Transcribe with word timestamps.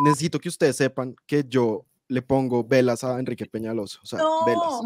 necesito 0.00 0.38
que 0.38 0.48
ustedes 0.48 0.76
sepan 0.76 1.14
que 1.26 1.44
yo 1.48 1.84
le 2.08 2.22
pongo 2.22 2.64
velas 2.64 3.04
a 3.04 3.18
Enrique 3.18 3.46
Peñaloso. 3.46 4.00
O 4.02 4.06
sea, 4.06 4.20
velas. 4.46 4.80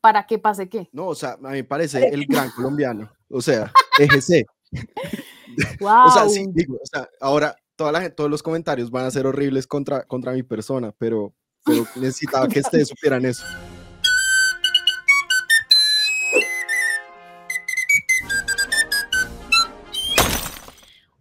¿Para 0.00 0.26
que 0.26 0.38
pase 0.38 0.68
qué? 0.68 0.88
No, 0.92 1.06
o 1.06 1.14
sea, 1.14 1.32
a 1.34 1.48
mí 1.48 1.58
me 1.58 1.64
parece 1.64 2.08
el 2.08 2.26
gran 2.26 2.50
colombiano. 2.50 3.10
O 3.28 3.40
sea, 3.40 3.72
EGC. 3.98 4.46
o 5.80 6.10
sea, 6.10 6.28
sí, 6.28 6.46
digo, 6.52 6.74
o 6.74 6.86
sea, 6.86 7.08
ahora 7.20 7.56
toda 7.76 7.92
la 7.92 8.10
todos 8.10 8.30
los 8.30 8.42
comentarios 8.42 8.90
van 8.90 9.06
a 9.06 9.10
ser 9.10 9.26
horribles 9.26 9.66
contra, 9.66 10.04
contra 10.04 10.32
mi 10.32 10.42
persona, 10.42 10.92
pero, 10.98 11.32
pero 11.64 11.86
necesitaba 11.96 12.48
que 12.48 12.60
ustedes 12.60 12.88
supieran 12.88 13.24
eso. 13.24 13.44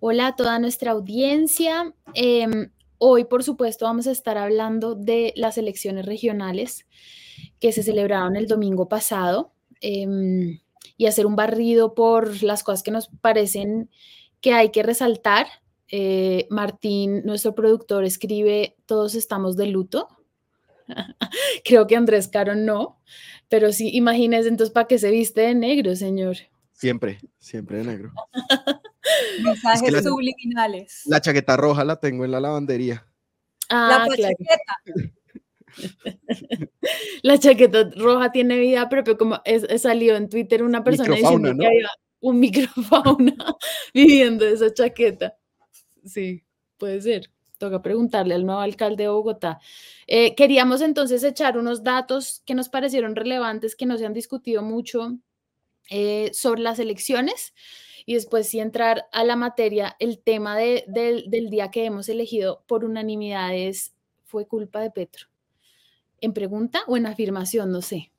Hola 0.03 0.25
a 0.25 0.35
toda 0.35 0.57
nuestra 0.57 0.93
audiencia. 0.93 1.93
Em, 2.15 2.71
hoy, 2.97 3.25
por 3.25 3.43
supuesto, 3.43 3.85
vamos 3.85 4.07
a 4.07 4.11
estar 4.11 4.35
hablando 4.35 4.95
de 4.95 5.31
las 5.35 5.59
elecciones 5.59 6.07
regionales 6.07 6.87
que 7.59 7.71
se 7.71 7.83
celebraron 7.83 8.35
el 8.35 8.47
domingo 8.47 8.89
pasado 8.89 9.53
em, 9.79 10.59
y 10.97 11.05
hacer 11.05 11.27
un 11.27 11.35
barrido 11.35 11.93
por 11.93 12.41
las 12.41 12.63
cosas 12.63 12.81
que 12.81 12.89
nos 12.89 13.09
parecen 13.09 13.91
que 14.41 14.53
hay 14.53 14.71
que 14.71 14.81
resaltar. 14.81 15.45
Eh, 15.87 16.47
Martín, 16.49 17.21
nuestro 17.23 17.53
productor, 17.53 18.03
escribe, 18.03 18.75
todos 18.87 19.13
estamos 19.13 19.55
de 19.55 19.67
luto. 19.67 20.07
Creo 21.63 21.85
que 21.85 21.95
Andrés 21.95 22.27
Caro 22.27 22.55
no, 22.55 22.99
pero 23.49 23.71
sí, 23.71 23.91
imagínese 23.93 24.49
entonces 24.49 24.73
para 24.73 24.87
qué 24.87 24.97
se 24.97 25.11
viste 25.11 25.41
de 25.41 25.53
negro, 25.53 25.95
señor. 25.95 26.37
Siempre, 26.81 27.19
siempre 27.37 27.77
de 27.77 27.83
negro. 27.83 28.11
Mensajes 29.43 30.03
subliminales. 30.03 31.03
La 31.05 31.21
chaqueta 31.21 31.55
roja 31.55 31.85
la 31.85 31.97
tengo 31.97 32.25
en 32.25 32.31
la 32.31 32.39
lavandería. 32.39 33.05
Ah, 33.69 34.07
la 34.09 34.17
chaqueta. 34.17 35.11
la 37.21 37.37
chaqueta 37.37 37.91
roja 37.95 38.31
tiene 38.31 38.57
vida 38.57 38.89
propia, 38.89 39.15
como 39.15 39.39
es, 39.45 39.79
salió 39.79 40.15
en 40.15 40.27
Twitter 40.27 40.63
una 40.63 40.83
persona 40.83 41.13
diciendo 41.13 41.55
que 41.55 41.67
había 41.67 41.87
un 42.19 42.39
microfauna 42.39 43.35
viviendo 43.93 44.47
esa 44.47 44.73
chaqueta. 44.73 45.37
Sí, 46.03 46.43
puede 46.79 46.99
ser. 46.99 47.29
Toca 47.59 47.83
preguntarle 47.83 48.33
al 48.33 48.43
nuevo 48.43 48.61
alcalde 48.61 49.03
de 49.03 49.09
Bogotá. 49.09 49.59
Eh, 50.07 50.33
queríamos 50.33 50.81
entonces 50.81 51.23
echar 51.23 51.59
unos 51.59 51.83
datos 51.83 52.41
que 52.43 52.55
nos 52.55 52.69
parecieron 52.69 53.15
relevantes, 53.15 53.75
que 53.75 53.85
no 53.85 53.99
se 53.99 54.07
han 54.07 54.13
discutido 54.13 54.63
mucho 54.63 55.19
eh, 55.89 56.31
sobre 56.33 56.61
las 56.61 56.79
elecciones 56.79 57.53
y 58.05 58.15
después 58.15 58.47
sí 58.47 58.59
entrar 58.59 59.07
a 59.11 59.23
la 59.23 59.35
materia, 59.35 59.95
el 59.99 60.19
tema 60.19 60.57
del 60.57 61.49
día 61.49 61.71
que 61.71 61.85
hemos 61.85 62.09
elegido 62.09 62.63
por 62.67 62.83
unanimidad 62.83 63.55
es, 63.55 63.93
fue 64.25 64.47
culpa 64.47 64.81
de 64.81 64.91
Petro. 64.91 65.27
¿En 66.19 66.33
pregunta 66.33 66.81
o 66.87 66.97
en 66.97 67.05
afirmación? 67.05 67.71
No 67.71 67.81
sé. 67.81 68.11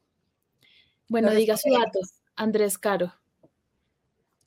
Bueno, 1.09 1.31
diga 1.33 1.57
su 1.57 1.71
dato, 1.73 2.01
Andrés 2.37 2.79
Caro. 2.79 3.13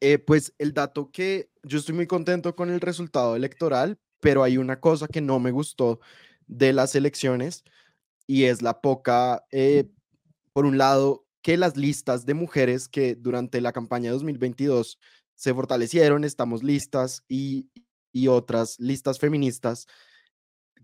Eh, 0.01 0.19
pues 0.19 0.53
el 0.57 0.73
dato 0.73 1.11
que 1.11 1.49
yo 1.63 1.79
estoy 1.79 1.95
muy 1.95 2.07
contento 2.07 2.55
con 2.55 2.69
el 2.69 2.81
resultado 2.81 3.35
electoral, 3.35 3.97
pero 4.19 4.43
hay 4.43 4.57
una 4.57 4.79
cosa 4.79 5.07
que 5.07 5.21
no 5.21 5.39
me 5.39 5.51
gustó 5.51 5.99
de 6.47 6.73
las 6.73 6.95
elecciones 6.95 7.63
y 8.27 8.45
es 8.45 8.61
la 8.61 8.81
poca, 8.81 9.45
eh, 9.51 9.89
por 10.53 10.65
un 10.65 10.77
lado, 10.77 11.24
que 11.45 11.57
las 11.57 11.77
listas 11.77 12.25
de 12.25 12.33
mujeres 12.33 12.89
que 12.89 13.13
durante 13.13 13.61
la 13.61 13.71
campaña 13.71 14.11
2022 14.11 14.97
se 15.35 15.53
fortalecieron, 15.53 16.23
estamos 16.23 16.63
listas 16.63 17.23
y, 17.27 17.69
otras 18.27 18.79
listas 18.79 19.19
feministas 19.19 19.85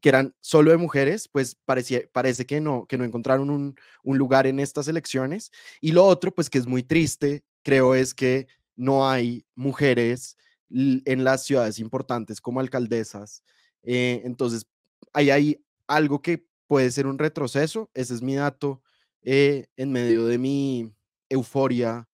que 0.01 0.09
eran 0.09 0.35
solo 0.39 0.69
de 0.69 0.77
mujeres, 0.77 1.27
pues 1.29 1.55
parece, 1.65 2.11
parece 2.13 2.45
que 2.45 2.61
no, 2.61 2.85
que 2.85 2.99
no 2.99 3.05
encontraron 3.05 3.49
un, 3.49 3.75
un, 4.03 4.17
lugar 4.19 4.45
en 4.45 4.59
estas 4.59 4.87
elecciones. 4.87 5.49
Y 5.79 5.93
lo 5.93 6.05
otro, 6.05 6.31
pues 6.31 6.47
que 6.47 6.59
es 6.59 6.67
muy 6.67 6.83
triste, 6.83 7.43
creo, 7.63 7.95
es 7.95 8.13
que 8.13 8.45
no 8.75 9.09
hay 9.09 9.43
mujeres 9.55 10.37
en 10.69 11.23
las 11.23 11.43
ciudades 11.43 11.79
importantes 11.79 12.39
como 12.39 12.59
alcaldesas. 12.59 13.43
Eh, 13.81 14.21
entonces, 14.25 14.67
ahí 15.11 15.31
hay 15.31 15.65
algo 15.87 16.21
que 16.21 16.45
puede 16.67 16.91
ser 16.91 17.07
un 17.07 17.17
retroceso, 17.17 17.89
ese 17.95 18.13
es 18.13 18.21
mi 18.21 18.35
dato 18.35 18.83
eh, 19.23 19.65
en 19.77 19.91
medio 19.91 20.25
de 20.25 20.37
mi 20.37 20.93
euforia 21.29 22.07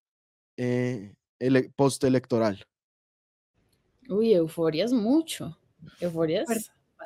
eh, 0.57 1.13
postelectoral. 1.75 2.65
Uy, 4.09 4.33
euforia 4.33 4.85
es 4.85 4.93
mucho. 4.93 5.57
Euforia 5.99 6.43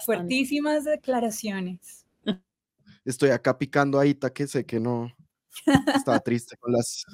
Fuertísimas 0.05 0.85
declaraciones. 0.85 2.05
Estoy 3.03 3.31
acá 3.31 3.57
picando 3.57 3.99
a 3.99 4.05
Ita 4.05 4.31
que 4.31 4.47
sé 4.47 4.65
que 4.65 4.79
no 4.79 5.11
estaba 5.95 6.19
triste 6.23 6.55
con 6.57 6.71
las 6.71 7.05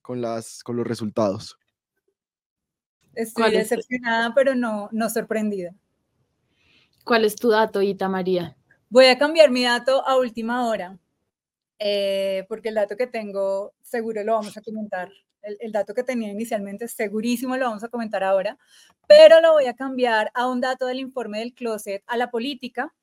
con 0.00 0.20
las 0.20 0.62
con 0.62 0.76
los 0.76 0.86
resultados. 0.86 1.58
Estoy 3.14 3.52
decepcionada, 3.52 4.34
pero 4.34 4.54
no, 4.54 4.88
no 4.92 5.08
sorprendida. 5.08 5.74
¿Cuál 7.04 7.24
es 7.24 7.36
tu 7.36 7.50
dato, 7.50 7.80
Ita 7.80 8.08
María? 8.08 8.56
Voy 8.88 9.06
a 9.06 9.18
cambiar 9.18 9.50
mi 9.50 9.62
dato 9.64 10.06
a 10.06 10.16
última 10.16 10.66
hora, 10.66 10.98
eh, 11.78 12.44
porque 12.48 12.70
el 12.70 12.76
dato 12.76 12.96
que 12.96 13.06
tengo 13.06 13.74
seguro 13.82 14.22
lo 14.24 14.34
vamos 14.34 14.56
a 14.56 14.62
comentar 14.62 15.10
el, 15.44 15.72
dato 15.72 15.94
que 15.94 16.02
tenía 16.02 16.30
inicialmente, 16.30 16.88
segurísimo 16.88 17.56
lo 17.56 17.66
vamos 17.66 17.84
a 17.84 17.88
comentar 17.88 18.24
ahora, 18.24 18.58
pero 19.06 19.40
lo 19.40 19.52
voy 19.52 19.66
a 19.66 19.74
cambiar 19.74 20.30
a 20.34 20.48
un 20.48 20.60
dato 20.60 20.86
del 20.86 21.00
informe 21.00 21.40
del 21.40 21.54
closet 21.54 22.02
a 22.06 22.16
la 22.16 22.30
política 22.30 22.94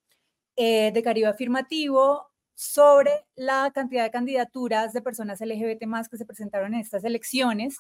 eh, 0.55 0.91
de 0.91 1.03
Caribe 1.03 1.27
Afirmativo 1.27 2.27
sobre 2.55 3.25
la 3.35 3.71
cantidad 3.73 4.03
de 4.03 4.11
candidaturas 4.11 4.93
de 4.93 5.01
personas 5.01 5.41
LGBT 5.41 5.85
más 5.85 6.09
que 6.09 6.17
se 6.17 6.25
presentaron 6.25 6.73
en 6.73 6.81
estas 6.81 7.03
elecciones. 7.03 7.77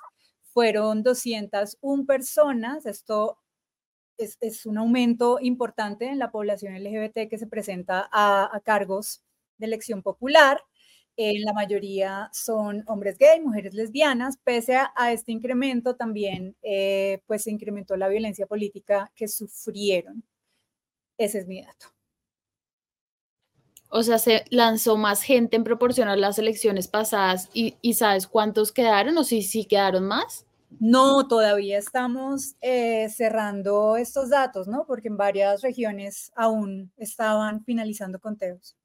Fueron 0.53 1.03
201 1.03 2.05
personas. 2.05 2.85
Esto 2.85 3.37
es, 4.17 4.37
es 4.41 4.65
un 4.65 4.77
aumento 4.77 5.37
importante 5.41 6.07
en 6.07 6.19
la 6.19 6.31
población 6.31 6.73
LGBT 6.73 7.29
que 7.29 7.37
se 7.37 7.47
presenta 7.47 8.09
a, 8.11 8.49
a 8.55 8.59
cargos 8.61 9.23
de 9.57 9.67
elección 9.67 10.01
popular. 10.01 10.61
En 11.17 11.43
la 11.43 11.53
mayoría 11.53 12.29
son 12.33 12.83
hombres 12.87 13.17
gay, 13.17 13.39
mujeres 13.41 13.73
lesbianas. 13.73 14.37
Pese 14.43 14.75
a, 14.75 15.11
este 15.11 15.31
incremento, 15.31 15.95
también 15.95 16.55
eh, 16.61 17.21
pues 17.27 17.43
se 17.43 17.51
incrementó 17.51 17.95
la 17.97 18.07
violencia 18.07 18.47
política 18.47 19.11
que 19.15 19.27
sufrieron. 19.27 20.23
Ese 21.17 21.39
es 21.39 21.47
mi 21.47 21.61
dato. 21.61 21.87
O 23.93 24.03
sea, 24.03 24.19
se 24.19 24.45
lanzó 24.49 24.95
más 24.95 25.21
gente 25.21 25.57
en 25.57 25.65
proporción 25.65 26.07
a 26.07 26.15
las 26.15 26.39
elecciones 26.39 26.87
pasadas 26.87 27.49
y, 27.53 27.75
¿sabes 27.93 28.25
cuántos 28.25 28.71
quedaron 28.71 29.17
o 29.17 29.25
si 29.25 29.41
sí 29.41 29.65
quedaron 29.65 30.07
más? 30.07 30.45
No, 30.79 31.27
todavía 31.27 31.77
estamos 31.77 32.55
eh, 32.61 33.09
cerrando 33.09 33.97
estos 33.97 34.29
datos, 34.29 34.69
¿no? 34.69 34.85
Porque 34.87 35.09
en 35.09 35.17
varias 35.17 35.61
regiones 35.61 36.31
aún 36.35 36.93
estaban 36.95 37.65
finalizando 37.65 38.19
conteos. 38.21 38.77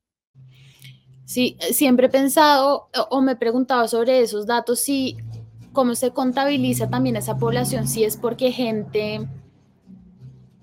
Sí, 1.27 1.57
eh, 1.61 1.75
siempre 1.75 2.07
he 2.07 2.11
pensado 2.11 2.89
o 3.11 3.21
me 3.21 3.33
he 3.33 3.37
preguntado 3.37 3.87
sobre 3.89 4.21
esos 4.21 4.47
datos, 4.47 4.81
si 4.81 5.17
cómo 5.73 5.95
se 5.95 6.13
contabiliza 6.13 6.89
también 6.89 7.17
esa 7.17 7.37
población, 7.37 7.87
si 7.87 8.05
es 8.05 8.17
porque 8.17 8.53
gente 8.53 9.29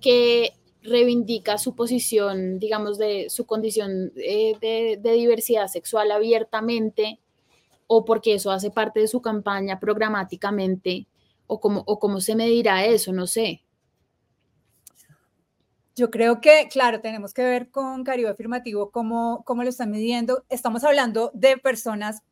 que 0.01 0.53
reivindica 0.81 1.57
su 1.57 1.75
posición, 1.75 2.59
digamos, 2.59 2.97
de 2.97 3.29
su 3.29 3.45
condición 3.45 4.11
eh, 4.15 4.55
de, 5.01 5.11
diversidad 5.13 5.67
sexual 5.67 6.11
abiertamente, 6.11 7.19
o 7.87 8.05
porque 8.05 8.35
eso 8.35 8.51
hace 8.51 8.71
parte 8.71 9.01
de 9.01 9.07
su 9.07 9.21
campaña 9.21 9.79
programáticamente, 9.79 11.07
o 11.45 11.59
cómo, 11.59 11.83
o 11.85 11.99
cómo 11.99 12.21
se 12.21 12.35
medirá 12.35 12.85
eso, 12.85 13.11
no 13.11 13.27
sé. 13.27 13.62
Yo 15.95 16.09
creo 16.09 16.41
que, 16.41 16.67
claro, 16.71 17.01
tenemos 17.01 17.33
que 17.35 17.43
ver 17.43 17.69
con 17.69 18.03
Caribe 18.03 18.29
Afirmativo 18.29 18.89
cómo, 18.89 19.43
cómo 19.45 19.63
lo 19.63 19.69
están 19.69 19.91
midiendo. 19.91 20.43
Estamos 20.49 20.83
hablando 20.83 21.29
de 21.35 21.57
personas 21.57 22.23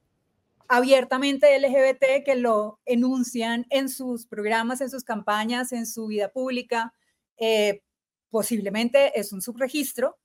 abiertamente 0.68 1.60
LGBT 1.60 2.26
que 2.26 2.36
lo 2.36 2.80
enuncian 2.86 3.68
en 3.70 3.90
sus 3.90 4.26
programas, 4.26 4.82
en 4.82 4.90
sus 4.90 5.04
campañas, 5.04 5.74
en 5.74 5.86
su 5.86 6.08
vida 6.08 6.30
pública. 6.30 6.94
Eh, 7.38 7.84
posiblemente 8.32 9.20
es 9.20 9.32
un 9.32 9.42
subregistro 9.42 10.18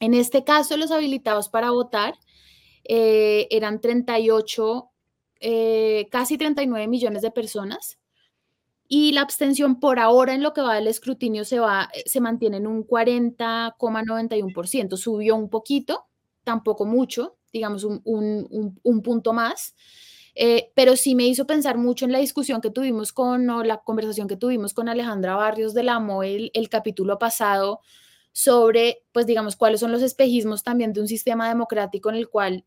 En 0.01 0.15
este 0.15 0.43
caso, 0.43 0.79
los 0.79 0.91
habilitados 0.91 1.51
para 1.51 1.71
votar 1.71 2.15
eh, 2.85 3.47
eran 3.51 3.83
38, 3.83 4.89
eh, 5.41 6.09
casi 6.11 6.39
39 6.39 6.89
millones 6.89 7.21
de 7.21 7.31
personas. 7.31 7.99
Y 8.89 9.13
la 9.13 9.21
abstención 9.21 9.81
por 9.81 9.99
ahora 9.99 10.33
en 10.33 10.43
lo 10.43 10.55
que 10.55 10.63
va 10.63 10.77
del 10.77 10.87
escrutinio 10.87 11.45
se, 11.45 11.59
va, 11.59 11.91
eh, 11.93 12.05
se 12.07 12.23
mantiene 12.23 12.57
en 12.57 12.67
un 12.67 12.87
40,91%. 12.87 14.97
Subió 14.97 15.37
un 15.37 15.51
poquito, 15.51 16.07
tampoco 16.43 16.87
mucho, 16.87 17.37
digamos 17.53 17.85
un, 17.85 18.01
un, 18.03 19.03
punto 19.03 19.35
más. 19.35 19.75
Pero 20.75 20.97
sí 20.97 21.15
me 21.15 21.27
hizo 21.27 21.47
pensar 21.47 21.79
mucho 21.79 22.05
en 22.05 22.12
la 22.12 22.19
discusión 22.19 22.61
que 22.61 22.71
tuvimos 22.71 23.12
con, 23.12 23.49
o 23.49 23.65
la 23.65 23.79
conversación 23.79 24.29
que 24.29 24.37
tuvimos 24.37 24.75
con 24.75 24.88
Alejandra 24.88 25.35
Barrios 25.35 25.73
de 25.73 25.83
la 25.83 25.97
el, 26.25 26.50
el 26.53 26.69
capítulo 26.69 27.19
pasado 27.19 27.81
sobre, 28.33 29.03
pues 29.12 29.27
digamos, 29.27 29.56
cuáles 29.56 29.81
son 29.81 29.93
los 29.93 30.03
espejismos 30.03 30.62
también 30.62 30.93
de 30.93 31.00
un 31.00 31.09
sistema 31.09 31.49
democrático 31.49 32.11
en 32.11 32.17
el 32.17 32.29
cual 32.29 32.67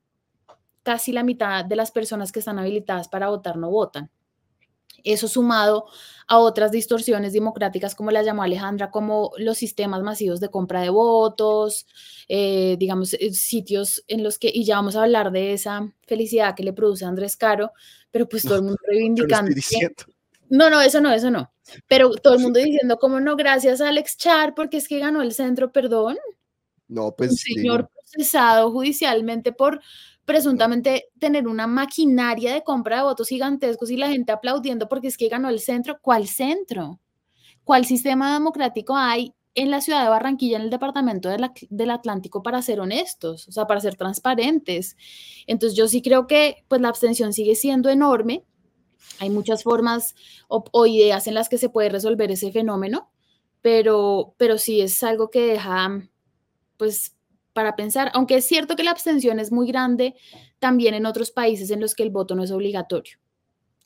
casi 0.81 1.12
la 1.12 1.24
mitad 1.24 1.63
de 1.63 1.75
las 1.75 1.92
personas 1.92 2.31
que 2.31 2.39
están 2.39 2.57
habilitadas 2.57 3.07
para 3.07 3.30
votar 3.30 3.57
no 3.57 3.69
votan. 3.69 4.10
Eso 5.04 5.28
sumado 5.28 5.86
a 6.28 6.38
otras 6.38 6.72
distorsiones 6.72 7.34
democráticas, 7.34 7.96
como 7.96 8.12
las 8.12 8.25
llamó 8.25 8.44
Alejandra, 8.44 8.92
como 8.92 9.31
los 9.38 9.57
sistemas 9.57 10.04
masivos 10.04 10.40
de 10.40 10.50
compra 10.50 10.81
de 10.81 10.90
votos, 10.90 11.88
eh, 12.28 12.75
digamos, 12.78 13.16
eh, 13.16 13.34
sitios 13.34 14.04
en 14.07 14.24
los 14.24 14.38
que, 14.38 14.51
y 14.54 14.63
ya 14.63 14.75
vamos 14.75 14.96
a 14.96 15.04
hablar 15.04 15.31
de 15.31 15.54
esa 15.54 15.92
felicidad 16.07 16.56
que 16.56 16.63
le 16.63 16.74
produce 16.74 17.06
Andrés 17.06 17.36
Caro, 17.36 17.72
pero 18.12 18.30
pues 18.30 18.44
todo 18.44 18.57
el 18.57 18.62
mundo 18.63 18.78
reivindicando. 18.88 19.51
No, 20.50 20.69
no, 20.69 20.81
eso 20.81 21.02
no, 21.02 21.12
eso 21.12 21.31
no. 21.31 21.52
Pero 21.88 22.12
todo 22.12 22.36
el 22.36 22.42
mundo 22.42 22.60
diciendo, 22.63 22.98
como 22.98 23.19
no, 23.19 23.36
gracias 23.36 23.81
a 23.81 23.90
Alex 23.90 24.18
Char, 24.18 24.54
porque 24.56 24.78
es 24.78 24.88
que 24.88 25.00
ganó 25.00 25.22
el 25.22 25.34
centro, 25.34 25.72
perdón. 25.72 26.18
No, 26.88 27.16
pues. 27.16 27.31
Un 27.31 27.38
señor 27.38 27.90
procesado 27.90 28.72
judicialmente 28.72 29.52
por 29.52 29.81
presuntamente 30.30 31.10
tener 31.18 31.48
una 31.48 31.66
maquinaria 31.66 32.54
de 32.54 32.62
compra 32.62 32.98
de 32.98 33.02
votos 33.02 33.30
gigantescos 33.30 33.90
y 33.90 33.98
la 33.98 34.10
gente 34.10 34.31
aplaudiendo 34.31 34.88
porque 34.88 35.08
es 35.08 35.18
que 35.18 35.28
ganó 35.28 35.50
el 35.50 35.60
centro. 35.60 35.98
¿Cuál 36.04 36.28
centro? 36.28 37.00
¿Cuál 37.64 37.84
sistema 37.86 38.31
democrático 38.36 38.96
hay 38.96 39.34
en 39.56 39.72
la 39.72 39.81
ciudad 39.81 40.04
de 40.04 40.10
Barranquilla, 40.10 40.58
en 40.58 40.66
el 40.66 40.70
departamento 40.70 41.30
del 41.30 41.90
Atlántico, 41.90 42.44
para 42.44 42.62
ser 42.62 42.80
honestos, 42.80 43.48
o 43.48 43.52
sea, 43.52 43.66
para 43.66 43.81
ser 43.81 43.96
transparentes? 43.96 44.98
Entonces 45.48 45.76
yo 45.76 45.88
sí 45.88 46.04
creo 46.04 46.28
que 46.28 46.64
pues 46.68 46.80
la 46.80 46.90
abstención 46.90 47.34
sigue 47.34 47.56
siendo 47.56 47.90
enorme. 47.90 48.44
Hay 49.18 49.31
muchas 49.31 49.64
formas 49.64 50.14
o, 50.48 50.64
o 50.72 50.86
ideas 50.86 51.26
en 51.26 51.34
las 51.34 51.50
que 51.50 51.58
se 51.58 51.70
puede 51.70 51.90
resolver 51.90 52.30
ese 52.30 52.52
fenómeno, 52.52 53.10
pero, 53.62 54.36
pero 54.38 54.60
sí 54.60 54.80
es 54.80 55.02
algo 55.02 55.31
que 55.31 55.42
deja 55.42 56.04
pues 56.78 57.16
para 57.54 57.75
pensar, 57.75 58.12
aunque 58.13 58.38
es 58.38 58.46
cierto 58.46 58.75
que 58.75 58.84
la 58.84 58.92
abstención 58.92 59.40
es 59.40 59.51
muy 59.51 59.68
grande 59.68 60.16
también 60.60 60.94
en 60.94 61.06
otros 61.06 61.31
países 61.31 61.72
en 61.72 61.80
los 61.80 61.96
que 61.96 62.04
el 62.04 62.10
voto 62.10 62.36
no 62.36 62.44
es 62.44 62.51
obligatorio, 62.51 63.18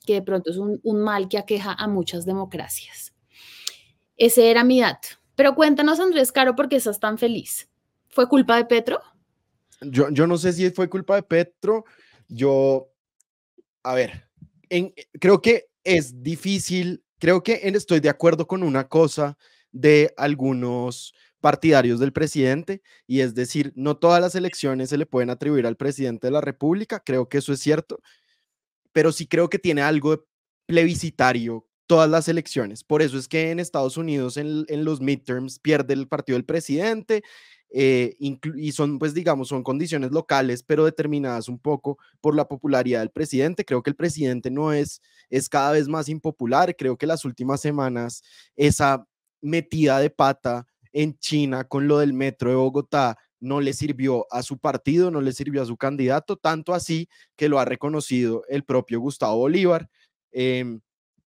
que 0.06 0.14
de 0.14 0.22
pronto 0.22 0.50
es 0.50 0.58
un, 0.58 0.80
mal 0.84 1.28
que 1.28 1.38
aqueja 1.38 1.72
a 1.72 1.88
muchas 1.88 2.24
democracias. 2.24 3.14
Ese 4.16 4.50
era 4.50 4.62
mi 4.64 4.80
dato. 4.80 5.08
Pero 5.34 5.54
cuéntanos, 5.54 5.98
Andrés 5.98 6.30
Caro, 6.30 6.54
¿por 6.54 6.68
qué 6.68 6.76
estás 6.76 7.00
tan 7.00 7.18
feliz? 7.18 7.68
¿Fue 8.08 8.28
culpa 8.28 8.56
de 8.56 8.64
Petro? 8.64 9.00
Yo, 9.80 10.08
yo 10.10 10.26
no 10.26 10.38
sé 10.38 10.52
si 10.52 10.70
fue 10.70 10.88
culpa 10.88 11.16
de 11.16 11.24
Petro. 11.24 11.84
Yo, 12.28 12.92
a 13.82 13.94
ver, 13.94 14.28
creo 15.20 15.42
que 15.42 15.66
es 15.82 16.22
difícil, 16.22 17.02
creo 17.18 17.42
que 17.42 17.60
estoy 17.64 18.00
de 18.00 18.08
acuerdo 18.08 18.46
con 18.46 18.62
una 18.62 18.88
cosa 18.88 19.36
de 19.72 20.14
algunos 20.16 21.14
partidarios 21.44 22.00
del 22.00 22.14
presidente, 22.14 22.80
y 23.06 23.20
es 23.20 23.34
decir, 23.34 23.70
no 23.76 23.98
todas 23.98 24.18
las 24.18 24.34
elecciones 24.34 24.88
se 24.88 24.96
le 24.96 25.04
pueden 25.04 25.28
atribuir 25.28 25.66
al 25.66 25.76
presidente 25.76 26.26
de 26.26 26.30
la 26.30 26.40
República, 26.40 27.02
creo 27.04 27.28
que 27.28 27.36
eso 27.36 27.52
es 27.52 27.60
cierto, 27.60 28.00
pero 28.92 29.12
sí 29.12 29.26
creo 29.26 29.50
que 29.50 29.58
tiene 29.58 29.82
algo 29.82 30.12
de 30.12 30.22
plebiscitario 30.64 31.66
todas 31.86 32.08
las 32.08 32.28
elecciones. 32.28 32.82
Por 32.82 33.02
eso 33.02 33.18
es 33.18 33.28
que 33.28 33.50
en 33.50 33.60
Estados 33.60 33.98
Unidos 33.98 34.38
en, 34.38 34.64
los 34.86 35.02
midterms 35.02 35.58
pierde 35.58 35.92
el 35.92 36.08
partido 36.08 36.38
del 36.38 36.46
presidente 36.46 37.22
eh, 37.68 38.16
y 38.18 38.72
son, 38.72 38.98
pues 38.98 39.12
digamos, 39.12 39.48
son 39.48 39.62
condiciones 39.62 40.12
locales, 40.12 40.62
pero 40.62 40.86
determinadas 40.86 41.50
un 41.50 41.58
poco 41.58 41.98
por 42.22 42.34
la 42.34 42.48
popularidad 42.48 43.00
del 43.00 43.10
presidente. 43.10 43.66
Creo 43.66 43.82
que 43.82 43.90
el 43.90 43.96
presidente 43.96 44.50
no 44.50 44.72
es, 44.72 45.02
es 45.28 45.50
cada 45.50 45.72
vez 45.72 45.88
más 45.88 46.08
impopular. 46.08 46.74
Creo 46.74 46.96
que 46.96 47.06
las 47.06 47.26
últimas 47.26 47.60
semanas 47.60 48.22
esa 48.56 49.06
metida 49.42 49.98
de 49.98 50.08
pata 50.08 50.66
en 50.94 51.18
China 51.18 51.64
con 51.64 51.86
lo 51.86 51.98
del 51.98 52.14
metro 52.14 52.48
de 52.48 52.56
Bogotá 52.56 53.18
no 53.40 53.60
le 53.60 53.74
sirvió 53.74 54.26
a 54.30 54.42
su 54.42 54.58
partido, 54.58 55.10
no 55.10 55.20
le 55.20 55.32
sirvió 55.32 55.60
a 55.60 55.66
su 55.66 55.76
candidato, 55.76 56.36
tanto 56.36 56.72
así 56.72 57.08
que 57.36 57.50
lo 57.50 57.58
ha 57.58 57.66
reconocido 57.66 58.42
el 58.48 58.64
propio 58.64 59.00
Gustavo 59.00 59.36
Bolívar. 59.36 59.90
Em, 60.32 60.80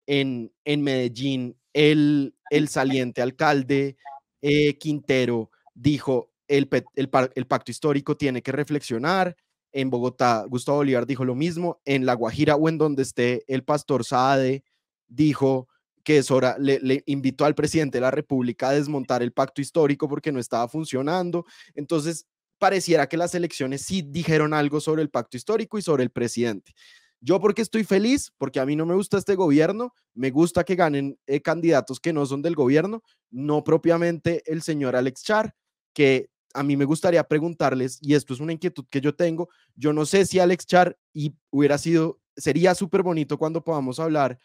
en, 0.06 0.52
en, 0.64 0.82
Medellín, 0.82 1.58
el, 1.74 2.34
el 2.50 2.68
saliente 2.68 3.20
alcalde 3.20 3.96
eh, 4.40 4.78
Quintero 4.78 5.50
dijo, 5.74 6.30
el, 6.48 6.68
el, 6.94 7.10
el 7.34 7.46
pacto 7.46 7.70
histórico 7.70 8.16
tiene 8.16 8.42
que 8.42 8.52
reflexionar. 8.52 9.36
En 9.72 9.90
Bogotá, 9.90 10.46
Gustavo 10.48 10.78
Bolívar 10.78 11.06
dijo 11.06 11.24
lo 11.24 11.34
mismo. 11.34 11.80
En 11.84 12.06
La 12.06 12.14
Guajira 12.14 12.56
o 12.56 12.68
en 12.68 12.78
donde 12.78 13.02
esté 13.02 13.44
el 13.46 13.62
pastor 13.62 14.04
Saade, 14.04 14.64
dijo, 15.06 15.68
que 16.06 16.18
es 16.18 16.30
hora, 16.30 16.56
le, 16.60 17.02
invitó 17.06 17.46
al 17.46 17.56
presidente 17.56 17.96
de 17.96 18.02
la 18.02 18.12
República 18.12 18.68
a 18.68 18.74
desmontar 18.74 19.24
el 19.24 19.32
pacto 19.32 19.60
histórico 19.60 20.08
porque 20.08 20.30
no 20.30 20.38
estaba 20.38 20.68
funcionando. 20.68 21.44
Entonces, 21.74 22.26
pareciera 22.58 23.08
que 23.08 23.16
las 23.16 23.34
elecciones 23.34 23.82
sí 23.82 24.02
dijeron 24.06 24.54
algo 24.54 24.80
sobre 24.80 25.02
el 25.02 25.10
pacto 25.10 25.36
histórico 25.36 25.78
y 25.78 25.82
sobre 25.82 26.04
el 26.04 26.10
presidente. 26.10 26.74
Yo 27.20 27.40
porque 27.40 27.60
estoy 27.60 27.82
feliz, 27.82 28.32
porque 28.38 28.60
a 28.60 28.66
mí 28.66 28.76
no 28.76 28.86
me 28.86 28.94
gusta 28.94 29.18
este 29.18 29.34
gobierno, 29.34 29.94
me 30.14 30.30
gusta 30.30 30.62
que 30.62 30.76
ganen 30.76 31.18
eh, 31.26 31.42
candidatos 31.42 31.98
que 31.98 32.12
no 32.12 32.24
son 32.24 32.40
del 32.40 32.54
gobierno, 32.54 33.02
no 33.32 33.64
propiamente 33.64 34.44
el 34.46 34.62
señor 34.62 34.94
Alex 34.94 35.24
Char, 35.24 35.56
que 35.92 36.30
a 36.54 36.62
mí 36.62 36.76
me 36.76 36.84
gustaría 36.84 37.24
preguntarles, 37.24 37.98
y 38.00 38.14
esto 38.14 38.32
es 38.32 38.38
una 38.38 38.52
inquietud 38.52 38.84
que 38.88 39.00
yo 39.00 39.16
tengo, 39.16 39.48
yo 39.74 39.92
no 39.92 40.06
sé 40.06 40.24
si 40.24 40.38
Alex 40.38 40.66
Char 40.66 40.96
y 41.12 41.34
hubiera 41.50 41.78
sido, 41.78 42.20
sería 42.36 42.76
súper 42.76 43.02
bonito 43.02 43.38
cuando 43.38 43.64
podamos 43.64 43.98
hablar 43.98 44.38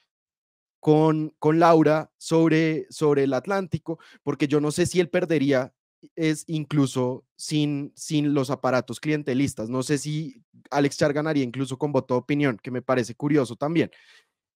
con, 0.81 1.33
con 1.39 1.59
Laura 1.59 2.11
sobre, 2.17 2.87
sobre 2.89 3.23
el 3.23 3.33
Atlántico, 3.33 3.99
porque 4.23 4.47
yo 4.47 4.59
no 4.59 4.71
sé 4.71 4.87
si 4.87 4.99
él 4.99 5.09
perdería 5.09 5.73
es 6.15 6.43
incluso 6.47 7.23
sin, 7.35 7.93
sin 7.95 8.33
los 8.33 8.49
aparatos 8.49 8.99
clientelistas. 8.99 9.69
No 9.69 9.83
sé 9.83 9.99
si 9.99 10.41
Alex 10.71 10.97
Char 10.97 11.13
ganaría 11.13 11.43
incluso 11.43 11.77
con 11.77 11.91
voto 11.91 12.15
de 12.15 12.19
opinión, 12.19 12.59
que 12.61 12.71
me 12.71 12.81
parece 12.81 13.13
curioso 13.13 13.55
también. 13.55 13.91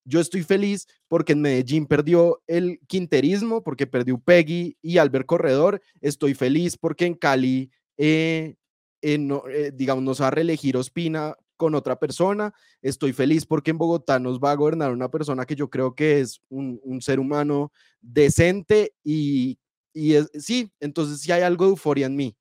Yo 0.03 0.20
estoy 0.20 0.41
feliz 0.41 0.88
porque 1.08 1.34
en 1.34 1.41
Medellín 1.41 1.86
perdió 1.86 2.41
el 2.48 2.79
quinterismo, 2.88 3.63
porque 3.63 3.86
perdió 3.86 4.17
Peggy 4.17 4.77
y 4.82 4.98
Albert 4.98 5.27
Corredor. 5.27 5.79
Estoy 6.01 6.34
feliz 6.34 6.75
porque 6.75 7.05
en 7.05 7.13
Cali, 7.13 7.70
eh, 7.98 8.55
eh, 9.03 9.72
digamos, 9.75 10.03
nos 10.03 10.22
va 10.22 10.27
a 10.27 10.32
reelegir 10.32 10.75
Ospina 10.75 11.36
con 11.57 11.75
otra 11.75 11.97
persona. 11.97 12.53
Estoy 12.81 13.13
feliz 13.13 13.45
porque 13.45 13.71
en 13.71 13.77
Bogotá 13.77 14.19
nos 14.19 14.39
va 14.39 14.51
a 14.51 14.55
gobernar 14.55 14.91
una 14.91 15.09
persona 15.09 15.45
que 15.45 15.55
yo 15.55 15.69
creo 15.69 15.95
que 15.95 16.21
es 16.21 16.41
un, 16.50 16.79
ser 17.01 17.19
humano 17.19 17.71
decente 18.01 18.93
y, 19.03 19.57
y 19.93 20.15
sí, 20.39 20.71
entonces 20.79 21.21
sí 21.21 21.31
hay 21.31 21.41
algo 21.41 21.65
de 21.65 21.71
euforia 21.71 22.07
en 22.07 22.15
mí. 22.15 22.35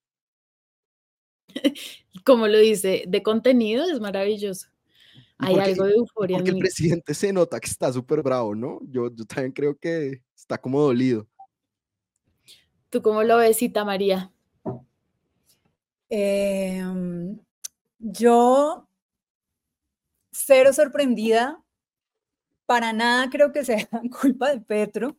Como 2.25 2.49
lo 2.49 2.59
dice, 2.59 3.05
de 3.07 3.23
contenido 3.23 3.85
es 3.85 4.01
maravilloso. 4.01 4.69
Hay 5.39 5.59
algo 5.59 5.85
de 5.85 5.95
euforia. 5.95 6.39
Porque 6.39 6.51
el 6.51 6.59
presidente 6.59 7.13
se 7.13 7.33
nota 7.33 7.61
que 7.61 7.69
está 7.69 7.93
súper 7.93 8.23
bravo, 8.23 8.55
¿no? 8.55 8.81
Yo, 8.89 9.11
yo 9.15 9.25
también 9.25 9.53
creo 9.53 9.77
que 9.77 10.23
está 10.37 10.59
como 10.59 10.81
dolido. 10.81 11.27
¿Tú 12.89 13.03
cómo 13.03 13.25
lo 13.25 13.39
ves, 13.39 13.57
Cita 13.57 13.85
María? 13.85 14.33
Em, 16.09 17.39
yo, 17.99 18.87
cero 20.35 20.73
sorprendida, 20.73 21.63
para 22.67 22.93
nada 22.93 23.31
creo 23.31 23.53
que 23.53 23.65
sea 23.65 23.89
culpa 24.21 24.51
de 24.53 24.61
Petro, 24.61 25.17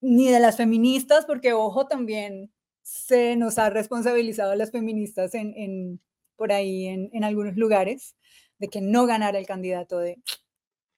ni 0.00 0.30
de 0.30 0.40
las 0.40 0.56
feministas, 0.56 1.26
porque 1.26 1.52
ojo, 1.52 1.86
también 1.86 2.52
se 2.82 3.36
nos 3.36 3.58
ha 3.58 3.70
responsabilizado 3.70 4.52
a 4.52 4.56
las 4.56 4.70
feministas 4.70 5.34
en, 5.34 6.00
por 6.36 6.52
ahí 6.52 6.86
en, 6.86 7.24
algunos 7.24 7.56
lugares 7.56 8.14
de 8.58 8.68
que 8.68 8.80
no 8.80 9.06
ganara 9.06 9.38
el 9.38 9.46
candidato 9.46 9.98
de 9.98 10.22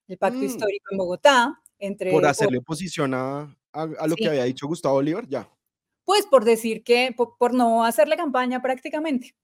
el 0.09 0.19
pacto 0.19 0.41
mm. 0.41 0.45
histórico 0.45 0.87
en 0.91 0.99
Bogotá. 0.99 1.63
Entre, 1.79 2.11
por 2.11 2.25
hacerle 2.25 2.59
oposición 2.59 3.13
a, 3.13 3.55
a, 3.73 4.07
lo 4.07 4.17
que 4.17 4.29
había 4.29 4.45
dicho 4.45 4.67
Gustavo 4.67 4.97
Oliver, 4.97 5.27
ya. 5.29 5.51
Pues 6.05 6.25
por 6.25 6.45
decir 6.45 6.83
que, 6.85 7.15
por, 7.15 7.53
no 7.53 7.85
hacerle 7.85 8.17
campaña 8.17 8.63
prácticamente, 8.63 9.35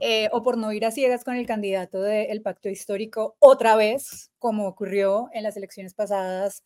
eh, 0.00 0.28
o 0.32 0.42
por 0.42 0.56
no 0.56 0.72
ir 0.72 0.84
a 0.84 0.90
ciegas 0.90 1.24
con 1.24 1.36
el 1.36 1.46
candidato 1.46 2.00
del 2.02 2.42
pacto 2.42 2.68
histórico 2.68 3.36
otra 3.38 3.76
vez, 3.76 4.30
como 4.38 4.66
ocurrió 4.66 5.28
en 5.32 5.42
las 5.42 5.56
elecciones 5.56 5.94
pasadas 5.94 6.64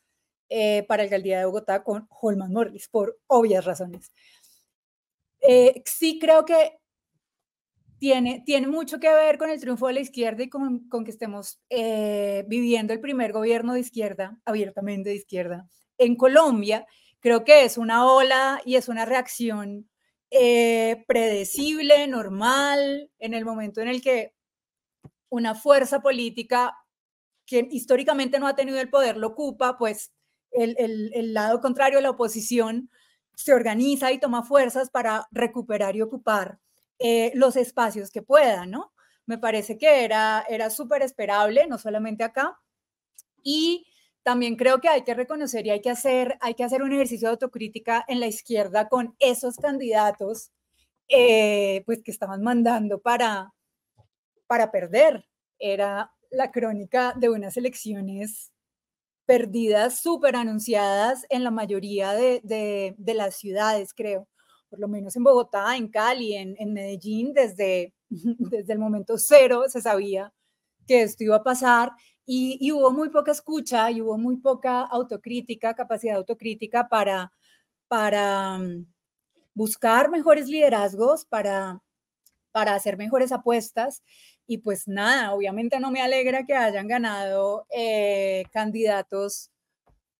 eh, 0.48 0.84
para 0.84 1.02
alcaldía 1.02 1.38
de 1.38 1.46
Bogotá 1.46 1.82
con 1.82 2.06
Holman 2.10 2.52
Morris, 2.52 2.88
por 2.88 3.18
obvias 3.26 3.64
razones. 3.64 4.12
Eh, 5.40 5.82
sí 5.84 6.18
creo 6.20 6.44
que 6.44 6.78
tiene, 7.98 8.42
tiene 8.44 8.66
mucho 8.66 8.98
que 8.98 9.12
ver 9.12 9.38
con 9.38 9.50
el 9.50 9.60
triunfo 9.60 9.86
de 9.86 9.94
la 9.94 10.00
izquierda 10.00 10.42
y 10.42 10.48
con, 10.48 10.88
con 10.88 11.04
que 11.04 11.10
estemos 11.10 11.60
viviendo 12.46 12.92
el 12.92 13.00
primer 13.00 13.32
gobierno 13.32 13.74
de 13.74 13.80
izquierda, 13.80 14.38
abiertamente 14.44 15.10
de 15.10 15.16
izquierda, 15.16 15.68
en 15.98 16.16
Colombia 16.16 16.86
Creo 17.22 17.44
que 17.44 17.64
es 17.64 17.78
una 17.78 18.04
ola 18.12 18.60
y 18.64 18.74
es 18.74 18.88
una 18.88 19.04
reacción 19.04 19.88
eh, 20.34 21.04
predecible, 21.06 22.06
normal, 22.06 23.10
en 23.18 23.34
el 23.34 23.44
momento 23.44 23.82
en 23.82 23.88
el 23.88 24.00
que 24.00 24.34
una 25.28 25.54
fuerza 25.54 26.00
política 26.00 26.74
que 27.44 27.68
históricamente 27.70 28.38
no 28.40 28.46
ha 28.46 28.54
tenido 28.54 28.80
el 28.80 28.88
poder 28.88 29.18
lo 29.18 29.28
ocupa, 29.28 29.76
pues 29.76 30.10
el, 30.52 31.34
lado 31.34 31.60
contrario, 31.60 32.00
la 32.00 32.08
oposición, 32.08 32.90
se 33.34 33.52
organiza 33.52 34.10
y 34.10 34.20
toma 34.20 34.42
fuerzas 34.42 34.88
para 34.88 35.28
recuperar 35.32 35.96
y 35.96 36.02
ocupar 36.02 36.58
eh, 36.98 37.32
los 37.34 37.56
espacios 37.56 38.10
que 38.10 38.22
pueda, 38.22 38.64
¿no? 38.64 38.94
Me 39.26 39.36
parece 39.36 39.76
que 39.76 40.04
era, 40.04 40.46
era 40.48 40.70
súper 40.70 41.02
esperable, 41.02 41.66
no 41.66 41.76
solamente 41.76 42.24
acá. 42.24 42.58
Y 43.42 43.86
también 44.22 44.56
creo 44.56 44.80
que 44.80 44.88
hay 44.88 45.02
que 45.02 45.14
reconocer 45.14 45.66
y 45.66 45.70
hay 45.70 45.80
que 45.80 45.90
hacer, 45.90 46.38
hay 46.40 46.54
que 46.54 46.64
hacer 46.64 46.82
un 46.82 46.92
ejercicio 46.92 47.28
de 47.28 47.32
autocrítica 47.32 48.04
en 48.08 48.20
la 48.20 48.26
izquierda 48.26 48.88
con 48.88 49.16
esos 49.18 49.56
candidatos 49.56 50.52
eh, 51.08 51.82
pues 51.86 52.02
que 52.02 52.10
estaban 52.10 52.42
mandando 52.42 53.00
para, 53.00 53.52
para 54.46 54.70
perder. 54.70 55.26
Era 55.58 56.12
la 56.30 56.50
crónica 56.50 57.14
de 57.16 57.30
unas 57.30 57.56
elecciones 57.56 58.52
perdidas, 59.26 60.00
súper 60.00 60.36
anunciadas 60.36 61.26
en 61.28 61.44
la 61.44 61.50
mayoría 61.50 62.12
de, 62.12 62.94
las 62.98 63.36
ciudades, 63.36 63.92
creo. 63.94 64.28
Por 64.68 64.78
lo 64.78 64.88
menos 64.88 65.16
en 65.16 65.24
Bogotá, 65.24 65.76
en 65.76 65.88
Cali, 65.88 66.34
en, 66.34 66.54
en 66.58 66.72
Medellín, 66.72 67.34
desde, 67.34 67.92
desde 68.10 68.72
el 68.72 68.78
momento 68.78 69.18
cero 69.18 69.64
se 69.68 69.82
sabía 69.82 70.32
que 70.86 71.02
esto 71.02 71.24
iba 71.24 71.36
a 71.36 71.42
pasar 71.42 71.92
y, 72.26 72.70
hubo 72.72 72.90
muy 72.92 73.10
poca 73.10 73.32
escucha 73.32 73.90
y 73.90 74.00
hubo 74.00 74.18
muy 74.18 74.36
poca 74.36 74.82
autocrítica, 74.82 75.74
capacidad 75.74 76.16
autocrítica 76.16 76.88
para, 76.88 77.32
para 77.88 78.58
mm, 78.58 78.86
buscar 79.54 80.10
mejores 80.10 80.48
liderazgos, 80.48 81.24
para, 81.26 81.82
para 82.52 82.74
hacer 82.74 82.96
mejores 82.96 83.32
apuestas. 83.32 84.02
Y 84.46 84.58
pues 84.58 84.88
nada, 84.88 85.34
obviamente 85.34 85.80
no 85.80 85.90
me 85.90 86.02
alegra 86.02 86.44
que 86.44 86.54
hayan 86.54 86.88
ganado 86.88 87.66
eh, 87.70 88.44
candidatos 88.52 89.50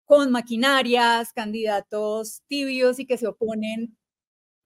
con 0.05 0.31
maquinarias, 0.31 1.33
candidatos 1.33 2.43
tibios 2.47 2.99
y 2.99 3.05
que 3.05 3.17
se 3.17 3.27
oponen 3.27 3.97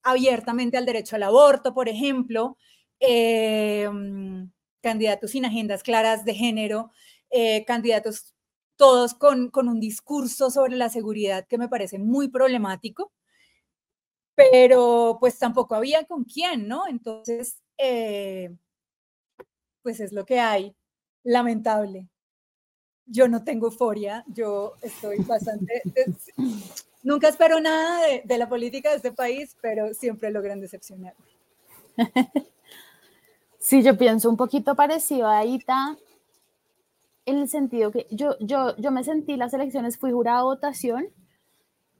abiertamente 0.03 0.77
al 0.77 0.86
derecho 0.86 1.15
al 1.15 1.24
aborto, 1.24 1.74
por 1.74 1.89
ejemplo, 1.89 2.58
eh, 3.00 3.88
mm, 3.91 4.51
candidatos 4.82 5.32
sin 5.32 5.46
agendas 5.46 5.84
claras 5.84 6.25
de 6.25 6.34
género 6.34 6.91
eh, 7.29 7.65
candidatos 7.65 8.34
todos 8.75 9.13
con, 9.13 9.50
con, 9.50 9.67
un 9.67 9.79
discurso 9.79 10.51
sobre 10.51 10.75
la 10.75 10.89
seguridad 10.89 11.48
que 11.48 11.57
me 11.57 11.67
parece 11.67 11.98
muy 11.98 12.29
problemático, 12.29 13.12
pero 14.36 15.17
pues 15.19 15.39
tampoco 15.39 15.74
había 15.75 16.05
con 16.05 16.24
quién, 16.24 16.67
¿no? 16.67 16.88
Entonces, 16.88 17.60
eh, 17.77 18.55
pues 19.81 20.00
es 20.00 20.12
lo 20.12 20.25
que 20.25 20.39
hay, 20.39 20.75
lamentable. 21.24 22.07
Yo 23.07 23.27
no 23.27 23.43
tengo 23.43 23.67
euforia, 23.67 24.24
yo 24.27 24.75
estoy 24.81 25.17
bastante... 25.19 25.81
nunca 27.03 27.29
espero 27.29 27.60
nada 27.60 28.05
de, 28.05 28.22
de 28.25 28.38
la 28.38 28.48
política 28.48 28.91
de 28.91 28.98
este 28.98 29.12
país, 29.12 29.55
pero 29.62 29.93
siempre 29.93 30.29
logran 30.29 30.62
decepcionar. 30.62 31.15
Sí, 33.60 33.84
yo 33.84 33.98
pienso 33.98 34.29
un 34.29 34.38
poquito 34.38 34.75
parecido 34.75 35.27
a 35.27 35.43
Ita 35.43 35.98
en 37.27 37.38
el 37.39 37.50
sentido 37.50 37.91
que 37.91 38.07
yo, 38.10 38.36
yo, 38.39 38.75
yo 38.77 38.89
me 38.91 39.03
sentí 39.03 39.36
las 39.36 39.53
elecciones, 39.53 39.98
fui 39.98 40.12
jurada 40.12 40.39
de 40.39 40.46
votación, 40.46 41.07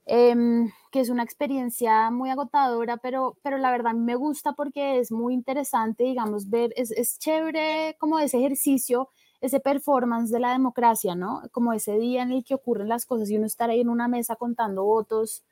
em, 0.06 0.72
que 0.90 1.02
es 1.02 1.10
una 1.10 1.24
experiencia 1.24 2.10
muy 2.12 2.30
agotadora, 2.30 2.96
pero, 2.98 3.38
pero 3.44 3.58
la 3.58 3.70
verdad 3.70 3.94
me 3.94 4.16
gusta 4.16 4.54
porque 4.54 5.00
es 5.00 5.12
muy 5.12 5.34
interesante, 5.34 6.06
digamos, 6.06 6.50
ver, 6.50 6.74
es, 6.78 6.92
es 6.92 7.20
chévere 7.20 7.98
como 8.00 8.20
ese 8.20 8.38
ejercicio, 8.38 9.10
ese 9.42 9.60
performance 9.60 10.32
de 10.32 10.40
la 10.40 10.54
democracia, 10.54 11.14
¿no? 11.14 11.42
Como 11.52 11.74
ese 11.74 12.00
día 12.00 12.24
en 12.24 12.32
el 12.32 12.46
que 12.46 12.56
ocurren 12.56 12.88
las 12.88 13.06
cosas 13.06 13.30
y 13.30 13.36
uno 13.38 13.46
estar 13.46 13.70
ahí 13.70 13.82
en 13.82 13.90
una 13.90 14.08
mesa 14.08 14.38
contando 14.38 14.86
votos, 14.86 15.44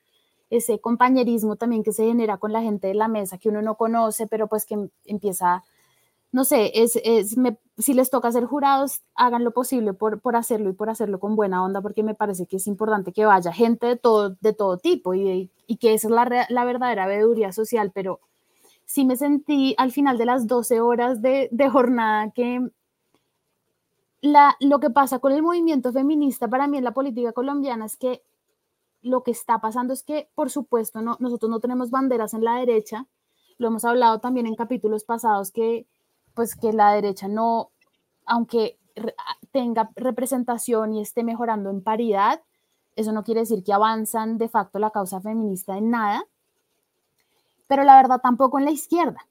ese 0.50 0.80
compañerismo 0.80 1.58
también 1.58 1.84
que 1.84 1.92
se 1.92 2.06
genera 2.06 2.38
con 2.38 2.54
la 2.54 2.62
gente 2.62 2.88
de 2.88 2.94
la 2.94 3.10
mesa 3.10 3.38
que 3.38 3.50
uno 3.50 3.62
no 3.62 3.76
conoce, 3.76 4.26
pero 4.26 4.48
pues 4.48 4.66
que 4.66 4.90
empieza 5.06 5.64
no 6.36 6.44
sé, 6.44 6.74
es, 6.76 7.00
si 7.78 7.94
les 7.94 8.10
toca 8.10 8.30
ser 8.30 8.44
jurados, 8.44 9.00
hagan 9.16 9.46
lo 9.46 9.52
posible 9.52 9.94
por, 9.94 10.20
hacerlo 10.36 10.70
y 10.70 10.74
por 10.74 10.90
hacerlo 10.90 11.18
con 11.18 11.38
buena 11.38 11.64
onda, 11.64 11.80
porque 11.80 12.04
me 12.04 12.14
parece 12.14 12.46
que 12.46 12.58
es 12.58 12.68
importante 12.68 13.14
que 13.14 13.24
vaya 13.24 13.54
gente 13.54 13.88
de 13.88 13.96
todo, 13.96 14.32
de 14.42 14.52
todo 14.52 14.78
tipo 14.78 15.14
y, 15.14 15.50
que 15.80 15.94
esa 15.94 16.10
es 16.10 16.12
la, 16.12 16.46
la, 16.50 16.66
verdadera 16.66 17.08
veeduría 17.08 17.54
social, 17.54 17.94
pero 17.96 18.20
sí 18.84 19.06
me 19.06 19.16
sentí 19.16 19.76
al 19.78 19.94
final 19.94 20.18
de 20.18 20.26
las 20.26 20.46
12 20.46 20.82
horas 20.82 21.22
de, 21.22 21.50
jornada 21.72 22.30
que 22.32 22.70
la, 24.20 24.58
lo 24.60 24.82
que 24.82 24.90
pasa 24.90 25.20
con 25.20 25.32
el 25.32 25.42
movimiento 25.42 25.94
feminista 25.94 26.50
para 26.50 26.68
mí 26.68 26.78
en 26.78 26.84
la 26.84 26.94
política 26.94 27.32
colombiana 27.32 27.86
es 27.86 27.96
que 27.96 28.24
lo 29.02 29.24
que 29.24 29.32
está 29.32 29.60
pasando 29.60 29.94
es 29.94 30.04
que, 30.04 30.28
por 30.36 30.50
supuesto, 30.50 31.02
no, 31.02 31.16
nosotros 31.22 31.50
no 31.50 31.62
tenemos 31.62 31.92
banderas 31.92 32.34
en 32.34 32.44
la 32.44 32.56
derecha, 32.56 33.08
lo 33.58 33.70
hemos 33.70 33.86
hablado 33.86 34.20
también 34.20 34.48
en 34.48 34.56
capítulos 34.56 35.06
pasados 35.06 35.50
que 35.50 35.88
pues 36.36 36.56
que 36.56 36.74
la 36.74 36.94
derecha 36.94 37.28
no, 37.28 37.72
aunque 38.26 38.78
tenga 39.52 39.90
representación 39.96 40.94
y 40.94 41.02
esté 41.02 41.24
mejorando 41.24 41.70
en 41.70 41.82
paridad, 41.82 42.42
eso 42.96 43.12
no 43.12 43.24
quiere 43.24 43.42
decir 43.42 43.64
que 43.64 43.74
avanzan 43.74 44.38
de 44.38 44.50
facto 44.50 44.80
la 44.80 44.92
causa 44.92 45.20
feminista 45.22 45.78
en 45.78 45.90
nada, 45.90 46.26
pero 47.68 47.84
la 47.84 47.96
verdad 47.96 48.22
tampoco 48.22 48.60
en 48.60 48.66
la 48.66 48.72
izquierda. 48.72 49.28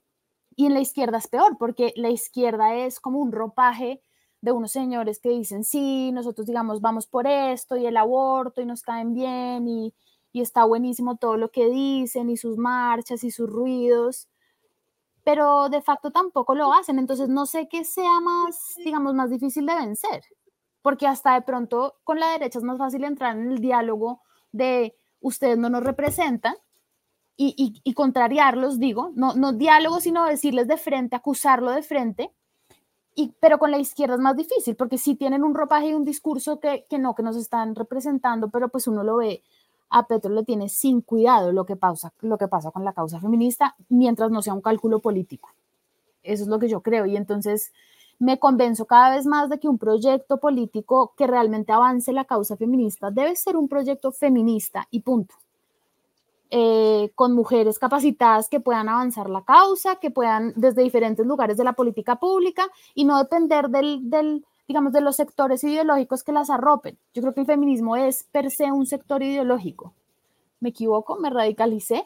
Y 0.56 0.66
en 0.66 0.74
la 0.74 0.80
izquierda 0.80 1.18
es 1.18 1.26
peor, 1.28 1.56
porque 1.58 1.92
la 1.96 2.10
izquierda 2.10 2.74
es 2.74 3.00
como 3.00 3.18
un 3.18 3.32
ropaje 3.32 4.02
de 4.40 4.52
unos 4.52 4.72
señores 4.72 5.18
que 5.18 5.30
dicen, 5.30 5.64
sí, 5.64 6.12
nosotros 6.12 6.46
digamos, 6.46 6.80
vamos 6.80 7.06
por 7.06 7.26
esto 7.26 7.76
y 7.76 7.86
el 7.86 7.96
aborto 7.96 8.60
y 8.60 8.66
nos 8.66 8.82
caen 8.82 9.14
bien 9.14 9.66
y, 9.66 9.94
y 10.32 10.42
está 10.42 10.64
buenísimo 10.64 11.16
todo 11.16 11.36
lo 11.36 11.50
que 11.50 11.68
dicen 11.68 12.28
y 12.28 12.36
sus 12.36 12.58
marchas 12.58 13.24
y 13.24 13.30
sus 13.30 13.48
ruidos, 13.48 14.28
pero 15.24 15.70
de 15.70 15.82
facto 15.82 16.10
tampoco 16.10 16.54
lo 16.54 16.72
hacen. 16.72 16.98
Entonces 16.98 17.28
no 17.28 17.46
sé 17.46 17.68
qué 17.68 17.84
sea 17.84 18.20
más, 18.20 18.74
digamos, 18.76 19.14
más 19.14 19.30
difícil 19.30 19.66
de 19.66 19.74
vencer, 19.74 20.22
porque 20.82 21.06
hasta 21.06 21.34
de 21.34 21.42
pronto 21.42 21.96
con 22.04 22.20
la 22.20 22.30
derecha 22.30 22.58
es 22.58 22.64
más 22.64 22.78
fácil 22.78 23.04
entrar 23.04 23.36
en 23.36 23.50
el 23.50 23.58
diálogo 23.58 24.20
de 24.52 24.96
ustedes 25.20 25.58
no 25.58 25.70
nos 25.70 25.82
representan 25.82 26.54
y, 27.36 27.80
y, 27.82 27.94
contrariarlos, 27.94 28.78
digo, 28.78 29.10
no, 29.16 29.34
no 29.34 29.52
diálogo, 29.52 29.98
sino 29.98 30.24
decirles 30.24 30.68
de 30.68 30.76
frente, 30.76 31.16
acusarlo 31.16 31.72
de 31.72 31.82
frente. 31.82 32.32
Y, 33.16 33.34
pero 33.40 33.58
con 33.58 33.72
la 33.72 33.78
izquierda 33.78 34.14
es 34.14 34.20
más 34.20 34.36
difícil, 34.36 34.76
porque 34.76 34.98
sí 34.98 35.16
tienen 35.16 35.42
un 35.42 35.54
ropaje 35.54 35.88
y 35.88 35.94
un 35.94 36.04
discurso 36.04 36.60
que, 36.60 36.84
que 36.88 36.98
no, 36.98 37.16
que 37.16 37.24
nos 37.24 37.36
están 37.36 37.74
representando, 37.74 38.50
pero 38.50 38.68
pues 38.68 38.86
uno 38.86 39.02
lo 39.02 39.16
ve 39.16 39.42
a 39.90 40.06
Petro 40.06 40.32
le 40.32 40.44
tiene 40.44 40.68
sin 40.68 41.00
cuidado 41.00 41.52
lo 41.52 41.64
que, 41.66 41.76
pasa, 41.76 42.12
lo 42.20 42.38
que 42.38 42.48
pasa 42.48 42.70
con 42.70 42.84
la 42.84 42.92
causa 42.92 43.20
feminista 43.20 43.76
mientras 43.88 44.30
no 44.30 44.42
sea 44.42 44.54
un 44.54 44.60
cálculo 44.60 45.00
político. 45.00 45.50
Eso 46.22 46.42
es 46.44 46.48
lo 46.48 46.58
que 46.58 46.68
yo 46.68 46.80
creo. 46.80 47.06
Y 47.06 47.16
entonces 47.16 47.72
me 48.18 48.38
convenzo 48.38 48.86
cada 48.86 49.14
vez 49.14 49.26
más 49.26 49.48
de 49.50 49.58
que 49.58 49.68
un 49.68 49.78
proyecto 49.78 50.38
político 50.38 51.14
que 51.16 51.26
realmente 51.26 51.72
avance 51.72 52.12
la 52.12 52.24
causa 52.24 52.56
feminista 52.56 53.10
debe 53.10 53.36
ser 53.36 53.56
un 53.56 53.68
proyecto 53.68 54.12
feminista 54.12 54.86
y 54.90 55.00
punto. 55.00 55.34
eh, 56.50 57.10
con 57.16 57.32
mujeres 57.32 57.78
capacitadas 57.80 58.48
que 58.48 58.60
puedan 58.60 58.88
avanzar 58.88 59.28
la 59.28 59.42
causa, 59.42 59.96
que 59.96 60.10
puedan 60.12 60.52
desde 60.56 60.82
diferentes 60.82 61.26
lugares 61.26 61.56
de 61.56 61.64
la 61.64 61.72
política 61.72 62.16
pública 62.16 62.68
y 62.94 63.04
no 63.04 63.18
depender 63.18 63.68
del, 63.70 64.08
del, 64.08 64.44
digamos, 64.66 64.92
de 64.92 65.00
los 65.00 65.16
sectores 65.16 65.62
ideológicos 65.64 66.22
que 66.22 66.32
las 66.32 66.50
arropen. 66.50 66.98
Yo 67.12 67.22
creo 67.22 67.34
que 67.34 67.40
el 67.40 67.46
feminismo 67.46 67.96
es 67.96 68.24
per 68.32 68.50
se 68.50 68.72
un 68.72 68.86
sector 68.86 69.22
ideológico. 69.22 69.94
¿Me 70.60 70.70
equivoco? 70.70 71.18
¿Me 71.18 71.30
radicalicé? 71.30 72.04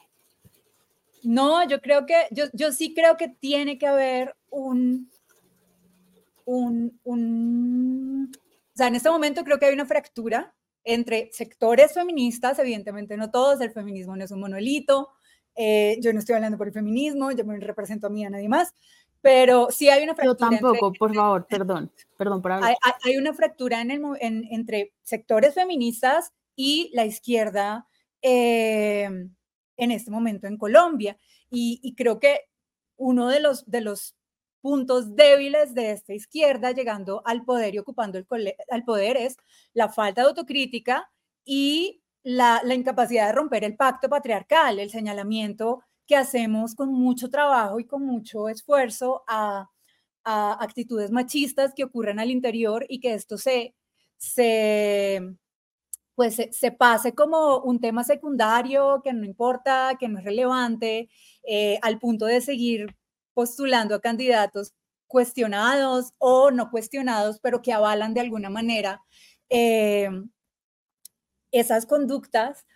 No, 1.22 1.66
yo 1.66 1.80
creo 1.80 2.06
que, 2.06 2.14
yo, 2.30 2.44
yo 2.52 2.72
sí 2.72 2.94
creo 2.94 3.16
que 3.16 3.28
tiene 3.28 3.78
que 3.78 3.86
haber 3.86 4.36
un, 4.50 5.10
un, 6.44 6.98
un, 7.04 8.30
o 8.32 8.76
sea, 8.76 8.88
en 8.88 8.94
este 8.94 9.10
momento 9.10 9.44
creo 9.44 9.58
que 9.58 9.66
hay 9.66 9.74
una 9.74 9.86
fractura 9.86 10.54
entre 10.84 11.28
sectores 11.32 11.92
feministas, 11.92 12.58
evidentemente 12.58 13.16
no 13.16 13.30
todos, 13.30 13.60
el 13.60 13.72
feminismo 13.72 14.16
no 14.16 14.24
es 14.24 14.30
un 14.30 14.40
monolito, 14.40 15.10
eh, 15.54 15.98
yo 16.00 16.12
no 16.12 16.20
estoy 16.20 16.36
hablando 16.36 16.56
por 16.56 16.68
el 16.68 16.72
feminismo, 16.72 17.32
yo 17.32 17.44
me 17.44 17.58
represento 17.58 18.06
a 18.06 18.10
mí 18.10 18.24
a 18.24 18.30
nadie 18.30 18.48
más, 18.48 18.72
pero 19.20 19.68
sí 19.70 19.88
hay 19.88 20.04
una 20.04 20.14
fractura. 20.14 20.50
Yo 20.50 20.58
tampoco, 20.58 20.92
por 20.92 21.14
favor, 21.14 21.46
perdón, 21.46 21.90
perdón 22.16 22.42
por 22.42 22.52
hablar. 22.52 22.76
Hay, 22.82 22.92
hay, 23.04 23.16
una 23.16 23.34
fractura 23.34 23.80
en 23.80 23.90
el, 23.90 24.02
en, 24.20 24.44
entre 24.50 24.92
sectores 25.02 25.54
feministas 25.54 26.32
y 26.54 26.90
la 26.94 27.04
izquierda 27.04 27.86
eh, 28.22 29.08
en 29.76 29.90
este 29.90 30.10
momento 30.10 30.46
en 30.46 30.56
Colombia. 30.56 31.16
Y, 31.50 31.80
y, 31.82 31.94
creo 31.94 32.18
que 32.18 32.48
uno 32.96 33.28
de 33.28 33.40
los, 33.40 33.64
de 33.70 33.80
los 33.80 34.16
puntos 34.60 35.14
débiles 35.14 35.74
de 35.74 35.92
esta 35.92 36.14
izquierda 36.14 36.72
llegando 36.72 37.22
al 37.24 37.44
poder 37.44 37.74
y 37.74 37.78
ocupando 37.78 38.18
el, 38.18 38.26
al 38.70 38.84
poder 38.84 39.16
es 39.16 39.36
la 39.72 39.88
falta 39.88 40.22
de 40.22 40.28
autocrítica 40.28 41.10
y 41.44 42.02
la, 42.22 42.60
la, 42.64 42.74
incapacidad 42.74 43.28
de 43.28 43.32
romper 43.32 43.64
el 43.64 43.76
pacto 43.76 44.08
patriarcal, 44.08 44.78
el 44.78 44.90
señalamiento 44.90 45.82
que 46.08 46.16
hacemos 46.16 46.74
con 46.74 46.92
mucho 46.92 47.30
trabajo 47.30 47.78
y 47.78 47.86
con 47.86 48.02
mucho 48.02 48.48
esfuerzo 48.48 49.22
a, 49.28 49.70
actitudes 50.24 51.10
machistas 51.10 51.72
que 51.74 51.84
ocurren 51.84 52.18
al 52.18 52.30
interior 52.30 52.84
y 52.90 53.00
que 53.00 53.14
esto 53.14 53.38
se, 53.38 53.74
se 54.18 55.22
pues 56.14 56.36
se, 56.50 56.72
pase 56.72 57.14
como 57.14 57.60
un 57.60 57.80
tema 57.80 58.04
secundario 58.04 59.00
que 59.02 59.14
no 59.14 59.24
importa, 59.24 59.96
que 59.98 60.06
no 60.08 60.18
es 60.18 60.24
relevante, 60.26 61.08
eh, 61.44 61.78
al 61.80 61.98
punto 61.98 62.26
de 62.26 62.42
seguir 62.42 62.94
postulando 63.32 63.94
a 63.94 64.02
candidatos 64.02 64.74
cuestionados 65.06 66.12
o 66.18 66.50
no 66.50 66.70
cuestionados, 66.70 67.40
pero 67.40 67.62
que 67.62 67.72
avalan 67.72 68.12
de 68.12 68.20
alguna 68.20 68.50
manera 68.50 69.02
eh, 69.48 70.10
esas 71.52 71.86
conductas, 71.86 72.66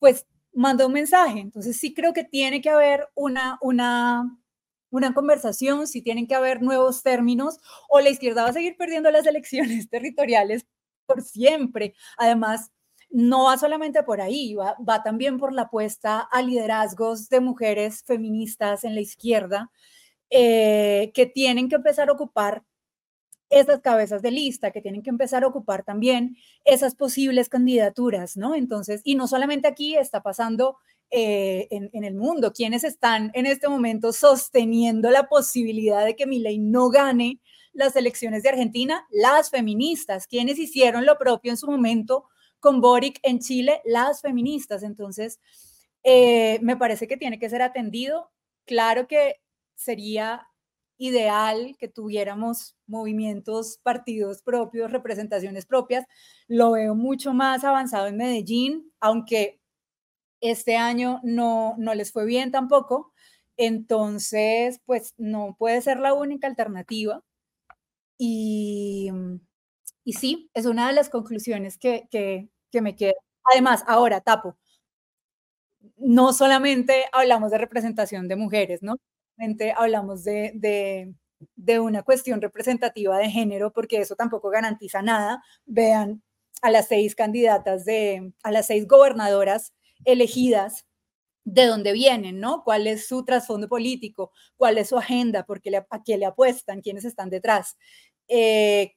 pues 0.00 0.26
manda 0.52 0.86
un 0.86 0.92
mensaje. 0.92 1.40
Entonces 1.40 1.78
sí 1.78 1.94
creo 1.94 2.12
que 2.12 2.24
tiene 2.24 2.60
que 2.60 2.70
haber 2.70 3.08
una, 3.14 3.58
una, 3.60 4.38
una 4.90 5.14
conversación, 5.14 5.86
sí 5.86 6.02
tienen 6.02 6.26
que 6.26 6.34
haber 6.34 6.62
nuevos 6.62 7.02
términos, 7.02 7.58
o 7.88 8.00
la 8.00 8.10
izquierda 8.10 8.44
va 8.44 8.50
a 8.50 8.52
seguir 8.52 8.76
perdiendo 8.76 9.10
las 9.10 9.26
elecciones 9.26 9.88
territoriales 9.90 10.66
por 11.06 11.22
siempre. 11.22 11.94
Además, 12.18 12.72
no 13.10 13.44
va 13.44 13.58
solamente 13.58 14.02
por 14.04 14.20
ahí, 14.20 14.54
va, 14.54 14.76
va, 14.88 15.02
también 15.02 15.38
por 15.38 15.52
la 15.52 15.62
apuesta 15.62 16.20
a 16.20 16.42
liderazgos 16.42 17.28
de 17.28 17.40
mujeres 17.40 18.04
feministas 18.04 18.84
en 18.84 18.94
la 18.94 19.00
izquierda 19.00 19.70
eh, 20.30 21.10
que 21.12 21.26
tienen 21.26 21.68
que 21.68 21.74
empezar 21.74 22.08
a 22.08 22.12
ocupar 22.12 22.62
esas 23.50 23.80
cabezas 23.80 24.22
de 24.22 24.30
lista, 24.30 24.70
que 24.70 24.80
tienen 24.80 25.02
que 25.02 25.10
empezar 25.10 25.44
a 25.44 25.48
ocupar 25.48 25.84
también 25.84 26.36
esas 26.64 26.94
posibles 26.94 27.48
candidaturas, 27.48 28.36
¿no? 28.36 28.54
Entonces, 28.54 29.02
y 29.04 29.16
no 29.16 29.26
solamente 29.26 29.68
aquí 29.68 29.96
está 29.96 30.22
pasando 30.22 30.76
eh, 31.10 31.66
en, 31.70 31.90
en, 31.92 32.04
el 32.04 32.14
mundo, 32.14 32.52
quienes 32.52 32.84
están 32.84 33.32
en 33.34 33.46
este 33.46 33.68
momento 33.68 34.12
sosteniendo 34.12 35.10
la 35.10 35.28
posibilidad 35.28 36.04
de 36.04 36.14
que 36.14 36.26
Milei 36.26 36.58
no 36.58 36.88
gane 36.88 37.40
las 37.72 37.96
elecciones 37.96 38.42
de 38.42 38.50
Argentina, 38.50 39.06
las 39.10 39.50
feministas, 39.50 40.26
quienes 40.26 40.58
hicieron 40.58 41.06
lo 41.06 41.18
propio 41.18 41.50
en 41.50 41.56
su 41.56 41.68
momento 41.68 42.26
con 42.60 42.80
Boric 42.80 43.18
en 43.22 43.40
Chile, 43.40 43.80
las 43.84 44.20
feministas. 44.20 44.82
Entonces, 44.82 45.40
eh, 46.02 46.58
me 46.62 46.76
parece 46.76 47.08
que 47.08 47.16
tiene 47.16 47.38
que 47.38 47.50
ser 47.50 47.62
atendido. 47.62 48.30
Claro 48.66 49.08
que 49.08 49.40
sería 49.74 50.46
ideal 51.00 51.76
que 51.80 51.88
tuviéramos 51.88 52.76
movimientos, 52.86 53.80
partidos 53.82 54.42
propios, 54.42 54.92
representaciones 54.92 55.66
propias. 55.66 56.06
Lo 56.48 56.72
veo 56.72 56.94
mucho 56.94 57.34
más 57.34 57.64
avanzado 57.64 58.06
en 58.08 58.18
Medellín, 58.18 58.92
aunque 59.00 59.60
este 60.40 60.76
año 60.76 61.20
no, 61.24 61.74
no 61.78 61.94
les 61.94 62.12
fue 62.12 62.26
bien 62.26 62.50
tampoco. 62.52 63.12
Entonces, 63.58 64.80
pues 64.86 65.14
no 65.18 65.56
puede 65.58 65.82
ser 65.82 66.00
la 66.00 66.14
única 66.14 66.46
alternativa. 66.48 67.22
Y, 68.18 69.10
y 70.04 70.12
sí, 70.14 70.50
es 70.54 70.66
una 70.66 70.88
de 70.88 70.94
las 70.94 71.08
conclusiones 71.10 71.78
que, 71.78 72.08
que, 72.10 72.48
que 72.70 72.82
me 72.82 72.96
queda. 72.96 73.14
Además, 73.52 73.84
ahora, 73.86 74.20
tapo, 74.20 74.56
no 75.98 76.32
solamente 76.32 77.04
hablamos 77.12 77.50
de 77.50 77.58
representación 77.58 78.28
de 78.28 78.36
mujeres, 78.36 78.82
¿no? 78.82 78.96
Hablamos 79.76 80.24
de, 80.24 80.52
de, 81.56 81.80
una 81.80 82.02
cuestión 82.02 82.40
representativa 82.40 83.18
de 83.18 83.30
género, 83.30 83.72
porque 83.72 84.00
eso 84.00 84.14
tampoco 84.16 84.50
garantiza 84.50 85.02
nada. 85.02 85.42
Vean 85.66 86.22
a 86.62 86.70
las 86.70 86.88
seis 86.88 87.14
candidatas 87.14 87.84
de, 87.84 88.32
a 88.42 88.50
las 88.50 88.66
seis 88.66 88.86
gobernadoras 88.86 89.72
elegidas, 90.04 90.86
de 91.44 91.66
dónde 91.66 91.92
vienen, 91.92 92.38
¿no? 92.40 92.62
¿Cuál 92.64 92.86
es 92.86 93.08
su 93.08 93.24
trasfondo 93.24 93.68
político? 93.68 94.32
¿Cuál 94.56 94.78
es 94.78 94.90
su 94.90 94.98
agenda? 94.98 95.44
Porque 95.44 95.74
¿A 95.76 96.02
qué 96.04 96.18
le 96.18 96.26
apuestan? 96.26 96.82
¿Quiénes 96.82 97.04
están 97.04 97.30
detrás? 97.30 97.76
Eh, 98.28 98.94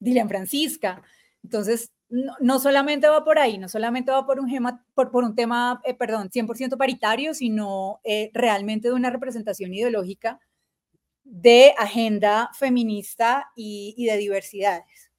Dilian 0.00 0.28
Francisca. 0.28 1.02
Entonces, 1.42 1.92
no, 2.40 2.60
solamente 2.60 3.08
va 3.08 3.24
por 3.24 3.38
ahí, 3.38 3.58
no 3.58 3.68
solamente 3.68 4.12
va 4.12 4.26
por 4.26 4.38
un, 4.38 4.48
por, 4.94 5.10
por 5.10 5.24
un 5.24 5.34
tema, 5.34 5.80
eh, 5.84 5.94
perdón, 5.94 6.30
100% 6.30 6.76
paritario, 6.76 7.34
sino 7.34 8.00
eh, 8.04 8.30
realmente 8.32 8.88
de 8.88 8.94
una 8.94 9.10
representación 9.10 9.74
ideológica 9.74 10.40
de 11.24 11.74
agenda 11.78 12.50
feminista 12.56 13.50
y, 13.56 13.94
y 13.96 14.06
de 14.06 14.16
diversidades. 14.16 15.10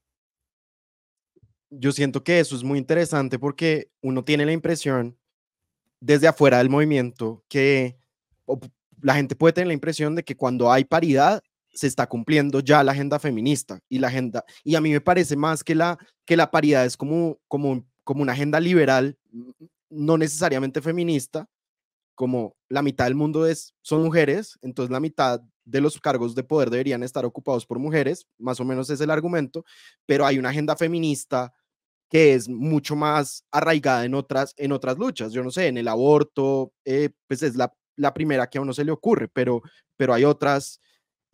Yo 1.69 1.91
siento 1.91 2.23
que 2.23 2.39
eso 2.39 2.55
es 2.55 2.63
muy 2.63 2.79
interesante 2.79 3.39
porque 3.39 3.91
uno 4.01 4.23
tiene 4.23 4.45
la 4.45 4.53
impresión 4.53 5.17
desde 5.99 6.27
afuera 6.27 6.60
del 6.60 6.69
movimiento 6.69 7.43
que 7.49 7.97
la 9.01 9.15
gente 9.15 9.36
puede 9.36 9.53
tener 9.53 9.67
la 9.67 9.73
impresión 9.73 10.15
de 10.15 10.23
que 10.23 10.38
cuando 10.38 10.71
hay 10.71 10.86
paridad 10.86 11.43
se 11.76 11.88
está 11.88 12.08
cumpliendo 12.08 12.62
ya 12.62 12.84
la 12.84 12.94
agenda 12.94 13.20
feminista 13.20 13.80
y 13.90 14.00
la 14.00 14.08
agenda, 14.08 14.44
y 14.64 14.76
a 14.76 14.82
mí 14.82 14.92
me 14.92 15.02
parece 15.02 15.36
más 15.36 15.64
que 15.64 15.76
la, 15.76 16.00
que 16.26 16.38
la 16.38 16.50
paridad 16.50 16.86
es 16.86 16.98
como, 16.98 17.38
como, 17.48 17.86
como 18.04 18.24
una 18.24 18.32
agenda 18.34 18.60
liberal, 18.60 19.18
no 19.90 20.18
necesariamente 20.18 20.82
feminista, 20.82 21.48
como 22.16 22.56
la 22.70 22.82
mitad 22.82 23.06
del 23.06 23.16
mundo 23.16 23.46
es, 23.46 23.76
son 23.82 24.04
mujeres, 24.04 24.58
entonces 24.62 24.90
la 24.90 25.02
mitad 25.02 25.42
de 25.66 25.82
los 25.82 26.00
cargos 26.00 26.34
de 26.34 26.44
poder 26.44 26.70
deberían 26.70 27.04
estar 27.04 27.26
ocupados 27.26 27.66
por 27.66 27.78
mujeres, 27.78 28.26
más 28.38 28.60
o 28.60 28.66
menos 28.66 28.90
es 28.90 29.02
el 29.02 29.12
argumento, 29.12 29.66
pero 30.06 30.26
hay 30.26 30.40
una 30.40 30.50
agenda 30.50 30.76
feminista 30.76 31.54
que 32.10 32.34
es 32.34 32.48
mucho 32.48 32.96
más 32.96 33.44
arraigada 33.52 34.06
en 34.06 34.14
otras, 34.14 34.54
en 34.58 34.72
otras 34.72 34.98
luchas, 34.98 35.34
yo 35.34 35.44
no 35.44 35.52
sé, 35.52 35.68
en 35.68 35.78
el 35.78 35.88
aborto, 35.88 36.72
eh, 36.86 37.10
pues 37.28 37.44
es 37.44 37.56
la, 37.56 37.74
la 37.98 38.14
primera 38.14 38.48
que 38.48 38.60
a 38.60 38.62
uno 38.62 38.74
se 38.74 38.86
le 38.86 38.92
ocurre, 38.92 39.28
pero, 39.28 39.62
pero 39.98 40.14
hay 40.14 40.24
otras 40.24 40.80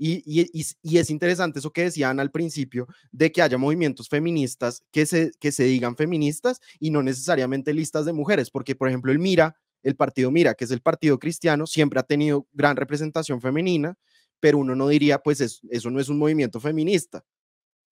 y, 0.03 0.97
es 0.97 1.09
interesante 1.11 1.59
eso 1.59 1.71
que 1.71 1.83
decían 1.83 2.19
al 2.19 2.31
principio, 2.31 2.87
de 3.11 3.31
que 3.31 3.41
haya 3.41 3.57
movimientos 3.57 4.09
feministas 4.09 4.83
que 4.91 5.05
se, 5.05 5.31
que 5.39 5.51
se 5.51 5.65
digan 5.65 5.95
feministas 5.95 6.59
y 6.79 6.89
no 6.89 7.03
necesariamente 7.03 7.73
listas 7.73 8.05
de 8.05 8.13
mujeres, 8.13 8.49
porque 8.49 8.75
por 8.75 8.87
ejemplo 8.87 9.11
el 9.11 9.19
Mira, 9.19 9.55
el 9.83 9.95
partido 9.95 10.31
Mira, 10.31 10.55
que 10.55 10.65
es 10.65 10.71
el 10.71 10.81
partido 10.81 11.19
cristiano, 11.19 11.67
siempre 11.67 11.99
ha 11.99 12.03
tenido 12.03 12.47
gran 12.51 12.77
representación 12.77 13.41
femenina, 13.41 13.95
pero 14.39 14.57
uno 14.57 14.75
no 14.75 14.87
diría, 14.87 15.19
pues 15.19 15.39
eso 15.39 15.89
no 15.91 15.99
es 15.99 16.09
un 16.09 16.17
movimiento 16.17 16.59
feminista. 16.59 17.23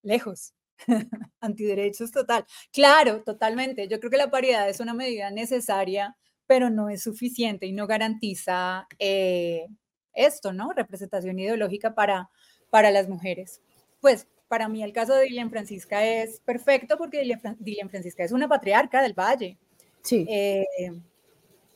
Lejos. 0.02 0.52
Antiderechos 1.40 2.10
total. 2.10 2.44
Claro, 2.72 3.22
totalmente. 3.22 3.86
Yo 3.86 4.00
creo 4.00 4.10
que 4.10 4.16
la 4.16 4.30
paridad 4.30 4.68
es 4.68 4.80
una 4.80 4.94
medida 4.94 5.30
necesaria, 5.30 6.16
pero 6.46 6.70
no 6.70 6.88
es 6.88 7.02
suficiente 7.04 7.66
y 7.66 7.72
no 7.72 7.86
garantiza 7.86 8.88
eh, 8.98 9.66
esto, 10.14 10.52
¿no? 10.52 10.72
Representación 10.72 11.38
ideológica 11.38 11.94
para, 11.94 12.30
para 12.70 12.90
las 12.90 13.08
mujeres. 13.08 13.60
Pues 14.00 14.26
para 14.48 14.68
mí 14.68 14.82
el 14.82 14.92
caso 14.92 15.14
de 15.14 15.24
Dilian 15.24 15.50
Francisca 15.50 16.04
es 16.04 16.40
perfecto 16.40 16.98
porque 16.98 17.20
Dilian, 17.58 17.90
Francisca 17.90 18.24
es 18.24 18.32
una 18.32 18.48
patriarca 18.48 19.02
del 19.02 19.14
Valle. 19.14 19.58
Sí. 20.02 20.26
Eh, 20.28 20.66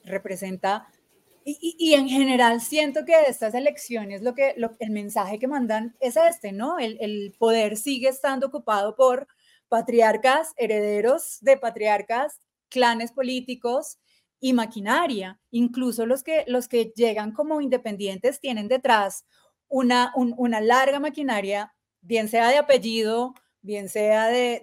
representa, 0.04 0.88
y, 1.46 1.92
en 1.92 2.08
general 2.08 2.62
siento 2.62 3.04
que 3.04 3.12
estas 3.28 3.54
elecciones 3.54 4.22
lo 4.22 4.34
que, 4.34 4.54
lo, 4.56 4.76
el 4.78 4.90
mensaje 4.90 5.38
que 5.38 5.46
mandan 5.46 5.94
es 6.00 6.16
este, 6.16 6.52
¿no? 6.52 6.78
El, 6.78 6.96
el 7.00 7.34
poder 7.38 7.76
sigue 7.76 8.08
estando 8.08 8.46
ocupado 8.46 8.96
por 8.96 9.28
patriarcas, 9.68 10.54
herederos 10.56 11.38
de 11.42 11.58
patriarcas, 11.58 12.40
clanes 12.70 13.12
políticos, 13.12 13.98
y 14.40 14.52
maquinaria. 14.52 15.40
Incluso 15.50 16.06
los 16.06 16.22
que, 16.22 16.44
los 16.46 16.68
que 16.68 16.92
llegan 16.96 17.32
como 17.32 17.60
independientes 17.60 18.40
tienen 18.40 18.68
detrás 18.68 19.26
una, 19.68 20.12
una 20.16 20.60
larga 20.60 21.00
maquinaria, 21.00 21.74
bien 22.00 22.28
sea 22.28 22.48
de 22.48 22.58
apellido, 22.58 23.34
bien 23.62 23.88
sea 23.88 24.28
de, 24.28 24.60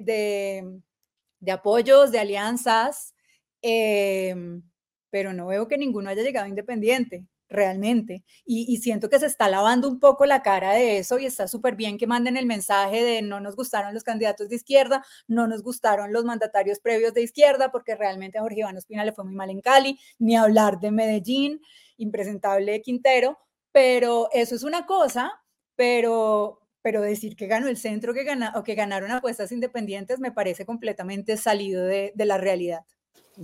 de, 1.39 1.51
apoyos, 1.51 2.11
de 2.11 2.19
alianzas, 2.19 3.15
em, 3.61 4.61
pero 5.09 5.33
no 5.33 5.47
veo 5.47 5.67
que 5.67 5.77
ninguno 5.77 6.09
haya 6.09 6.23
llegado 6.23 6.47
independiente 6.47 7.25
realmente. 7.51 8.23
Y, 8.45 8.77
siento 8.77 9.09
que 9.09 9.19
se 9.19 9.27
está 9.27 9.49
lavando 9.49 9.87
un 9.87 9.99
poco 9.99 10.25
la 10.25 10.41
cara 10.41 10.73
de 10.73 10.97
eso 10.97 11.19
y 11.19 11.25
está 11.25 11.47
súper 11.47 11.75
bien 11.75 11.97
que 11.97 12.07
manden 12.07 12.37
el 12.37 12.45
mensaje 12.45 13.03
de 13.03 13.21
no 13.21 13.39
nos 13.39 13.55
gustaron 13.55 13.93
los 13.93 14.03
candidatos 14.03 14.49
de 14.49 14.55
izquierda, 14.55 15.05
no 15.27 15.47
nos 15.47 15.61
gustaron 15.61 16.11
los 16.13 16.25
mandatarios 16.25 16.79
previos 16.79 17.13
de 17.13 17.21
izquierda, 17.21 17.71
porque 17.71 17.95
realmente 17.95 18.37
a 18.37 18.41
Jorge 18.41 18.61
Iván 18.61 18.77
Ospina 18.77 19.05
le 19.05 19.13
fue 19.13 19.25
muy 19.25 19.35
mal 19.35 19.49
en 19.49 19.61
Cali, 19.61 19.99
ni 20.17 20.35
hablar 20.35 20.79
de 20.79 20.91
Medellín, 20.91 21.61
impresentable 21.97 22.81
Quintero, 22.81 23.37
pero 23.71 24.29
eso 24.33 24.55
es 24.55 24.63
una 24.63 24.85
cosa, 24.85 25.31
pero, 25.75 26.61
pero 26.81 27.01
decir 27.01 27.35
que 27.35 27.47
ganó 27.47 27.67
el 27.67 27.77
centro 27.77 28.13
que 28.13 28.23
gana, 28.23 28.53
o 28.55 28.63
que 28.63 28.75
ganaron 28.75 29.11
apuestas 29.11 29.51
independientes 29.51 30.19
me 30.19 30.31
parece 30.31 30.65
completamente 30.65 31.37
salido 31.37 31.85
de, 31.85 32.13
la 32.15 32.37
realidad. 32.37 32.81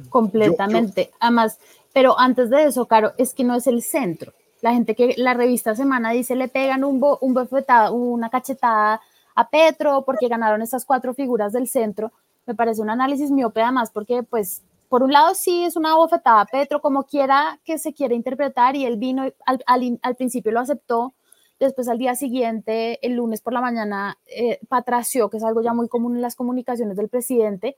Completamente. 0.10 1.12
Además, 1.20 1.60
pero 1.94 2.20
antes 2.20 2.50
de 2.50 2.66
eso, 2.66 2.86
Caro, 2.86 3.14
es 3.18 3.34
que 3.34 3.44
no 3.44 3.56
es 3.56 3.68
el 3.68 3.82
centro. 3.82 4.34
La 4.62 4.74
gente 4.74 4.96
que 4.96 5.14
la 5.18 5.34
revista 5.34 5.76
Semana 5.76 6.12
dice 6.12 6.36
le 6.36 6.48
pegan 6.48 6.84
un, 6.84 7.04
un 7.22 7.34
bofetada, 7.34 7.92
una 7.92 8.30
cachetada 8.30 9.02
a 9.36 9.50
Petro 9.50 10.04
porque 10.04 10.28
ganaron 10.28 10.62
esas 10.62 10.86
cuatro 10.86 11.14
figuras 11.14 11.54
del 11.54 11.68
centro. 11.68 12.12
Me 12.46 12.56
parece 12.56 12.82
un 12.82 12.90
análisis 12.90 13.30
miope 13.32 13.62
además 13.62 13.92
porque 13.92 14.24
pues 14.24 14.64
por 14.90 15.04
un 15.04 15.12
lado 15.12 15.36
sí 15.36 15.64
es 15.64 15.76
una 15.76 15.96
bofetada 15.96 16.42
a 16.42 16.46
Petro 16.46 16.82
como 16.82 17.04
quiera 17.04 17.60
que 17.64 17.78
se 17.78 17.94
quiera 17.94 18.16
interpretar 18.16 18.76
y 18.76 18.86
él 18.86 18.98
vino 18.98 19.24
al, 19.46 19.64
al, 20.02 20.16
principio 20.16 20.52
lo 20.52 20.62
aceptó, 20.62 21.14
después 21.60 21.88
al 21.88 21.98
día 21.98 22.16
siguiente, 22.16 23.06
el 23.06 23.14
lunes 23.14 23.42
por 23.42 23.54
la 23.54 23.62
mañana, 23.62 24.18
eh, 24.28 24.60
patració, 24.70 25.30
que 25.30 25.38
es 25.38 25.44
algo 25.44 25.62
ya 25.62 25.74
muy 25.74 25.88
común 25.88 26.16
en 26.16 26.22
las 26.22 26.36
comunicaciones 26.36 26.96
del 26.96 27.10
presidente, 27.10 27.78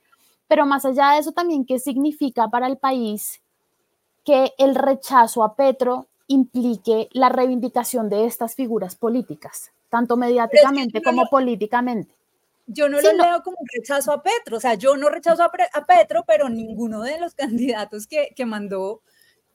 pero 0.49 0.65
más 0.65 0.83
allá 0.83 1.11
de 1.11 1.19
eso 1.19 1.31
también, 1.31 1.63
¿qué 1.63 1.79
significa 1.79 2.49
para 2.49 2.67
el 2.67 2.77
país 2.77 3.41
que 4.25 4.51
el 4.57 4.75
rechazo 4.75 5.43
a 5.43 5.55
Petro 5.55 6.09
implique 6.27 7.09
la 7.11 7.29
reivindicación 7.29 8.09
de 8.09 8.25
estas 8.25 8.55
figuras 8.55 8.95
políticas, 8.95 9.71
tanto 9.89 10.17
mediáticamente 10.17 11.01
como 11.01 11.25
políticamente. 11.27 12.13
Yo 12.67 12.87
no 12.87 13.01
lo 13.01 13.11
leo 13.11 13.41
como 13.43 13.57
un 13.59 13.67
rechazo 13.73 14.11
a 14.11 14.21
Petro, 14.21 14.57
o 14.57 14.59
sea, 14.59 14.75
yo 14.75 14.95
no 14.95 15.09
rechazo 15.09 15.43
a, 15.43 15.85
Petro, 15.85 16.23
pero 16.27 16.49
ninguno 16.49 17.01
de 17.01 17.19
los 17.19 17.33
candidatos 17.35 18.05
que, 18.05 18.29
que 18.35 18.45
mandó, 18.45 19.01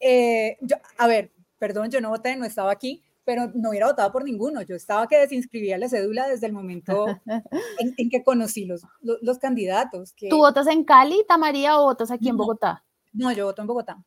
eh, 0.01 0.59
a 0.99 1.07
ver, 1.07 1.31
perdón, 1.59 1.91
yo 1.91 2.01
no 2.01 2.11
voté, 2.11 2.37
no 2.37 2.45
estaba 2.45 2.73
aquí, 2.73 3.05
pero 3.25 3.51
no 3.55 3.71
hubiera 3.71 3.87
votado 3.87 4.13
por 4.13 4.25
ninguno. 4.25 4.63
Yo 4.63 4.77
estaba 4.77 5.07
que 5.07 5.19
desinscribía 5.19 5.79
la 5.79 5.89
cédula 5.89 6.29
desde 6.29 6.47
el 6.47 6.53
momento 6.53 7.07
en, 7.99 8.11
que 8.11 8.23
conocí 8.23 8.65
los, 8.65 8.83
los, 9.01 9.39
candidatos. 9.39 10.13
Que... 10.13 10.29
¿Tú 10.29 10.39
votas 10.39 10.67
en 10.67 10.85
Cali, 10.85 11.25
Tamaría, 11.27 11.79
o 11.79 11.85
votas 11.85 12.11
aquí 12.11 12.29
en 12.29 12.37
Bogotá? 12.37 12.85
No, 13.13 13.33
yo 13.33 13.47
voto 13.47 13.63
en 13.63 13.69
Bogotá. 13.69 14.05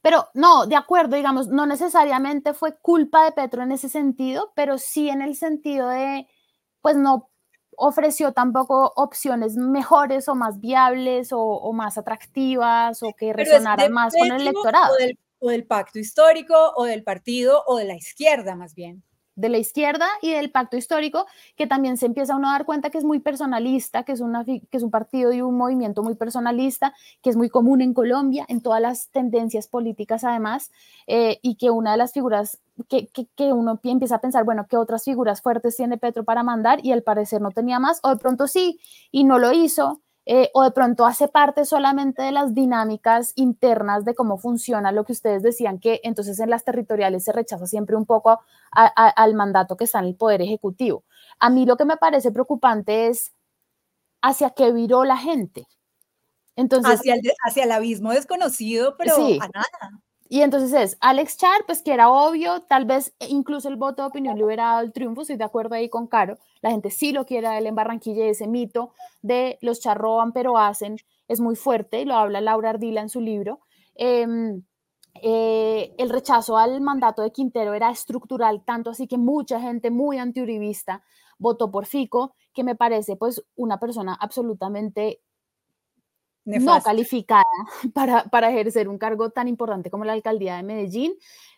Pero 0.00 0.28
no, 0.34 0.66
de 0.66 0.76
acuerdo, 0.76 1.16
digamos, 1.16 1.48
no 1.48 1.66
necesariamente 1.66 2.54
fue 2.54 2.76
culpa 2.78 3.24
de 3.24 3.32
Petro 3.32 3.62
en 3.62 3.72
ese 3.72 3.88
sentido, 3.88 4.52
pero 4.56 4.78
sí 4.78 5.08
en 5.08 5.22
el 5.22 5.36
sentido 5.36 5.88
de, 5.88 6.26
pues 6.80 6.96
no 6.96 7.30
ofreció 7.76 8.32
tampoco 8.32 8.92
opciones 8.96 9.56
mejores 9.56 10.28
o 10.28 10.34
más 10.34 10.60
viables 10.60 11.30
o, 11.32 11.72
más 11.72 11.98
atractivas 11.98 13.02
o 13.02 13.12
que 13.16 13.32
resonaran 13.32 13.92
más 13.92 14.14
con 14.14 14.26
el 14.26 14.42
electorado. 14.42 14.94
o 14.94 14.96
del 14.96 15.18
pacto 15.66 15.98
histórico 15.98 16.72
o 16.76 16.84
del 16.84 17.02
partido 17.02 17.62
o 17.66 17.76
de 17.76 17.84
la 17.84 17.96
izquierda 17.96 18.54
más 18.56 18.74
bien 18.74 19.02
de 19.34 19.48
la 19.48 19.58
izquierda 19.58 20.06
y 20.20 20.32
del 20.32 20.50
pacto 20.50 20.76
histórico, 20.76 21.26
que 21.56 21.66
también 21.66 21.96
se 21.96 22.06
empieza 22.06 22.36
uno 22.36 22.48
a 22.48 22.52
dar 22.52 22.66
cuenta 22.66 22.90
que 22.90 22.98
es 22.98 23.04
muy 23.04 23.18
personalista, 23.20 24.04
que 24.04 24.12
es, 24.12 24.20
una, 24.20 24.44
que 24.44 24.62
es 24.70 24.82
un 24.82 24.90
partido 24.90 25.32
y 25.32 25.40
un 25.40 25.56
movimiento 25.56 26.02
muy 26.02 26.14
personalista, 26.16 26.94
que 27.22 27.30
es 27.30 27.36
muy 27.36 27.48
común 27.48 27.80
en 27.80 27.94
Colombia, 27.94 28.44
en 28.48 28.60
todas 28.60 28.80
las 28.80 29.08
tendencias 29.08 29.68
políticas 29.68 30.24
además, 30.24 30.70
eh, 31.06 31.38
y 31.42 31.56
que 31.56 31.70
una 31.70 31.92
de 31.92 31.96
las 31.96 32.12
figuras 32.12 32.60
que, 32.88 33.06
que, 33.08 33.26
que, 33.34 33.52
uno 33.52 33.80
empieza 33.82 34.16
a 34.16 34.20
pensar, 34.20 34.44
bueno, 34.44 34.66
¿qué 34.68 34.76
otras 34.76 35.04
figuras 35.04 35.40
fuertes 35.40 35.76
tiene 35.76 35.98
Petro 35.98 36.24
para 36.24 36.42
mandar? 36.42 36.84
Y 36.84 36.92
al 36.92 37.02
parecer 37.02 37.40
no 37.40 37.50
tenía 37.50 37.78
más, 37.78 38.00
o 38.02 38.10
de 38.10 38.16
pronto 38.16 38.46
sí, 38.46 38.80
y 39.10 39.24
no 39.24 39.38
lo 39.38 39.52
hizo, 39.52 40.02
eh, 40.24 40.50
o 40.54 40.62
de 40.62 40.70
pronto 40.70 41.04
hace 41.04 41.26
parte 41.26 41.64
solamente 41.64 42.22
de 42.22 42.30
las 42.30 42.54
dinámicas 42.54 43.32
internas 43.34 44.04
de 44.04 44.14
cómo 44.14 44.38
funciona 44.38 44.92
lo 44.92 45.04
que 45.04 45.12
ustedes 45.12 45.42
decían, 45.42 45.80
que 45.80 46.00
entonces 46.04 46.38
en 46.38 46.50
las 46.50 46.64
territoriales 46.64 47.24
se 47.24 47.32
rechaza 47.32 47.66
siempre 47.66 47.96
un 47.96 48.06
poco 48.06 48.40
al 48.70 49.34
mandato 49.34 49.76
que 49.76 49.84
está 49.84 49.98
en 49.98 50.06
el 50.06 50.14
Poder 50.14 50.40
Ejecutivo. 50.40 51.04
A 51.40 51.50
mí 51.50 51.66
lo 51.66 51.76
que 51.76 51.84
me 51.84 51.96
parece 51.96 52.30
preocupante 52.30 53.08
es 53.08 53.32
hacia 54.22 54.50
qué 54.50 54.72
viró 54.72 55.04
la 55.04 55.16
gente. 55.16 55.66
Entonces, 56.54 57.00
hacia 57.00 57.14
el, 57.14 57.20
hacia 57.44 57.64
el 57.64 57.72
abismo 57.72 58.12
desconocido, 58.12 58.96
pero 58.96 59.16
a 59.16 59.48
nada. 59.48 60.02
Y 60.32 60.40
entonces 60.40 60.72
es 60.72 60.96
Alex 61.02 61.36
Char, 61.36 61.66
pues 61.66 61.82
que 61.82 61.92
era 61.92 62.10
obvio, 62.10 62.62
tal 62.62 62.86
vez 62.86 63.14
incluso 63.28 63.68
el 63.68 63.76
voto 63.76 64.00
de 64.00 64.08
opinión 64.08 64.38
le 64.38 64.46
hubiera 64.46 64.64
dado 64.64 64.80
el 64.80 64.90
triunfo, 64.90 65.20
estoy 65.20 65.36
de 65.36 65.44
acuerdo 65.44 65.74
ahí 65.74 65.90
con 65.90 66.06
Caro, 66.06 66.38
la 66.62 66.70
gente 66.70 66.88
sí 66.88 67.12
lo 67.12 67.26
quiere 67.26 67.48
a 67.48 67.58
él 67.58 67.66
en 67.66 67.74
Barranquilla, 67.74 68.24
ese 68.24 68.46
mito 68.46 68.94
de 69.20 69.58
los 69.60 69.80
Char 69.80 69.98
roban 69.98 70.32
pero 70.32 70.56
hacen 70.56 70.96
es 71.28 71.38
muy 71.40 71.54
fuerte, 71.54 72.00
y 72.00 72.04
lo 72.06 72.14
habla 72.14 72.40
Laura 72.40 72.70
Ardila 72.70 73.02
en 73.02 73.10
su 73.10 73.20
libro. 73.20 73.60
Em, 73.94 74.62
eh, 75.20 75.94
el 75.98 76.08
rechazo 76.08 76.56
al 76.56 76.80
mandato 76.80 77.20
de 77.20 77.30
Quintero 77.30 77.74
era 77.74 77.90
estructural, 77.90 78.64
tanto 78.64 78.88
así 78.88 79.06
que 79.06 79.18
mucha 79.18 79.60
gente 79.60 79.90
muy 79.90 80.16
antiuribista 80.16 81.02
votó 81.36 81.70
por 81.70 81.84
Fico, 81.84 82.34
que 82.54 82.64
me 82.64 82.74
parece 82.74 83.16
pues 83.16 83.44
una 83.54 83.78
persona 83.78 84.14
absolutamente 84.18 85.20
no 86.44 86.82
calificada 86.82 87.44
para, 87.94 88.24
para, 88.24 88.50
ejercer 88.50 88.88
un 88.88 88.98
cargo 88.98 89.30
tan 89.30 89.48
importante 89.48 89.90
como 89.90 90.04
la 90.04 90.12
alcaldía 90.12 90.56
de 90.56 90.62
Medellín. 90.62 91.14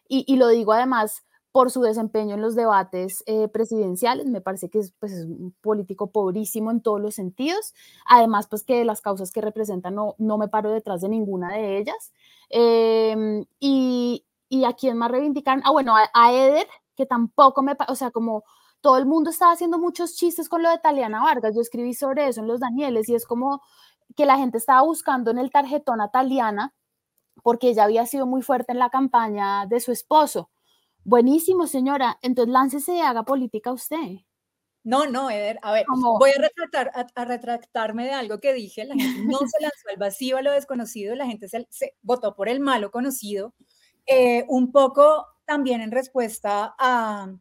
Y, 0.08 0.24
y 0.26 0.36
lo 0.36 0.48
digo 0.48 0.72
además 0.72 1.24
por 1.54 1.70
su 1.70 1.82
desempeño 1.82 2.34
en 2.34 2.42
los 2.42 2.56
debates 2.56 3.22
eh, 3.26 3.46
presidenciales. 3.46 4.26
Me 4.26 4.40
parece 4.40 4.68
que 4.68 4.80
es, 4.80 4.92
pues, 4.98 5.12
es, 5.12 5.24
un 5.24 5.54
político 5.60 6.10
pobrísimo 6.10 6.72
en 6.72 6.82
todos 6.82 7.00
los 7.00 7.14
sentidos. 7.14 7.74
Además, 8.06 8.48
pues 8.48 8.64
que 8.64 8.84
las 8.84 9.00
causas 9.00 9.30
que 9.30 9.40
representa 9.40 9.92
no, 9.92 10.16
no 10.18 10.36
me 10.36 10.48
paro 10.48 10.72
detrás 10.72 11.00
de 11.02 11.08
ninguna 11.08 11.52
de 11.52 11.78
ellas. 11.78 12.12
Em, 12.50 13.44
y, 13.60 14.24
y, 14.48 14.64
a 14.64 14.72
quién 14.72 14.98
más 14.98 15.12
reivindicar, 15.12 15.60
ah, 15.62 15.70
bueno, 15.70 15.96
a, 15.96 16.10
a, 16.12 16.32
Eder, 16.32 16.66
que 16.96 17.06
tampoco 17.06 17.62
me, 17.62 17.76
o 17.86 17.94
sea, 17.94 18.10
como 18.10 18.42
todo 18.80 18.98
el 18.98 19.06
mundo 19.06 19.30
estaba 19.30 19.52
haciendo 19.52 19.78
muchos 19.78 20.16
chistes 20.16 20.48
con 20.48 20.60
lo 20.60 20.70
de 20.70 20.78
Taliana 20.78 21.22
Vargas. 21.22 21.54
Yo 21.54 21.60
escribí 21.60 21.94
sobre 21.94 22.26
eso 22.26 22.40
en 22.40 22.48
Los 22.48 22.58
Danieles 22.58 23.08
y 23.08 23.14
es 23.14 23.26
como 23.26 23.62
que 24.16 24.26
la 24.26 24.38
gente 24.38 24.58
estaba 24.58 24.82
buscando 24.82 25.30
en 25.30 25.38
el 25.38 25.50
tarjetón 25.50 26.00
a 26.00 26.10
Taliana 26.10 26.74
porque 27.42 27.68
ella 27.68 27.84
había 27.84 28.06
sido 28.06 28.26
muy 28.26 28.42
fuerte 28.42 28.72
en 28.72 28.78
la 28.78 28.90
campaña 28.90 29.66
de 29.66 29.80
su 29.80 29.92
esposo. 29.92 30.50
Buenísimo, 31.04 31.66
señora. 31.66 32.18
Entonces 32.22 32.52
láncese 32.52 32.96
y 32.96 33.00
haga 33.00 33.24
política 33.24 33.72
usted. 33.72 34.20
No, 34.84 35.06
no, 35.06 35.30
Eder. 35.30 35.58
A 35.62 35.72
ver, 35.72 35.86
voy 36.18 36.30
a, 36.30 36.40
retratar, 36.40 36.92
a, 37.14 37.24
retractarme 37.24 38.04
de 38.04 38.12
algo 38.12 38.38
que 38.38 38.52
dije. 38.52 38.84
La 38.84 38.94
gente 38.94 39.22
no 39.24 39.38
se 39.38 39.62
lanzó 39.62 39.88
al 39.90 39.96
vacío 39.96 40.36
a 40.36 40.42
lo 40.42 40.52
desconocido, 40.52 41.14
la 41.14 41.26
gente 41.26 41.48
se, 41.48 41.66
votó 42.02 42.34
por 42.34 42.48
el 42.48 42.60
malo 42.60 42.90
conocido. 42.90 43.54
Eh, 44.06 44.44
un 44.48 44.72
poco 44.72 45.26
también 45.46 45.80
en 45.80 45.90
respuesta 45.90 46.74
a, 46.78 47.34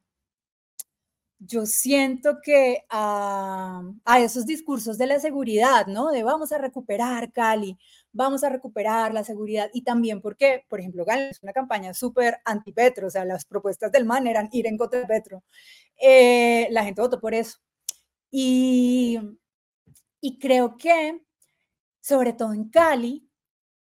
yo 1.45 1.65
siento 1.65 2.39
que 2.41 2.85
a, 2.89 3.81
esos 4.19 4.45
discursos 4.45 4.97
de 4.97 5.07
la 5.07 5.19
seguridad, 5.19 5.87
¿no? 5.87 6.11
De 6.11 6.23
vamos 6.23 6.51
a 6.51 6.57
recuperar 6.57 7.31
Cali, 7.31 7.77
vamos 8.11 8.43
a 8.43 8.49
recuperar 8.49 9.13
la 9.13 9.23
seguridad 9.23 9.69
y 9.73 9.83
también 9.83 10.21
porque, 10.21 10.65
por 10.69 10.79
ejemplo, 10.79 11.05
Gales 11.05 11.31
es 11.31 11.43
una 11.43 11.53
campaña 11.53 11.93
súper 11.93 12.39
anti-Petro, 12.45 13.07
o 13.07 13.09
sea, 13.09 13.25
las 13.25 13.45
propuestas 13.45 13.91
del 13.91 14.05
MAN 14.05 14.27
eran 14.27 14.49
ir 14.51 14.67
en 14.67 14.77
contra 14.77 14.99
de 14.99 15.07
Petro. 15.07 15.43
Eh, 15.99 16.67
la 16.71 16.83
gente 16.83 17.01
votó 17.01 17.19
por 17.19 17.33
eso. 17.33 17.57
Y, 18.31 19.19
y 20.21 20.39
creo 20.39 20.77
que, 20.77 21.21
sobre 22.01 22.33
todo 22.33 22.53
en 22.53 22.69
Cali, 22.69 23.29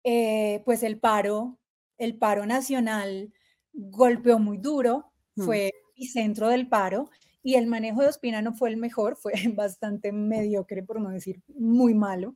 eh, 0.04 0.62
pues 0.66 0.84
el 0.84 1.00
paro, 1.00 1.60
el 1.98 2.18
paro 2.18 2.46
nacional 2.46 3.34
golpeó 3.74 4.40
muy 4.40 4.58
duro, 4.58 5.12
mm. 5.36 5.44
fue 5.44 5.72
el 5.96 6.08
centro 6.10 6.48
del 6.50 6.68
paro 6.68 7.10
y 7.43 7.56
el 7.56 7.67
manejo 7.67 8.01
de 8.01 8.08
Ospina 8.08 8.41
no 8.41 8.54
fue 8.54 8.69
el 8.69 8.77
mejor, 8.77 9.15
fue 9.17 9.34
bastante 9.56 10.12
mediocre, 10.12 10.84
por 10.84 11.01
no 11.01 11.10
decir 11.10 11.41
muy 11.47 11.93
malo. 11.93 12.36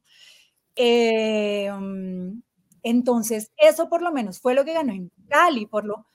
Mm, 0.77 2.41
entonces, 2.83 3.51
eso 3.57 3.89
por 3.89 4.01
lo 4.01 4.11
menos 4.11 4.39
fue 4.39 4.53
lo 4.53 4.65
que 4.65 4.73
ganó 4.73 4.93
en 4.93 5.11
Cali, 5.27 5.65
por 5.65 5.85
lo... 5.85 6.05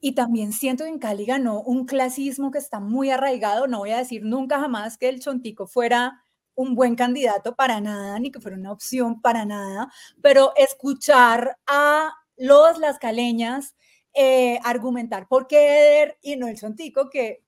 Y 0.00 0.12
también 0.14 0.52
siento 0.52 0.84
que 0.84 0.90
en 0.90 0.98
Cali 0.98 1.26
ganó 1.26 1.60
un 1.62 1.86
clasismo 1.86 2.50
que 2.50 2.58
está 2.58 2.80
muy 2.80 3.10
arraigado. 3.10 3.68
No 3.68 3.78
voy 3.78 3.92
a 3.92 3.98
decir 3.98 4.24
nunca 4.24 4.58
jamás 4.58 4.98
que 4.98 5.08
el 5.08 5.20
Chontico 5.20 5.66
fuera 5.66 6.24
un 6.54 6.74
buen 6.74 6.96
candidato 6.96 7.54
para 7.54 7.80
nada, 7.80 8.18
ni 8.18 8.30
que 8.32 8.40
fuera 8.40 8.56
una 8.56 8.72
opción 8.72 9.20
para 9.20 9.44
nada, 9.44 9.90
pero 10.20 10.52
escuchar 10.56 11.58
a 11.66 12.12
los 12.36 12.78
las 12.78 12.98
caleñas 12.98 13.74
eh, 14.14 14.58
argumentar 14.64 15.26
por 15.28 15.46
qué 15.46 15.66
Eder 15.66 16.18
y 16.20 16.36
no 16.36 16.48
el 16.48 16.58
Sontico, 16.58 17.08
que 17.08 17.42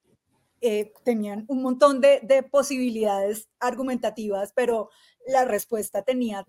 eh, 0.66 0.94
tenían 1.04 1.44
un 1.48 1.62
montón 1.62 2.00
de, 2.00 2.20
de, 2.22 2.42
posibilidades 2.42 3.50
argumentativas, 3.60 4.54
pero 4.54 4.88
la 5.26 5.44
respuesta 5.44 6.00
tenía 6.00 6.46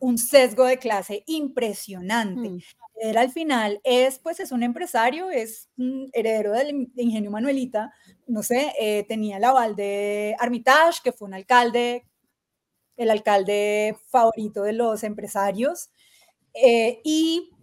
un 0.00 0.18
sesgo 0.18 0.64
de 0.64 0.78
clase 0.78 1.22
impresionante. 1.28 2.50
Mm. 2.50 2.58
Eder 2.96 3.18
al 3.18 3.30
final 3.30 3.80
es, 3.84 4.18
pues, 4.18 4.40
es 4.40 4.50
un 4.50 4.64
empresario, 4.64 5.30
es 5.30 5.68
un 5.78 6.10
heredero 6.12 6.50
del 6.52 6.90
ingenio 6.96 7.30
Manuelita, 7.30 7.92
no 8.26 8.42
sé, 8.42 8.72
eh, 8.80 9.04
tenía 9.06 9.36
el 9.36 9.44
aval 9.44 9.76
de 9.76 10.34
Armitage, 10.40 10.98
que 11.04 11.12
fue 11.12 11.28
un 11.28 11.34
alcalde, 11.34 12.08
el 12.96 13.08
alcalde 13.08 13.96
favorito 14.08 14.64
de 14.64 14.72
los 14.72 15.04
empresarios, 15.04 15.90
y 17.04 17.53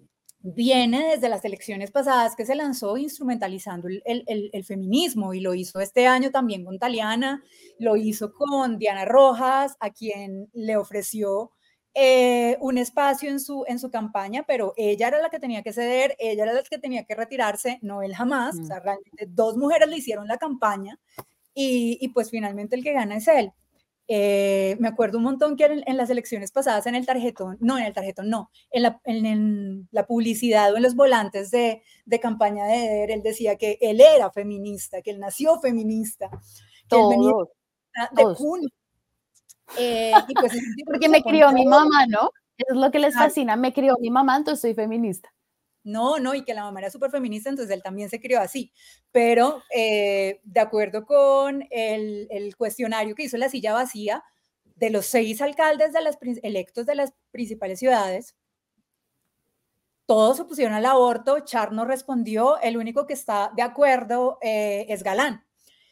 viene 0.43 1.11
desde 1.11 1.29
las 1.29 1.45
elecciones 1.45 1.91
pasadas 1.91 2.35
que 2.35 2.45
se 2.45 2.55
lanzó 2.55 2.97
instrumentalizando 2.97 3.87
el, 3.87 4.63
feminismo 4.65 5.33
y 5.33 5.39
lo 5.39 5.53
hizo 5.53 5.79
este 5.79 6.07
año 6.07 6.31
también 6.31 6.65
con 6.65 6.79
Taliana, 6.79 7.43
lo 7.79 7.95
hizo 7.95 8.33
con 8.33 8.77
Diana 8.77 9.05
Rojas, 9.05 9.75
a 9.79 9.91
quien 9.91 10.49
le 10.53 10.77
ofreció 10.77 11.51
eh, 11.93 12.57
un 12.61 12.77
espacio 12.77 13.29
en 13.29 13.39
su, 13.39 13.65
en 13.67 13.77
su 13.77 13.91
campaña, 13.91 14.43
pero 14.47 14.73
ella 14.77 15.09
era 15.09 15.21
la 15.21 15.29
que 15.29 15.39
tenía 15.39 15.61
que 15.61 15.73
ceder, 15.73 16.15
ella 16.19 16.43
era 16.43 16.53
la 16.53 16.63
que 16.63 16.79
tenía 16.79 17.03
que 17.03 17.15
retirarse, 17.15 17.79
no 17.81 18.01
él 18.01 18.15
jamás, 18.15 18.57
o 18.57 18.63
sea, 18.63 18.79
mm. 18.79 18.83
realmente 18.83 19.25
dos 19.29 19.57
mujeres 19.57 19.89
le 19.89 19.97
hicieron 19.97 20.27
la 20.27 20.37
campaña 20.37 20.97
y, 21.53 21.97
y 21.99 22.09
pues 22.09 22.29
finalmente 22.29 22.75
el 22.75 22.83
que 22.83 22.93
gana 22.93 23.17
es 23.17 23.27
él. 23.27 23.51
Eh, 24.13 24.75
me 24.81 24.89
acuerdo 24.89 25.19
un 25.19 25.23
montón 25.23 25.55
que 25.55 25.63
en, 25.63 25.95
las 25.95 26.09
elecciones 26.09 26.51
pasadas 26.51 26.85
en 26.85 26.95
el 26.95 27.05
tarjetón, 27.05 27.55
no, 27.61 27.77
en 27.77 27.85
el 27.85 27.93
tarjetón, 27.93 28.29
no, 28.29 28.51
en 28.69 28.83
la, 28.83 28.99
en, 29.05 29.87
la 29.89 30.05
publicidad 30.05 30.73
o 30.73 30.75
en 30.75 30.83
los 30.83 30.95
volantes 30.95 31.49
de, 31.49 31.81
de, 32.03 32.19
campaña 32.19 32.65
de 32.65 32.87
Eder, 32.87 33.11
él 33.11 33.23
decía 33.23 33.55
que 33.55 33.77
él 33.79 34.01
era 34.01 34.29
feminista, 34.29 35.01
que 35.01 35.11
él 35.11 35.19
nació 35.19 35.61
feminista, 35.61 36.29
que 36.89 36.97
él 36.97 37.05
venía 37.09 37.31
de 38.11 38.35
cuna. 38.35 38.67
Eh, 39.77 40.11
pues, 40.41 40.51
Porque 40.85 41.07
me 41.07 41.23
crió 41.23 41.53
mi 41.53 41.65
mamá, 41.65 42.05
¿no? 42.05 42.31
Es 42.57 42.75
lo 42.75 42.91
que 42.91 42.99
les 42.99 43.13
fascina, 43.13 43.55
me 43.55 43.71
crió 43.71 43.95
mi 44.01 44.09
mamá, 44.09 44.35
entonces 44.35 44.59
soy 44.59 44.73
feminista. 44.73 45.33
No, 45.83 46.19
no, 46.19 46.35
y 46.35 46.43
que 46.43 46.53
la 46.53 46.63
mamá 46.63 46.79
era 46.79 46.91
súper 46.91 47.09
feminista, 47.09 47.49
entonces 47.49 47.73
él 47.73 47.81
también 47.81 48.09
se 48.09 48.19
crió 48.19 48.39
así. 48.39 48.71
Pero 49.11 49.63
eh, 49.75 50.39
de 50.43 50.59
acuerdo 50.59 51.05
con 51.05 51.65
el, 51.71 52.55
cuestionario 52.57 53.15
que 53.15 53.23
hizo 53.23 53.37
la 53.37 53.49
silla 53.49 53.73
vacía, 53.73 54.23
de 54.75 54.89
los 54.89 55.05
seis 55.05 55.41
alcaldes 55.41 55.93
de 55.93 56.01
las, 56.01 56.17
electos 56.43 56.85
de 56.85 56.95
las 56.95 57.13
principales 57.31 57.79
ciudades, 57.79 58.35
todos 60.05 60.37
se 60.37 60.43
opusieron 60.43 60.73
al 60.73 60.85
aborto, 60.85 61.39
Char 61.39 61.71
no 61.71 61.85
respondió, 61.85 62.59
el 62.61 62.77
único 62.77 63.05
que 63.07 63.13
está 63.13 63.51
de 63.55 63.61
acuerdo 63.61 64.37
eh, 64.41 64.85
es 64.89 65.03
Galán. 65.03 65.45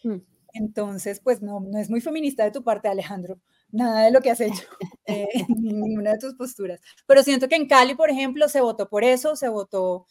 Mm. 0.03 0.17
Entonces, 0.53 1.19
pues 1.19 1.41
no, 1.41 1.59
no 1.61 1.79
es 1.79 1.89
muy 1.89 2.01
feminista 2.01 2.43
de 2.43 2.51
tu 2.51 2.63
parte, 2.63 2.87
Alejandro 2.87 3.39
nada 3.71 4.05
de 4.05 4.11
lo 4.11 4.21
que 4.21 4.31
has 4.31 4.41
hecho, 4.41 4.63
eh, 5.05 5.27
ninguna 5.47 6.13
de 6.13 6.19
tus 6.19 6.35
posturas. 6.35 6.79
Pero 7.05 7.23
siento 7.23 7.47
que 7.47 7.55
en 7.55 7.67
Cali, 7.67 7.95
por 7.95 8.09
ejemplo, 8.09 8.47
se 8.49 8.61
votó 8.61 8.89
por 8.89 9.03
eso, 9.03 9.35
se 9.35 9.49
votó, 9.49 10.05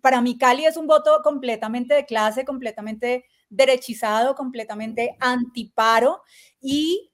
para 0.00 0.20
mí 0.20 0.38
Cali 0.38 0.64
es 0.64 0.76
un 0.76 0.86
voto 0.86 1.20
completamente 1.22 1.94
de 1.94 2.06
clase, 2.06 2.44
completamente 2.44 3.24
derechizado, 3.48 4.34
completamente 4.34 5.16
antiparo 5.20 6.22
y 6.60 7.10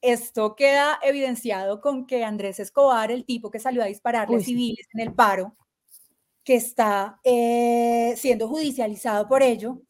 esto 0.00 0.54
queda 0.54 0.98
evidenciado 1.02 1.80
con 1.80 2.06
que 2.06 2.24
Andrés 2.24 2.60
Escobar, 2.60 3.10
el 3.10 3.24
tipo 3.24 3.50
que 3.50 3.58
salió 3.58 3.82
a 3.82 3.86
dispararle 3.86 4.40
civiles 4.40 4.86
en 4.94 5.00
el 5.00 5.12
paro, 5.12 5.56
que 6.44 6.54
está 6.54 7.20
eh, 7.24 8.14
siendo 8.16 8.48
judicializado 8.48 9.26
por 9.28 9.42
ello, 9.42 9.82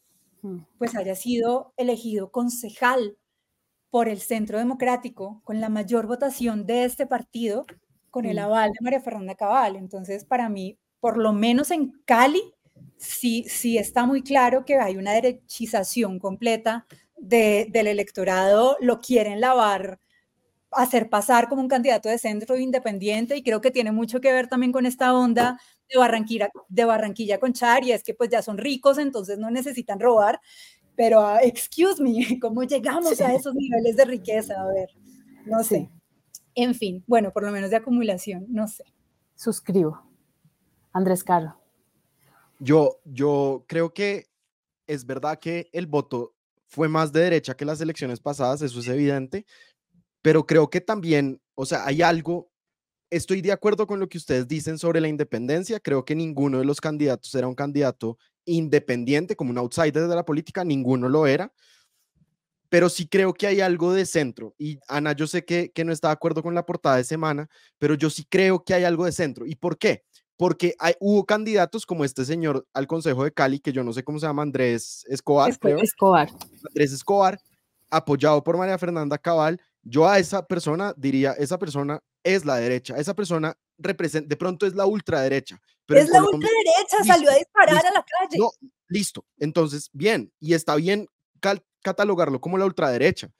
mm. 0.42 0.58
pues 0.78 0.96
haya 0.96 1.14
sido 1.14 1.74
elegido 1.76 2.30
concejal 2.30 3.18
por 3.90 4.08
el 4.08 4.20
Centro 4.20 4.58
Democrático, 4.58 5.40
con 5.44 5.60
la 5.60 5.68
mayor 5.68 6.06
votación 6.06 6.66
de 6.66 6.84
este 6.84 7.06
partido, 7.06 7.66
con 8.10 8.24
el 8.24 8.36
mm. 8.36 8.40
aval 8.40 8.70
de 8.72 8.78
María 8.82 9.00
Fernanda 9.00 9.34
Cabal. 9.34 9.76
Entonces, 9.76 10.24
para 10.24 10.48
mí, 10.48 10.78
por 11.00 11.16
lo 11.16 11.32
menos 11.32 11.70
en 11.70 11.92
Cali, 12.04 12.42
sí, 12.96 13.44
sí 13.48 13.78
está 13.78 14.06
muy 14.06 14.22
claro 14.22 14.64
que 14.64 14.76
hay 14.76 14.96
una 14.96 15.12
derechización 15.12 16.18
completa 16.18 16.86
del 17.16 17.86
electorado, 17.86 18.76
lo 18.80 19.00
quieren 19.00 19.40
lavar, 19.40 19.98
hacer 20.70 21.08
pasar 21.08 21.48
como 21.48 21.62
un 21.62 21.68
candidato 21.68 22.08
de 22.08 22.18
centro 22.18 22.56
independiente 22.56 23.36
y 23.36 23.42
creo 23.42 23.60
que 23.60 23.70
tiene 23.70 23.90
mucho 23.92 24.20
que 24.20 24.32
ver 24.32 24.48
también 24.48 24.72
con 24.72 24.86
esta 24.86 25.14
onda 25.14 25.58
de 25.88 25.98
Barranquilla, 25.98 26.50
de 26.68 26.84
Barranquilla 26.84 27.40
con 27.40 27.52
Char 27.52 27.84
y 27.84 27.92
es 27.92 28.02
que 28.02 28.14
pues 28.14 28.30
ya 28.30 28.42
son 28.42 28.58
ricos, 28.58 28.98
entonces 28.98 29.38
no 29.38 29.50
necesitan 29.50 29.98
robar 29.98 30.40
pero, 30.98 31.20
ah, 31.20 31.38
excuse 31.44 32.02
me, 32.02 32.12
¿cómo 32.40 32.64
llegamos 32.64 33.20
a 33.20 33.32
esos 33.32 33.54
niveles 33.54 33.96
de 33.96 34.04
riqueza? 34.04 34.60
A 34.60 34.66
ver, 34.66 34.90
no 35.46 35.62
sé. 35.62 35.88
En 36.56 36.74
fin, 36.74 37.04
bueno, 37.06 37.32
por 37.32 37.44
lo 37.44 37.52
menos 37.52 37.70
de 37.70 37.76
acumulación, 37.76 38.46
no 38.48 38.66
sé. 38.66 38.82
Suscribo. 39.36 40.02
Andrés 40.92 41.22
Caro. 41.22 41.56
Yo, 42.58 42.98
yo 43.04 43.64
creo 43.68 43.94
que 43.94 44.26
es 44.88 45.06
verdad 45.06 45.38
que 45.38 45.70
el 45.72 45.86
voto 45.86 46.34
fue 46.66 46.88
más 46.88 47.12
de 47.12 47.20
derecha 47.20 47.56
que 47.56 47.64
las 47.64 47.80
elecciones 47.80 48.18
pasadas, 48.18 48.60
eso 48.62 48.80
es 48.80 48.88
evidente, 48.88 49.46
pero 50.20 50.44
creo 50.46 50.68
que 50.68 50.80
también, 50.80 51.40
o 51.54 51.64
sea, 51.64 51.86
hay 51.86 52.02
algo, 52.02 52.50
estoy 53.10 53.40
de 53.40 53.52
acuerdo 53.52 53.86
con 53.86 53.98
lo 53.98 54.08
que 54.08 54.18
ustedes 54.18 54.46
dicen 54.46 54.78
sobre 54.78 55.00
la 55.00 55.08
independencia, 55.08 55.80
creo 55.80 56.04
que 56.04 56.14
ninguno 56.14 56.58
de 56.58 56.64
los 56.64 56.80
candidatos 56.80 57.34
era 57.34 57.48
un 57.48 57.54
candidato 57.54 58.18
independiente, 58.44 59.36
como 59.36 59.50
un 59.50 59.58
outsider 59.58 60.08
de 60.08 60.14
la 60.14 60.24
política, 60.24 60.64
ninguno 60.64 61.08
lo 61.08 61.26
era, 61.26 61.52
pero 62.68 62.88
sí 62.88 63.06
creo 63.06 63.32
que 63.32 63.46
hay 63.46 63.60
algo 63.60 63.92
de 63.92 64.06
centro. 64.06 64.54
Y 64.58 64.78
Ana, 64.88 65.12
yo 65.12 65.26
sé 65.26 65.44
que, 65.44 65.70
que 65.72 65.84
no 65.84 65.92
está 65.92 66.08
de 66.08 66.12
acuerdo 66.12 66.42
con 66.42 66.54
la 66.54 66.66
portada 66.66 66.96
de 66.96 67.04
semana, 67.04 67.48
pero 67.78 67.94
yo 67.94 68.10
sí 68.10 68.24
creo 68.28 68.64
que 68.64 68.74
hay 68.74 68.84
algo 68.84 69.04
de 69.04 69.12
centro. 69.12 69.46
¿Y 69.46 69.54
por 69.56 69.78
qué? 69.78 70.04
Porque 70.36 70.74
hay, 70.78 70.94
hubo 71.00 71.24
candidatos 71.24 71.84
como 71.84 72.04
este 72.04 72.24
señor 72.24 72.66
al 72.72 72.86
Consejo 72.86 73.24
de 73.24 73.32
Cali, 73.32 73.58
que 73.58 73.72
yo 73.72 73.82
no 73.82 73.92
sé 73.92 74.04
cómo 74.04 74.18
se 74.18 74.26
llama, 74.26 74.42
Andrés 74.42 75.04
Escobar. 75.08 75.50
Escobar. 75.50 76.28
Andrés 76.68 76.92
Escobar, 76.92 77.40
apoyado 77.90 78.42
por 78.44 78.56
María 78.56 78.78
Fernanda 78.78 79.18
Cabal. 79.18 79.60
Yo 79.82 80.06
a 80.06 80.18
esa 80.18 80.46
persona 80.46 80.94
diría, 80.96 81.32
esa 81.32 81.58
persona 81.58 82.00
es 82.34 82.44
la 82.44 82.56
derecha, 82.56 82.96
esa 82.96 83.14
persona 83.14 83.56
representa, 83.78 84.28
de 84.28 84.36
pronto 84.36 84.66
es 84.66 84.74
la 84.74 84.86
ultraderecha. 84.86 85.60
Pero 85.86 86.00
es 86.00 86.10
la 86.10 86.22
ultraderecha, 86.22 87.04
salió 87.06 87.30
a 87.30 87.34
disparar 87.34 87.86
a 87.86 87.90
la 87.90 88.04
calle. 88.04 88.38
No, 88.38 88.50
listo, 88.88 89.24
entonces, 89.38 89.88
bien, 89.92 90.32
y 90.40 90.54
está 90.54 90.74
bien 90.76 91.08
catalogarlo 91.82 92.40
como 92.40 92.58
la 92.58 92.66
ultraderecha, 92.66 93.30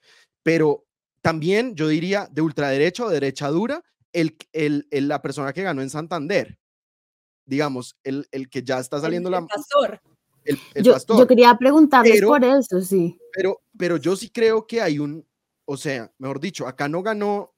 pero 0.43 0.85
también 1.21 1.75
yo 1.75 1.87
diría 1.87 2.27
de 2.31 2.41
ultraderecha 2.41 3.05
o 3.05 3.09
derecha 3.09 3.49
dura, 3.49 3.83
el, 4.13 4.37
el, 4.53 5.07
la 5.07 5.21
persona 5.21 5.53
que 5.53 5.63
ganó 5.63 5.81
en 5.81 5.89
Santander, 5.89 6.57
digamos, 7.45 7.97
el, 8.03 8.27
el 8.31 8.49
que 8.49 8.63
ya 8.63 8.79
está 8.79 8.99
saliendo 8.99 9.29
la... 9.29 9.45
Pastor. 9.45 10.01
El, 10.45 10.57
yo, 10.81 10.93
pastor. 10.93 11.19
yo 11.19 11.27
quería 11.27 11.55
preguntarles 11.55 12.21
por 12.23 12.43
eso, 12.43 12.81
sí. 12.81 13.19
Pero, 13.33 13.61
pero 13.77 13.97
yo 13.97 14.15
sí 14.15 14.29
creo 14.29 14.65
que 14.65 14.81
hay 14.81 14.97
un, 14.97 15.27
o 15.65 15.77
sea, 15.77 16.11
mejor 16.17 16.39
dicho, 16.39 16.67
acá 16.67 16.87
no 16.87 17.03
ganó 17.03 17.53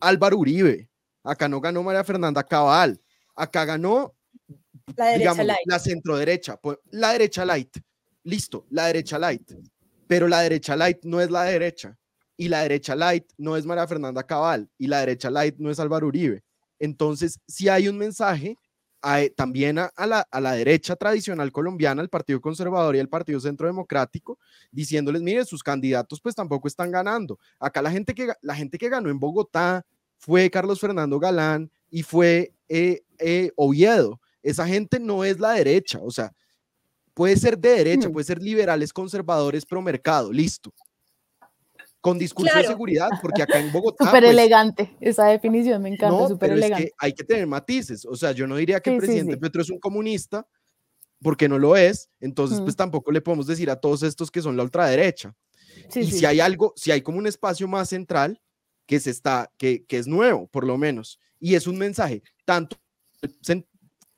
Álvaro 0.00 0.38
Uribe, 0.38 0.88
acá 1.22 1.48
no 1.48 1.60
ganó 1.60 1.82
María 1.82 2.04
Fernanda 2.04 2.42
Cabal, 2.42 3.00
acá 3.34 3.64
ganó 3.64 4.14
la 4.96 5.06
derecha 5.06 5.44
light. 5.44 5.58
la 5.66 5.78
centro 5.78 6.16
derecha, 6.16 6.56
pues, 6.56 6.78
la 6.90 7.12
derecha 7.12 7.44
light, 7.44 7.76
listo, 8.24 8.66
la 8.70 8.86
derecha 8.86 9.18
light, 9.18 9.52
pero 10.06 10.28
la 10.28 10.40
derecha 10.40 10.76
light 10.76 11.04
no 11.04 11.20
es 11.20 11.30
la 11.30 11.44
derecha. 11.44 11.96
Y 12.36 12.48
la 12.48 12.62
derecha 12.62 12.96
light 12.96 13.26
no 13.36 13.56
es 13.56 13.66
María 13.66 13.86
Fernanda 13.86 14.22
Cabal. 14.22 14.68
Y 14.78 14.86
la 14.86 15.00
derecha 15.00 15.30
light 15.30 15.56
no 15.58 15.70
es 15.70 15.78
Álvaro 15.78 16.06
Uribe. 16.06 16.42
Entonces, 16.78 17.38
si 17.46 17.68
hay 17.68 17.86
un 17.86 17.98
mensaje 17.98 18.56
también 19.34 19.78
a, 19.78 19.90
la, 20.06 20.26
a, 20.30 20.40
la, 20.40 20.52
derecha 20.52 20.96
tradicional 20.96 21.52
colombiana, 21.52 22.02
el 22.02 22.08
Partido 22.08 22.40
Conservador 22.40 22.96
y 22.96 22.98
el 22.98 23.08
Partido 23.08 23.40
Centro 23.40 23.66
Democrático, 23.66 24.38
diciéndoles, 24.70 25.22
mire, 25.22 25.44
sus 25.44 25.62
candidatos 25.62 26.20
pues 26.20 26.34
tampoco 26.34 26.68
están 26.68 26.90
ganando. 26.90 27.38
Acá 27.58 27.82
la 27.82 27.90
gente 27.90 28.14
que, 28.14 28.32
la 28.42 28.54
gente 28.54 28.78
que 28.78 28.88
ganó 28.88 29.10
en 29.10 29.18
Bogotá 29.18 29.84
fue 30.18 30.50
Carlos 30.50 30.80
Fernando 30.80 31.18
Galán 31.18 31.70
y 31.90 32.02
fue 32.02 32.52
eh, 32.68 33.02
eh, 33.18 33.50
Oviedo. 33.56 34.20
Esa 34.42 34.66
gente 34.66 35.00
no 35.00 35.24
es 35.24 35.40
la 35.40 35.52
derecha, 35.52 35.98
o 36.02 36.10
sea, 36.10 36.32
puede 37.14 37.36
ser 37.36 37.58
de 37.58 37.70
derecha, 37.70 38.08
mm. 38.08 38.12
puede 38.12 38.24
ser 38.24 38.42
liberales, 38.42 38.92
conservadores, 38.92 39.66
pro 39.66 39.82
mercado, 39.82 40.32
listo 40.32 40.72
con 42.00 42.18
discurso 42.18 42.56
de 42.56 42.64
seguridad, 42.64 43.08
porque 43.20 43.42
acá 43.42 43.60
en 43.60 43.70
Bogotá. 43.72 44.06
Súper 44.06 44.22
pues 44.22 44.32
elegante, 44.32 44.96
esa 45.00 45.26
definición 45.26 45.82
me 45.82 45.90
encanta, 45.90 46.28
súper 46.28 46.52
elegante. 46.52 46.84
Es 46.84 46.90
que 46.90 46.96
hay 46.98 47.12
que 47.12 47.24
tener 47.24 47.46
matices, 47.46 48.06
o 48.06 48.16
sea, 48.16 48.32
yo 48.32 48.46
no 48.46 48.56
diría 48.56 48.80
que 48.80 48.90
el 48.90 48.98
presidente 48.98 49.36
Petro 49.36 49.62
es 49.62 49.70
un 49.70 49.78
comunista, 49.78 50.46
porque 51.22 51.48
no 51.48 51.58
lo 51.58 51.76
es, 51.76 52.08
entonces 52.20 52.60
pues 52.60 52.74
tampoco 52.74 53.12
le 53.12 53.20
podemos 53.20 53.46
decir 53.46 53.70
a 53.70 53.76
todos 53.76 54.02
estos 54.02 54.30
que 54.30 54.40
son 54.40 54.56
la 54.56 54.62
ultraderecha. 54.62 55.34
y 55.94 56.10
si 56.10 56.24
hay 56.24 56.40
algo, 56.40 56.72
si 56.76 56.90
hay 56.90 57.02
como 57.02 57.18
un 57.18 57.26
espacio 57.26 57.68
más 57.68 57.90
central, 57.90 58.40
que 58.86 58.98
se 58.98 59.10
está, 59.10 59.52
que, 59.56 59.84
que 59.84 59.98
es 59.98 60.06
nuevo, 60.06 60.48
por 60.48 60.66
lo 60.66 60.76
menos, 60.78 61.20
y 61.38 61.54
es 61.54 61.66
un 61.66 61.78
mensaje 61.78 62.22
tanto, 62.44 62.76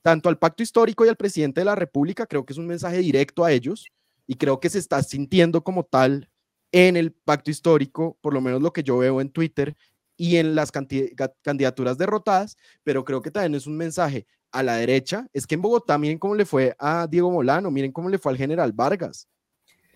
tanto 0.00 0.28
al 0.28 0.38
pacto 0.38 0.62
histórico 0.62 1.04
y 1.04 1.08
al 1.08 1.16
presidente 1.16 1.60
de 1.60 1.64
la 1.64 1.74
República, 1.74 2.26
creo 2.26 2.46
que 2.46 2.52
es 2.52 2.58
un 2.58 2.66
mensaje 2.66 2.98
directo 2.98 3.44
a 3.44 3.52
ellos, 3.52 3.86
y 4.26 4.36
creo 4.36 4.60
que 4.60 4.70
se 4.70 4.78
está 4.78 5.02
sintiendo 5.02 5.62
como 5.62 5.84
tal 5.84 6.30
en 6.72 6.96
el 6.96 7.12
pacto 7.12 7.50
histórico, 7.50 8.18
por 8.20 8.32
lo 8.34 8.40
menos 8.40 8.62
lo 8.62 8.72
que 8.72 8.82
yo 8.82 8.98
veo 8.98 9.20
en 9.20 9.30
Twitter 9.30 9.76
y 10.16 10.36
en 10.36 10.54
las 10.54 10.72
candidaturas 10.72 11.98
derrotadas, 11.98 12.56
pero 12.82 13.04
creo 13.04 13.22
que 13.22 13.30
también 13.30 13.54
es 13.54 13.66
un 13.66 13.76
mensaje 13.76 14.26
a 14.50 14.62
la 14.62 14.76
derecha. 14.76 15.28
Es 15.32 15.46
que 15.46 15.54
en 15.54 15.62
Bogotá, 15.62 15.98
miren 15.98 16.18
cómo 16.18 16.34
le 16.34 16.44
fue 16.44 16.74
a 16.78 17.06
Diego 17.06 17.30
Molano, 17.30 17.70
miren 17.70 17.92
cómo 17.92 18.08
le 18.08 18.18
fue 18.18 18.32
al 18.32 18.38
general 18.38 18.72
Vargas. 18.72 19.28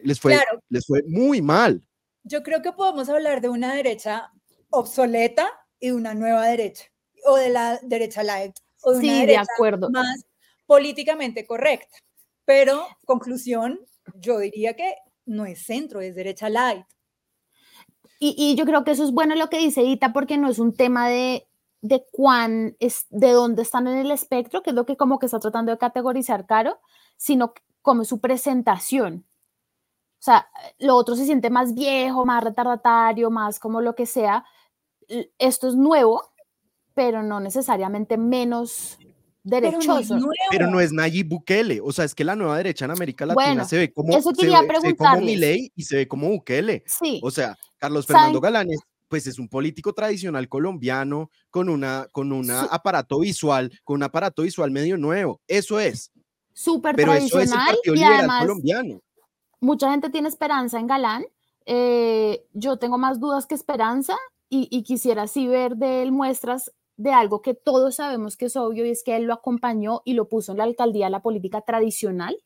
Les 0.02 0.20
fue, 0.20 0.38
les 0.68 0.86
fue 0.86 1.02
muy 1.08 1.40
mal. 1.40 1.82
Yo 2.22 2.42
creo 2.42 2.60
que 2.60 2.72
podemos 2.72 3.08
hablar 3.08 3.40
de 3.40 3.48
una 3.48 3.74
derecha 3.74 4.30
obsoleta 4.70 5.48
y 5.80 5.88
de 5.88 5.94
una 5.94 6.14
nueva 6.14 6.46
derecha, 6.46 6.84
o 7.24 7.36
de 7.36 7.48
la 7.48 7.78
derecha 7.82 8.22
light, 8.22 8.56
o 8.82 8.92
de 8.92 8.98
una 8.98 9.20
derecha 9.20 9.46
acuerdo. 9.54 9.90
más 9.90 10.26
políticamente 10.66 11.46
correcta. 11.46 11.96
Pero, 12.44 12.86
conclusión, 13.04 13.80
yo 14.16 14.38
diría 14.38 14.74
que 14.74 14.94
no 15.26 15.44
es 15.44 15.64
centro, 15.64 16.00
es 16.00 16.14
derecha 16.14 16.48
light. 16.48 16.86
Y, 18.18 18.54
yo 18.56 18.64
creo 18.64 18.82
que 18.82 18.92
eso 18.92 19.04
es 19.04 19.12
bueno 19.12 19.34
lo 19.34 19.50
que 19.50 19.58
dice 19.58 19.82
Ita, 19.82 20.14
porque 20.14 20.38
no 20.38 20.48
es 20.48 20.58
un 20.58 20.74
tema 20.74 21.06
de, 21.08 21.46
de 21.82 22.06
cuán, 22.10 22.74
es, 22.80 23.06
de 23.10 23.32
dónde 23.32 23.60
están 23.60 23.86
en 23.88 23.98
el 23.98 24.10
espectro, 24.10 24.62
que 24.62 24.70
es 24.70 24.76
lo 24.76 24.86
que 24.86 24.96
como 24.96 25.18
que 25.18 25.26
está 25.26 25.38
tratando 25.38 25.70
de 25.70 25.78
categorizar 25.78 26.46
Caro, 26.46 26.80
sino 27.18 27.52
como 27.82 28.04
su 28.04 28.20
presentación. 28.20 29.26
O 30.18 30.22
sea, 30.22 30.48
lo 30.78 30.96
otro 30.96 31.14
se 31.14 31.26
siente 31.26 31.50
más 31.50 31.74
viejo, 31.74 32.24
más 32.24 32.42
retardatario, 32.42 33.30
más 33.30 33.60
como 33.60 33.82
lo 33.82 33.94
que 33.94 34.06
sea. 34.06 34.44
Esto 35.38 35.68
es 35.68 35.74
nuevo, 35.74 36.22
pero 36.94 37.22
no 37.22 37.38
necesariamente 37.38 38.16
menos 38.16 38.98
derechoso. 39.46 40.18
Pero 40.50 40.68
no, 40.68 40.80
es, 40.80 40.92
Nayib 40.92 41.28
Bukele, 41.28 41.80
o 41.80 41.92
sea, 41.92 42.04
es 42.04 42.14
que 42.14 42.24
la 42.24 42.34
nueva 42.34 42.56
derecha 42.56 42.84
en 42.84 42.90
América 42.90 43.24
Latina 43.24 43.64
se 43.64 43.78
ve 43.78 43.92
como 43.92 44.16
eso 44.16 44.32
quería 44.32 44.60
se, 44.60 44.88
ve, 44.88 44.96
como 44.96 45.20
Milei 45.20 45.72
y 45.74 45.82
se 45.84 45.96
ve 45.96 46.08
como 46.08 46.28
Bukele. 46.28 46.82
Sí. 46.86 47.20
O 47.22 47.30
sea, 47.30 47.56
Carlos 47.78 48.06
Fernando 48.06 48.40
Galán 48.40 48.68
pues 49.08 49.28
es 49.28 49.38
un 49.38 49.48
político 49.48 49.92
tradicional 49.92 50.48
colombiano 50.48 51.30
con 51.50 51.68
una 51.68 52.08
con 52.10 52.32
un 52.32 52.50
aparato 52.50 53.20
visual, 53.20 53.70
con 53.84 53.96
un 53.96 54.02
aparato 54.02 54.42
visual 54.42 54.72
medio 54.72 54.96
nuevo. 54.98 55.40
Eso 55.46 55.78
es. 55.78 56.10
Súper 56.52 56.96
tradicional 56.96 57.26
eso 57.26 57.40
es 57.40 57.52
el 57.52 57.74
Partido 57.74 57.94
y 57.94 58.02
además, 58.02 58.42
colombiano. 58.42 59.00
Mucha 59.60 59.90
gente 59.90 60.10
tiene 60.10 60.28
esperanza 60.28 60.80
en 60.80 60.88
Galán. 60.88 61.24
Eh, 61.66 62.44
yo 62.52 62.78
tengo 62.78 62.98
más 62.98 63.20
dudas 63.20 63.46
que 63.46 63.54
esperanza 63.54 64.16
y, 64.48 64.66
y 64.70 64.82
quisiera 64.82 65.22
así 65.22 65.46
ver 65.46 65.76
de 65.76 66.02
él 66.02 66.10
muestras 66.10 66.72
de 66.96 67.12
algo 67.12 67.42
que 67.42 67.54
todos 67.54 67.96
sabemos 67.96 68.36
que 68.36 68.46
es 68.46 68.56
obvio 68.56 68.86
y 68.86 68.90
es 68.90 69.02
que 69.02 69.16
él 69.16 69.24
lo 69.24 69.34
acompañó 69.34 70.02
y 70.04 70.14
lo 70.14 70.28
puso 70.28 70.52
en 70.52 70.58
la 70.58 70.64
alcaldía 70.64 71.10
la 71.10 71.20
política 71.20 71.60
tradicional, 71.60 72.36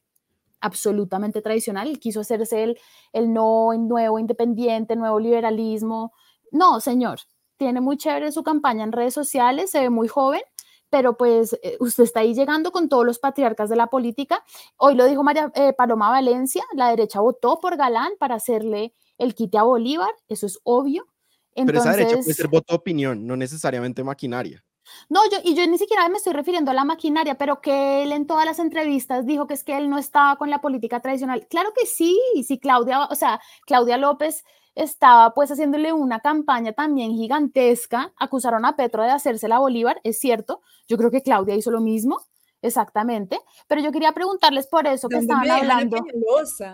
absolutamente 0.60 1.42
tradicional. 1.42 1.88
Él 1.88 2.00
quiso 2.00 2.20
hacerse 2.20 2.62
el, 2.64 2.78
el 3.12 3.32
no, 3.32 3.72
nuevo 3.74 4.18
independiente, 4.18 4.96
nuevo 4.96 5.20
liberalismo. 5.20 6.12
No, 6.50 6.80
señor, 6.80 7.20
tiene 7.56 7.80
muy 7.80 7.96
chévere 7.96 8.32
su 8.32 8.42
campaña 8.42 8.84
en 8.84 8.92
redes 8.92 9.14
sociales, 9.14 9.70
se 9.70 9.80
ve 9.80 9.90
muy 9.90 10.08
joven, 10.08 10.42
pero 10.88 11.16
pues 11.16 11.52
eh, 11.62 11.76
usted 11.78 12.04
está 12.04 12.20
ahí 12.20 12.34
llegando 12.34 12.72
con 12.72 12.88
todos 12.88 13.06
los 13.06 13.18
patriarcas 13.18 13.70
de 13.70 13.76
la 13.76 13.86
política. 13.86 14.44
Hoy 14.76 14.94
lo 14.94 15.06
dijo 15.06 15.22
María 15.22 15.52
eh, 15.54 15.72
Paloma 15.72 16.10
Valencia, 16.10 16.64
la 16.74 16.88
derecha 16.88 17.20
votó 17.20 17.60
por 17.60 17.76
Galán 17.76 18.12
para 18.18 18.34
hacerle 18.34 18.94
el 19.18 19.34
quite 19.34 19.58
a 19.58 19.62
Bolívar, 19.62 20.10
eso 20.28 20.46
es 20.46 20.58
obvio. 20.64 21.06
Pero 21.54 21.78
esa 21.78 21.92
derecha 21.92 22.16
puede 22.16 22.34
ser 22.34 22.48
voto 22.48 22.74
opinión, 22.74 23.26
no 23.26 23.36
necesariamente 23.36 24.04
maquinaria. 24.04 24.64
No, 25.08 25.20
yo, 25.30 25.38
y 25.44 25.54
yo 25.54 25.66
ni 25.66 25.78
siquiera 25.78 26.08
me 26.08 26.16
estoy 26.16 26.32
refiriendo 26.32 26.70
a 26.70 26.74
la 26.74 26.84
maquinaria, 26.84 27.36
pero 27.36 27.60
que 27.60 28.02
él 28.02 28.12
en 28.12 28.26
todas 28.26 28.44
las 28.44 28.58
entrevistas 28.58 29.26
dijo 29.26 29.46
que 29.46 29.54
es 29.54 29.64
que 29.64 29.76
él 29.76 29.88
no 29.88 29.98
estaba 29.98 30.36
con 30.36 30.50
la 30.50 30.60
política 30.60 31.00
tradicional. 31.00 31.46
Claro 31.48 31.72
que 31.78 31.86
sí, 31.86 32.18
sí, 32.46 32.58
Claudia, 32.58 33.04
o 33.04 33.14
sea, 33.14 33.40
Claudia 33.66 33.98
López 33.98 34.44
estaba 34.74 35.34
pues 35.34 35.50
haciéndole 35.50 35.92
una 35.92 36.20
campaña 36.20 36.72
también 36.72 37.12
gigantesca, 37.12 38.12
acusaron 38.16 38.64
a 38.64 38.76
Petro 38.76 39.02
de 39.02 39.10
hacerse 39.10 39.48
la 39.48 39.58
Bolívar, 39.58 40.00
es 40.04 40.18
cierto, 40.18 40.62
yo 40.88 40.96
creo 40.96 41.10
que 41.10 41.22
Claudia 41.22 41.54
hizo 41.54 41.70
lo 41.70 41.80
mismo, 41.80 42.20
exactamente, 42.62 43.38
pero 43.66 43.80
yo 43.80 43.92
quería 43.92 44.12
preguntarles 44.12 44.66
por 44.66 44.86
eso 44.86 45.08
que 45.08 45.18
estaban 45.18 45.50
hablando. 45.50 45.98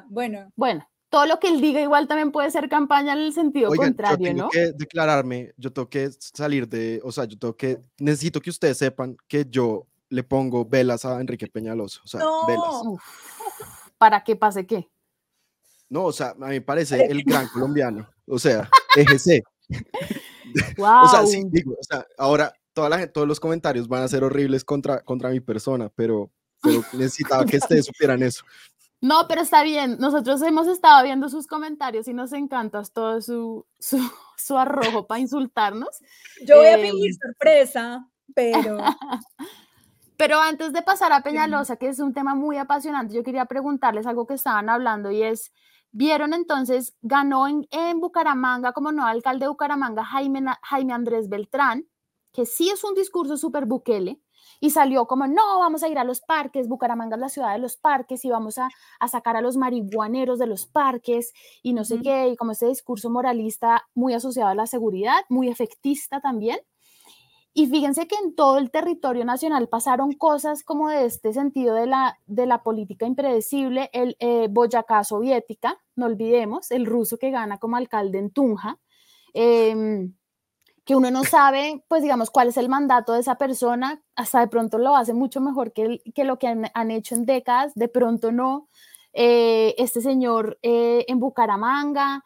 Bueno. 0.09 0.53
Bueno, 0.57 0.89
todo 1.09 1.27
lo 1.27 1.39
que 1.39 1.49
él 1.49 1.61
diga 1.61 1.81
igual 1.81 2.09
también 2.09 2.33
puede 2.33 2.51
ser 2.51 2.69
campaña 2.69 3.13
en 3.13 3.21
el 3.21 3.33
sentido 3.33 3.71
contrario, 3.75 4.27
yo 4.27 4.35
tengo 4.35 4.49
que 4.51 4.73
declararme, 4.73 5.53
yo 5.57 5.73
tengo 5.73 5.89
que 5.89 6.11
salir 6.19 6.69
de, 6.69 7.01
o 7.05 7.13
sea, 7.13 7.25
yo 7.25 7.39
tengo 7.39 7.57
que, 7.57 7.81
necesito 7.99 8.41
que 8.41 8.51
ustedes 8.51 8.79
sepan 8.79 9.17
que 9.29 9.47
yo 9.49 9.87
le 10.09 10.23
pongo 10.23 10.65
velas 10.65 11.05
a 11.05 11.21
Enrique 11.21 11.47
Peñaloso, 11.47 12.01
o 12.05 12.09
sea, 12.09 12.21
velas. 12.47 12.83
¿Para 13.99 14.23
que 14.25 14.37
pase 14.37 14.67
qué? 14.67 14.89
No, 15.89 16.05
o 16.05 16.13
sea, 16.13 16.31
a 16.31 16.35
mí 16.35 16.55
me 16.55 16.61
parece 16.61 17.05
el 17.07 17.23
gran 17.23 17.49
colombiano, 17.49 18.09
o 18.27 18.39
sea, 18.39 18.69
EGC. 18.97 19.43
Wow. 20.77 20.87
o 21.05 21.09
sea, 21.09 21.27
sí, 21.27 21.45
digo, 21.49 21.73
o 21.73 21.83
sea, 21.83 22.05
ahora 22.19 22.53
toda 22.73 22.89
la 22.89 23.07
todos 23.07 23.27
los 23.27 23.41
comentarios 23.41 23.89
van 23.89 24.03
a 24.03 24.09
ser 24.09 24.25
horribles 24.25 24.65
contra, 24.65 25.01
contra 25.01 25.31
mi 25.31 25.41
persona, 25.41 25.91
pero, 25.95 26.31
pero 26.61 26.83
necesitaba 26.93 27.45
que 27.45 27.57
ustedes 27.59 27.87
supieran 27.87 28.23
eso. 28.23 28.45
No, 29.07 29.29
pero 29.29 29.43
está 29.43 29.63
bien. 29.63 29.99
Nosotros 30.01 30.43
hemos 30.43 30.67
estado 30.67 31.05
viendo 31.05 31.29
sus 31.29 31.47
comentarios 31.47 32.09
y 32.09 32.13
nos 32.13 32.33
encanta 32.33 32.83
todo 32.93 33.23
su, 33.23 33.65
su, 33.79 33.99
su 34.37 34.59
arrojo 34.59 35.07
para 35.07 35.21
insultarnos. 35.21 36.01
Yo 36.45 36.57
voy 36.57 36.67
a 36.67 36.79
fingir 36.79 37.13
em, 37.13 37.17
sorpresa, 37.17 38.09
pero... 38.35 38.79
pero 40.17 40.41
antes 40.41 40.73
de 40.73 40.83
pasar 40.83 41.13
a 41.13 41.23
Peñalosa, 41.23 41.77
que 41.77 41.89
es 41.89 42.01
un 42.01 42.15
tema 42.15 42.35
muy 42.35 42.57
apasionante, 42.57 43.15
yo 43.15 43.23
quería 43.23 43.45
preguntarles 43.45 44.09
algo 44.09 44.27
que 44.27 44.35
estaban 44.35 44.69
hablando 44.69 45.13
y 45.13 45.23
es, 45.23 45.53
¿vieron 45.93 46.35
entonces, 46.35 46.97
ganó 47.01 47.47
en, 47.47 47.65
en 47.71 48.01
Bucaramanga 48.01 48.73
como 48.73 48.91
nuevo 48.91 49.09
alcalde 49.09 49.45
de 49.45 49.51
Bucaramanga 49.51 50.05
Jaime, 50.05 50.43
Jaime 50.63 50.93
Andrés 50.93 51.29
Beltrán, 51.29 51.87
que 52.33 52.45
sí 52.45 52.71
es 52.71 52.83
un 52.83 52.95
discurso 52.95 53.37
súper 53.37 53.67
buquele, 53.67 54.21
y 54.61 54.71
salió 54.71 55.07
como, 55.07 55.27
no, 55.27 55.59
vamos 55.59 55.83
a 55.83 55.89
ir 55.89 55.99
a 55.99 56.05
los 56.05 56.21
parques, 56.21 56.69
Bucaramanga 56.69 57.17
es 57.17 57.21
la 57.21 57.29
ciudad 57.29 57.53
de 57.53 57.59
los 57.59 57.77
parques 57.77 58.25
y 58.25 58.31
vamos 58.31 58.59
a, 58.59 58.69
sacar 59.09 59.37
a 59.37 59.41
los 59.41 59.57
marihuaneros 59.57 60.39
de 60.39 60.47
los 60.47 60.67
parques 60.67 61.33
y 61.63 61.73
no 61.73 61.85
sé 61.85 62.01
qué, 62.03 62.29
y 62.29 62.37
como 62.37 62.53
ese 62.53 62.67
discurso 62.67 63.11
moralista 63.11 63.87
muy 63.95 64.15
asociado 64.15 64.51
a 64.51 64.55
la 64.55 64.67
seguridad, 64.67 65.19
muy 65.29 65.49
efectista 65.49 66.21
también. 66.21 66.59
Y 67.59 67.69
fíjense 67.69 68.07
que 68.07 68.17
en 68.17 68.35
todo 68.35 68.59
el 68.59 68.71
territorio 68.71 69.25
nacional 69.25 69.69
pasaron 69.69 70.13
cosas 70.13 70.63
como 70.63 70.91
de 70.91 71.07
este 71.07 71.33
sentido 71.33 71.75
de 71.75 71.87
la, 71.87 72.19
de 72.27 72.45
la 72.45 72.63
política 72.63 73.07
impredecible, 73.07 73.89
el 73.95 74.15
eh, 74.19 74.49
Boyacá 74.51 75.05
soviética, 75.05 75.79
no 75.95 76.05
olvidemos, 76.05 76.71
el 76.71 76.85
ruso 76.85 77.17
que 77.17 77.31
gana 77.31 77.57
como 77.57 77.77
alcalde 77.77 78.19
en 78.19 78.31
Tunja. 78.31 78.79
Em, 79.33 80.15
que 80.87 80.95
uno 80.95 81.11
no 81.11 81.25
sabe, 81.25 81.83
pues 81.89 82.03
digamos, 82.03 82.31
cuál 82.31 82.49
es 82.49 82.57
el 82.57 82.69
mandato 82.69 83.13
de 83.13 83.21
esa 83.21 83.35
persona, 83.35 84.01
hasta 84.15 84.39
de 84.39 84.47
pronto 84.47 84.79
lo 84.79 84.97
hace 84.97 85.13
mucho 85.13 85.41
mejor 85.41 85.73
que, 85.73 86.01
lo 86.25 86.39
que 86.39 86.47
han, 86.47 86.91
hecho 86.93 87.17
en 87.17 87.27
décadas, 87.27 87.75
de 87.75 87.89
pronto 87.89 88.31
no. 88.31 88.69
Eh, 89.13 89.75
este 89.79 90.01
señor 90.01 90.59
eh, 90.63 91.05
en 91.09 91.19
Bucaramanga, 91.19 92.23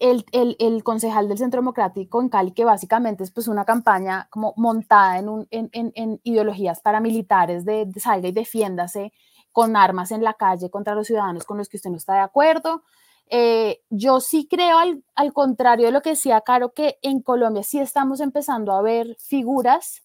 el, 0.00 0.84
concejal 0.84 1.28
del 1.28 1.38
Centro 1.38 1.60
Democrático 1.60 2.20
en 2.20 2.28
Cali, 2.28 2.52
que 2.52 2.66
básicamente 2.66 3.24
es 3.24 3.30
pues 3.30 3.48
una 3.48 3.64
campaña 3.64 4.28
como 4.30 4.52
montada 4.56 5.18
en 5.18 6.20
ideologías 6.24 6.80
paramilitares 6.80 7.64
de, 7.64 7.86
de, 7.86 8.00
salga 8.00 8.28
y 8.28 8.32
defiéndase 8.32 9.14
con 9.50 9.76
armas 9.76 10.12
en 10.12 10.22
la 10.22 10.34
calle 10.34 10.70
contra 10.70 10.94
los 10.94 11.06
ciudadanos 11.06 11.44
con 11.46 11.56
los 11.56 11.70
que 11.70 11.78
usted 11.78 11.90
no 11.90 11.96
está 11.96 12.14
de 12.14 12.20
acuerdo. 12.20 12.82
Eh, 13.30 13.80
yo 13.90 14.20
sí 14.20 14.46
creo, 14.48 14.78
al, 14.78 15.32
contrario 15.32 15.86
de 15.86 15.92
lo 15.92 16.00
que 16.00 16.10
decía 16.10 16.40
Caro, 16.40 16.72
que 16.72 16.98
en 17.02 17.20
Colombia 17.20 17.62
sí 17.62 17.78
estamos 17.78 18.20
empezando 18.20 18.72
a 18.72 18.82
ver 18.82 19.16
figuras 19.18 20.02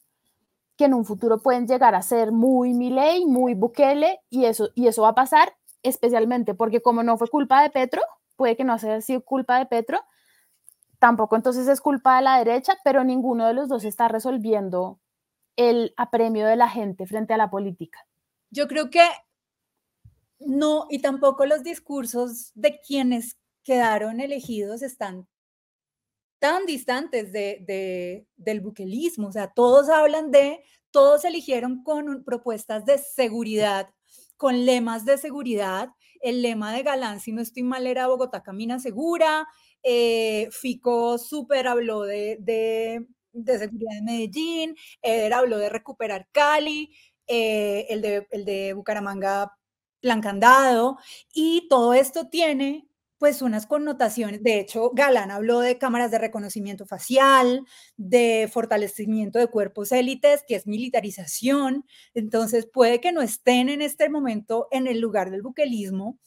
que 0.77 0.85
en 0.85 0.93
un 0.93 1.05
futuro 1.05 1.39
pueden 1.39 1.67
llegar 1.67 1.95
a 1.95 2.01
ser 2.01 2.31
muy 2.31 2.73
Milei, 2.73 3.25
muy 3.25 3.53
Bukele, 3.53 4.19
y 4.29 4.45
eso, 4.45 4.69
y 4.75 4.87
eso 4.87 5.03
va 5.03 5.09
a 5.09 5.15
pasar 5.15 5.53
especialmente 5.83 6.53
porque 6.53 6.81
como 6.81 7.03
no 7.03 7.17
fue 7.17 7.27
culpa 7.27 7.61
de 7.61 7.69
Petro, 7.69 8.01
puede 8.35 8.55
que 8.55 8.63
no 8.63 8.73
haya 8.73 9.01
sido 9.01 9.21
culpa 9.21 9.59
de 9.59 9.65
Petro, 9.65 10.01
tampoco 10.99 11.35
entonces 11.35 11.67
es 11.67 11.81
culpa 11.81 12.17
de 12.17 12.23
la 12.23 12.37
derecha, 12.37 12.73
pero 12.83 13.03
ninguno 13.03 13.45
de 13.45 13.53
los 13.53 13.69
dos 13.69 13.83
está 13.83 14.07
resolviendo 14.07 14.99
el 15.55 15.93
apremio 15.97 16.47
de 16.47 16.55
la 16.55 16.69
gente 16.69 17.05
frente 17.05 17.33
a 17.33 17.37
la 17.37 17.49
política. 17.49 17.99
Yo 18.49 18.67
creo 18.67 18.89
que 18.89 19.03
no, 20.47 20.87
y 20.89 20.99
tampoco 20.99 21.45
los 21.45 21.63
discursos 21.63 22.51
de 22.55 22.79
quienes 22.79 23.37
quedaron 23.63 24.19
elegidos 24.19 24.81
están 24.81 25.27
tan 26.39 26.65
distantes 26.65 27.31
de, 27.31 28.27
del 28.35 28.59
buquelismo. 28.59 29.29
O 29.29 29.31
sea, 29.31 29.53
todos 29.53 29.87
hablan 29.87 30.29
de, 30.29 30.61
todos 30.91 31.23
eligieron 31.23 31.83
con 31.83 32.25
propuestas 32.25 32.85
de 32.85 32.97
seguridad, 32.97 33.89
con 34.35 34.65
lemas 34.65 35.05
de 35.05 35.17
seguridad. 35.17 35.89
el 36.21 36.41
lema 36.41 36.73
de 36.73 36.83
Galán, 36.83 37.19
si 37.21 37.31
no 37.31 37.41
estoy 37.41 37.63
mal, 37.63 37.87
era 37.87 38.07
Bogotá 38.07 38.43
camina 38.43 38.79
segura, 38.79 39.47
eh, 39.83 40.49
Fico 40.51 41.17
súper 41.17 41.67
habló 41.67 42.01
de, 42.03 42.37
de, 42.41 43.07
de, 43.33 43.59
seguridad 43.59 43.97
en 43.97 44.05
Medellín, 44.05 44.75
Eder 45.01 45.33
habló 45.33 45.57
de 45.57 45.69
recuperar 45.69 46.27
Cali, 46.31 46.93
eh, 47.27 47.87
el, 47.89 48.01
de, 48.01 48.27
el 48.31 48.45
de 48.45 48.73
Bucaramanga 48.73 49.51
plan 50.03 50.21
candado, 50.21 50.97
y 51.33 51.67
todo 51.69 51.93
esto 51.95 52.27
tiene 52.29 52.87
pues 53.17 53.41
unas 53.41 53.67
connotaciones. 53.67 54.43
De 54.43 54.59
hecho, 54.59 54.91
Galán 54.93 55.31
habló 55.31 55.61
de 55.61 55.77
cámaras 55.77 56.11
de 56.11 56.19
reconocimiento 56.19 56.85
facial, 56.85 57.65
de 57.95 58.49
fortalecimiento 58.51 59.39
de 59.39 59.47
cuerpos 59.47 59.93
élites, 59.93 60.43
que 60.45 60.55
es 60.55 60.67
militarización. 60.67 61.85
Entonces, 62.13 62.67
puede 62.67 62.99
que 62.99 63.13
no 63.13 63.21
estén 63.21 63.69
en 63.69 63.81
este 63.81 64.09
momento 64.09 64.67
en 64.71 64.87
el 64.87 64.99
lugar 64.99 65.31
del 65.31 65.41
buquelismo, 65.41 66.19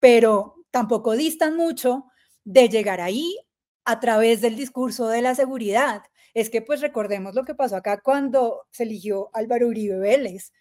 pero 0.00 0.56
tampoco 0.70 1.12
distan 1.12 1.54
mucho 1.54 2.06
de 2.44 2.70
llegar 2.70 3.02
ahí 3.02 3.36
a 3.84 4.00
través 4.00 4.40
del 4.40 4.56
discurso 4.56 5.08
de 5.08 5.20
la 5.20 5.34
seguridad. 5.34 6.02
Es 6.32 6.48
que 6.48 6.62
pues 6.62 6.80
recordemos 6.80 7.34
lo 7.34 7.44
que 7.44 7.54
pasó 7.54 7.76
acá 7.76 8.00
cuando 8.00 8.62
se 8.70 8.84
eligió 8.84 9.28
Álvaro 9.34 9.68
Uribe 9.68 9.98
Vélez 9.98 10.52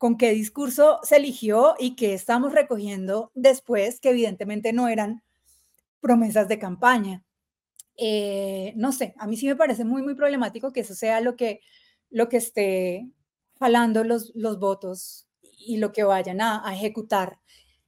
con 0.00 0.16
qué 0.16 0.30
discurso 0.30 0.98
se 1.02 1.16
eligió 1.16 1.74
y 1.78 1.94
qué 1.94 2.14
estamos 2.14 2.54
recogiendo 2.54 3.30
después, 3.34 4.00
que 4.00 4.08
evidentemente 4.08 4.72
no 4.72 4.88
eran 4.88 5.22
promesas 6.00 6.48
de 6.48 6.58
campaña. 6.58 7.22
Eh, 7.98 8.72
no 8.76 8.92
sé, 8.92 9.12
a 9.18 9.26
mí 9.26 9.36
sí 9.36 9.46
me 9.46 9.56
parece 9.56 9.84
muy, 9.84 10.00
muy 10.00 10.14
problemático 10.14 10.72
que 10.72 10.80
eso 10.80 10.94
sea 10.94 11.20
lo 11.20 11.36
que, 11.36 11.60
lo 12.08 12.30
que 12.30 12.38
esté 12.38 13.10
jalando 13.58 14.02
los, 14.02 14.32
los 14.34 14.58
votos 14.58 15.28
y 15.42 15.76
lo 15.76 15.92
que 15.92 16.02
vayan 16.02 16.40
a, 16.40 16.62
ejecutar 16.72 17.38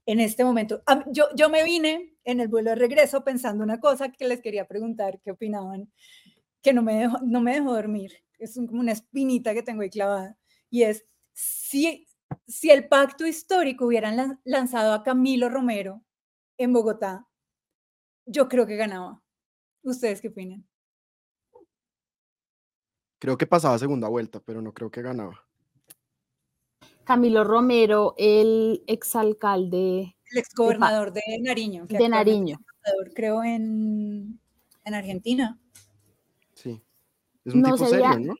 en 0.05 0.21
este 0.21 0.45
momento. 0.45 0.83
Yo, 1.13 1.29
yo 1.35 1.49
me 1.49 1.65
vine 1.65 2.13
en 2.25 2.41
el 2.41 2.49
vuelo 2.49 2.73
de 2.73 2.77
regreso 2.77 3.25
pensando 3.25 3.65
una 3.65 3.81
cosa 3.81 4.13
que 4.13 4.29
les 4.29 4.43
quería 4.43 4.69
preguntar, 4.69 5.19
qué 5.25 5.31
opinaban, 5.31 5.91
que 6.61 6.75
no 6.75 6.83
me 6.83 6.95
dejó, 6.95 7.21
no 7.25 7.41
me 7.41 7.55
dejó 7.55 7.73
dormir, 7.73 8.13
es 8.39 8.55
como 8.55 8.81
una 8.81 8.93
espinita 8.93 9.55
que 9.55 9.63
tengo 9.63 9.81
ahí 9.81 9.89
clavada, 9.89 10.37
y 10.69 10.83
es, 10.83 11.07
si, 11.33 12.09
si 12.47 12.71
el 12.71 12.89
pacto 12.89 13.27
histórico 13.27 13.87
hubieran 13.87 14.41
lanzado 14.45 14.93
a 14.93 15.03
Camilo 15.03 15.49
Romero 15.49 16.03
en 16.59 16.73
Bogotá, 16.73 17.27
yo 18.27 18.49
creo 18.49 18.67
que 18.67 18.77
ganaba. 18.77 19.23
¿Ustedes 19.83 20.21
qué 20.21 20.29
opinan? 20.29 20.67
Creo 23.19 23.39
que 23.39 23.47
pasaba 23.47 23.79
segunda 23.79 24.09
vuelta, 24.09 24.41
pero 24.41 24.61
no 24.63 24.73
creo 24.73 24.91
que 24.91 25.03
ganaba. 25.03 25.47
Camilo 27.05 27.45
Romero, 27.45 28.15
el 28.17 28.83
exalcalde. 28.87 30.17
El 30.31 30.39
exgobernador 30.39 31.13
de, 31.13 31.23
Nariño. 31.41 31.87
de 31.87 32.09
Nariño. 32.09 32.59
Creo 33.15 33.45
en, 33.45 34.41
en 34.85 34.95
Argentina. 34.95 35.59
Sí. 36.55 36.83
Es 37.45 37.55
un 37.55 37.63
tipo 37.63 37.77
serio, 37.77 38.19
¿no? 38.21 38.35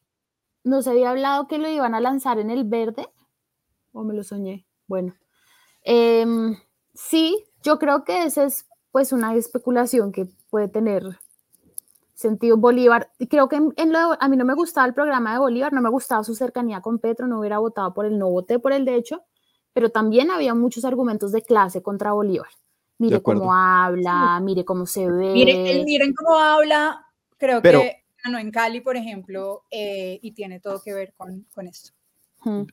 ¿No 0.65 0.83
se 0.83 0.91
había 0.91 1.11
hablado 1.11 1.49
que 1.49 1.59
lo 1.59 1.69
iban 1.69 1.95
a 1.95 2.01
lanzar 2.01 2.39
en 2.39 2.51
el 2.51 2.65
verde? 2.65 3.09
¿O 3.93 4.05
me 4.05 4.15
lo 4.15 4.23
soñé? 4.23 4.67
Bueno. 4.87 5.15
Em, 5.83 6.57
sí, 6.95 7.45
yo 7.63 7.79
creo 7.79 8.05
que 8.05 8.25
esa 8.25 8.45
es 8.45 8.67
pues 8.93 9.13
una 9.13 9.35
especulación 9.35 10.13
que 10.13 10.29
puede 10.51 10.69
tener 10.69 11.03
sentido 12.15 12.57
Bolívar. 12.57 13.11
Creo 13.29 13.49
que 13.49 13.57
en, 13.57 13.93
lo, 13.93 14.17
a 14.21 14.29
mí 14.29 14.37
no 14.37 14.45
me 14.45 14.55
gustaba 14.55 14.87
el 14.87 14.95
programa 14.95 15.33
de 15.33 15.41
Bolívar, 15.41 15.73
no 15.73 15.83
me 15.83 15.91
gustaba 15.91 16.23
su 16.23 16.35
cercanía 16.35 16.81
con 16.81 16.99
Petro, 16.99 17.27
no 17.27 17.41
hubiera 17.41 17.59
votado 17.59 17.93
por 17.93 18.07
él, 18.07 18.19
no 18.19 18.31
voté 18.31 18.59
por 18.59 18.73
él 18.73 18.85
de 18.85 18.95
hecho, 18.95 19.23
pero 19.73 19.91
también 19.91 20.31
había 20.31 20.55
muchos 20.55 20.85
argumentos 20.85 21.33
de 21.33 21.43
clase 21.43 21.83
contra 21.83 22.13
Bolívar. 22.13 22.49
Mire 22.99 23.21
cómo 23.21 23.53
habla, 23.53 24.39
mire 24.41 24.65
cómo 24.65 24.87
se 24.87 25.11
ve. 25.11 25.33
Miren, 25.33 26.15
cómo 26.15 26.39
habla, 26.39 27.05
creo 27.37 27.61
que 27.61 28.02
no 28.31 28.39
en 28.39 28.51
Cali, 28.51 28.81
por 28.81 28.97
ejemplo, 28.97 29.65
eh, 29.71 30.19
y 30.23 30.33
tiene 30.33 30.61
todo 30.61 30.83
que 30.83 30.93
ver 30.95 31.15
con, 31.17 31.47
con 31.55 31.67
esto. 31.67 31.93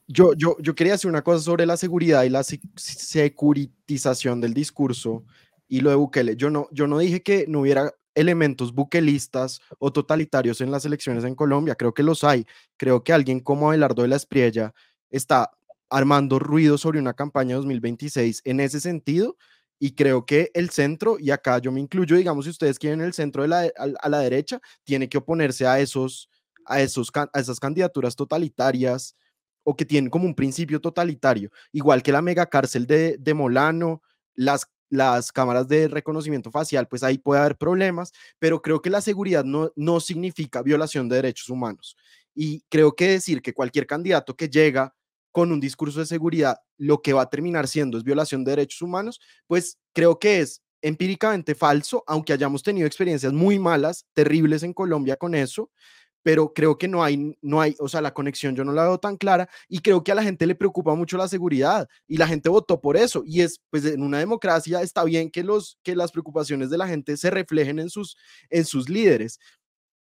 Yo, 0.08 0.34
yo, 0.34 0.58
yo 0.60 0.74
quería 0.74 0.96
hacer 0.96 1.10
una 1.10 1.22
cosa 1.22 1.44
sobre 1.44 1.68
la 1.68 1.78
seguridad 1.78 2.24
y 2.24 2.30
la 2.30 2.44
securitización 2.44 4.42
del 4.42 4.56
discurso 4.56 5.26
y 5.68 5.82
lo 5.82 5.92
de 5.92 5.96
Bukele. 5.96 6.36
Yo 6.36 6.50
no, 6.50 6.68
yo 6.72 6.88
no 6.88 6.98
dije 6.98 7.22
que 7.22 7.46
no 7.48 7.62
hubiera 7.62 7.94
elementos 8.16 8.74
buquelistas 8.74 9.62
o 9.78 9.94
totalitarios 9.94 10.62
en 10.62 10.72
las 10.72 10.86
elecciones 10.86 11.24
en 11.24 11.36
Colombia. 11.36 11.76
Creo 11.76 11.94
que 11.94 12.02
los 12.02 12.24
hay. 12.24 12.48
Creo 12.78 13.04
que 13.04 13.14
alguien 13.14 13.40
como 13.40 13.70
Abelardo 13.70 14.02
de 14.02 14.08
la 14.08 14.16
Espriella 14.16 14.74
está 15.12 15.52
armando 15.90 16.40
ruido 16.40 16.78
sobre 16.78 17.00
una 17.00 17.14
campaña 17.14 17.56
2026 17.56 18.42
en 18.46 18.60
ese 18.60 18.80
sentido 18.80 19.38
y 19.80 19.96
creo 19.96 20.26
que 20.26 20.52
el 20.54 20.70
centro, 20.70 21.18
y 21.20 21.32
acá 21.32 21.60
yo 21.60 21.72
me 21.72 21.80
incluyo, 21.80 22.18
digamos, 22.18 22.46
si 22.46 22.52
ustedes 22.52 22.78
quieren 22.78 23.02
el 23.02 23.14
centro 23.14 23.44
de 23.44 23.48
la, 23.48 23.72
a, 23.78 24.10
la 24.10 24.20
derecha, 24.20 24.60
tiene 24.84 25.08
que 25.08 25.18
oponerse 25.18 25.66
a, 25.66 25.80
esos, 25.80 26.30
a, 26.66 26.82
esos, 26.82 27.10
a 27.16 27.40
esas 27.40 27.60
candidaturas 27.60 28.16
totalitarias 28.16 29.16
o 29.64 29.76
que 29.76 29.86
tienen 29.86 30.10
como 30.10 30.26
un 30.26 30.36
principio 30.36 30.82
totalitario, 30.82 31.50
igual 31.72 32.04
que 32.04 32.12
la 32.12 32.22
mega 32.22 32.46
cárcel 32.48 32.86
de, 32.88 33.18
de 33.18 33.34
Molano, 33.34 34.02
las, 34.36 34.68
las 34.90 35.32
cámaras 35.32 35.68
de 35.68 35.88
reconocimiento 35.88 36.52
facial, 36.52 36.88
pues 36.88 37.04
ahí 37.04 37.18
puede 37.18 37.40
haber 37.42 37.58
problemas, 37.58 38.12
pero 38.38 38.62
creo 38.62 38.82
que 38.82 38.90
la 38.90 39.02
seguridad 39.02 39.46
no, 39.46 39.72
no 39.76 40.00
significa 40.02 40.62
violación 40.62 41.08
de 41.08 41.18
derechos 41.18 41.50
humanos. 41.50 41.96
Y 42.36 42.64
creo 42.70 42.96
que 42.96 43.10
decir 43.10 43.42
que 43.42 43.54
cualquier 43.54 43.88
candidato 43.88 44.36
que 44.36 44.50
llega 44.50 44.94
con 45.32 45.52
un 45.52 45.60
discurso 45.60 46.00
de 46.00 46.06
seguridad, 46.06 46.58
lo 46.78 47.02
que 47.02 47.14
va 47.14 47.24
a 47.24 47.30
terminar 47.30 47.68
siendo 47.68 47.98
es 47.98 48.04
violación 48.04 48.44
de 48.44 48.52
derechos 48.52 48.82
humanos, 48.82 49.20
pues 49.48 49.78
creo 49.94 50.20
que 50.20 50.40
es 50.40 50.62
empíricamente 50.82 51.56
falso, 51.56 52.04
aunque 52.08 52.34
hayamos 52.34 52.64
tenido 52.64 52.88
experiencias 52.88 53.34
muy 53.34 53.60
malas, 53.60 54.06
terribles 54.14 54.64
en 54.64 54.74
Colombia 54.74 55.18
con 55.18 55.36
eso, 55.36 55.70
pero 56.24 56.54
creo 56.54 56.78
que 56.78 56.88
no 56.88 57.04
hay, 57.04 57.38
no 57.42 57.62
hay, 57.62 57.76
o 57.80 57.88
sea, 57.88 58.02
la 58.02 58.14
conexión 58.14 58.56
yo 58.56 58.64
no 58.64 58.74
la 58.74 58.84
veo 58.84 59.00
tan 59.00 59.18
clara 59.18 59.50
y 59.68 59.80
creo 59.80 60.04
que 60.04 60.12
a 60.12 60.16
la 60.16 60.24
gente 60.24 60.46
le 60.46 60.56
preocupa 60.56 60.94
mucho 60.96 61.18
la 61.18 61.28
seguridad 61.28 61.88
y 62.08 62.18
la 62.18 62.28
gente 62.28 62.50
votó 62.50 62.82
por 62.82 62.98
eso 62.98 63.24
y 63.26 63.42
es, 63.42 63.62
pues 63.70 63.86
en 63.86 64.04
una 64.04 64.20
democracia 64.20 64.82
está 64.82 65.04
bien 65.04 65.30
que, 65.32 65.44
los, 65.44 65.78
que 65.84 65.96
las 65.96 66.12
preocupaciones 66.12 66.70
de 66.70 66.78
la 66.78 66.88
gente 66.88 67.16
se 67.18 67.30
reflejen 67.30 67.80
en 67.80 67.90
sus, 67.90 68.18
en 68.50 68.66
sus 68.66 68.90
líderes, 68.90 69.40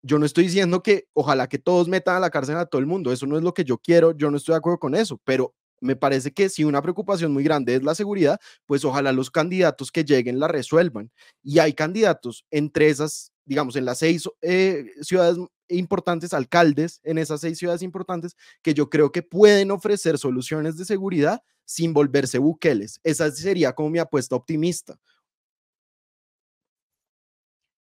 yo 0.04 0.18
no 0.18 0.26
estoy 0.26 0.44
diciendo 0.44 0.82
que 0.82 1.08
ojalá 1.14 1.48
que 1.48 1.58
todos 1.58 1.88
metan 1.88 2.16
a 2.16 2.20
la 2.20 2.30
cárcel 2.30 2.58
a 2.58 2.66
todo 2.66 2.78
el 2.78 2.86
mundo, 2.86 3.10
eso 3.10 3.26
no 3.26 3.38
es 3.38 3.42
lo 3.42 3.54
que 3.54 3.64
yo 3.64 3.78
quiero, 3.78 4.12
yo 4.12 4.30
no 4.30 4.36
estoy 4.36 4.52
de 4.52 4.58
acuerdo 4.58 4.78
con 4.78 4.94
eso, 4.94 5.18
pero 5.24 5.54
me 5.80 5.96
parece 5.96 6.32
que 6.32 6.50
si 6.50 6.62
una 6.62 6.82
preocupación 6.82 7.32
muy 7.32 7.42
grande 7.42 7.74
es 7.74 7.82
la 7.82 7.94
seguridad, 7.94 8.38
pues 8.66 8.84
ojalá 8.84 9.12
los 9.12 9.30
candidatos 9.30 9.90
que 9.90 10.04
lleguen 10.04 10.38
la 10.38 10.48
resuelvan. 10.48 11.10
Y 11.42 11.58
hay 11.58 11.72
candidatos 11.72 12.44
entre 12.50 12.88
esas, 12.88 13.32
digamos, 13.44 13.76
en 13.76 13.86
las 13.86 13.98
seis 13.98 14.28
eh, 14.42 14.86
ciudades 15.00 15.38
importantes, 15.68 16.32
alcaldes 16.32 17.00
en 17.02 17.18
esas 17.18 17.40
seis 17.40 17.58
ciudades 17.58 17.82
importantes, 17.82 18.36
que 18.62 18.74
yo 18.74 18.90
creo 18.90 19.10
que 19.10 19.22
pueden 19.22 19.70
ofrecer 19.70 20.18
soluciones 20.18 20.76
de 20.76 20.84
seguridad 20.84 21.42
sin 21.64 21.92
volverse 21.92 22.38
buqueles. 22.38 23.00
Esa 23.02 23.30
sería 23.30 23.72
como 23.72 23.90
mi 23.90 23.98
apuesta 23.98 24.36
optimista. 24.36 24.98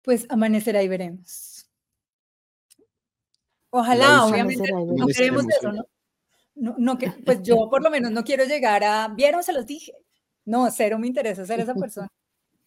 Pues 0.04 0.26
amanecerá 0.30 0.84
y 0.84 0.88
veremos. 0.88 1.57
Ojalá, 3.80 4.26
obviamente 4.26 4.72
no 4.72 5.06
queremos 5.08 5.46
eso, 5.50 5.72
¿no? 5.72 5.86
No, 6.56 6.98
que, 6.98 7.12
pues 7.12 7.42
yo 7.44 7.70
por 7.70 7.84
lo 7.84 7.92
menos 7.92 8.12
no 8.12 8.24
quiero 8.24 8.44
llegar 8.46 8.84
a, 8.84 9.10
vieron, 9.10 9.44
se 9.44 9.54
los 9.54 9.66
dije. 9.66 9.94
No, 10.46 10.70
cero 10.72 10.98
me 10.98 11.08
interesa 11.08 11.46
ser 11.46 11.60
esa 11.60 11.76
persona. 11.76 12.08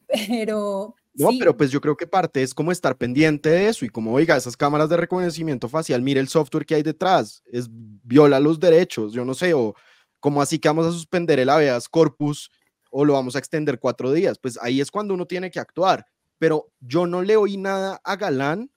Pero... 0.07 0.95
No, 1.15 1.31
pero 1.39 1.57
pues 1.57 1.73
yo 1.73 1.81
creo 1.81 1.97
que 1.97 2.07
parte 2.07 2.41
es 2.43 2.55
como 2.55 2.71
estar 2.71 2.97
pendiente 2.97 3.49
de 3.49 3.69
eso 3.69 3.85
y 3.85 3.89
como, 3.89 4.13
oiga, 4.13 4.37
esas 4.37 4.57
cámaras 4.57 4.89
de 4.89 4.97
reconocimiento 4.97 5.69
facial, 5.69 6.03
mire 6.03 6.21
el 6.21 6.29
software 6.29 6.65
que 6.65 6.77
hay 6.77 6.85
detrás, 6.85 7.43
es 7.47 7.67
viola 7.69 8.39
los 8.39 8.61
derechos, 8.61 9.13
yo 9.13 9.25
no 9.25 9.35
sé, 9.35 9.53
o 9.53 9.75
como 10.21 10.41
así 10.41 10.61
que 10.61 10.69
vamos 10.69 10.87
a 10.87 10.93
suspender 10.93 11.41
el 11.41 11.49
habeas 11.49 11.89
corpus 11.89 12.53
o 12.93 13.05
lo 13.05 13.15
vamos 13.15 13.35
a 13.35 13.41
extender 13.41 13.81
cuatro 13.81 14.13
días, 14.13 14.39
pues 14.39 14.57
ahí 14.63 14.81
es 14.81 14.91
cuando 14.91 15.15
uno 15.15 15.27
tiene 15.27 15.51
que 15.51 15.59
actuar. 15.59 16.07
Pero 16.39 16.73
yo 16.81 17.07
no 17.07 17.23
le 17.23 17.37
oí 17.37 17.57
nada 17.57 18.01
a 18.05 18.17
Galán, 18.17 18.71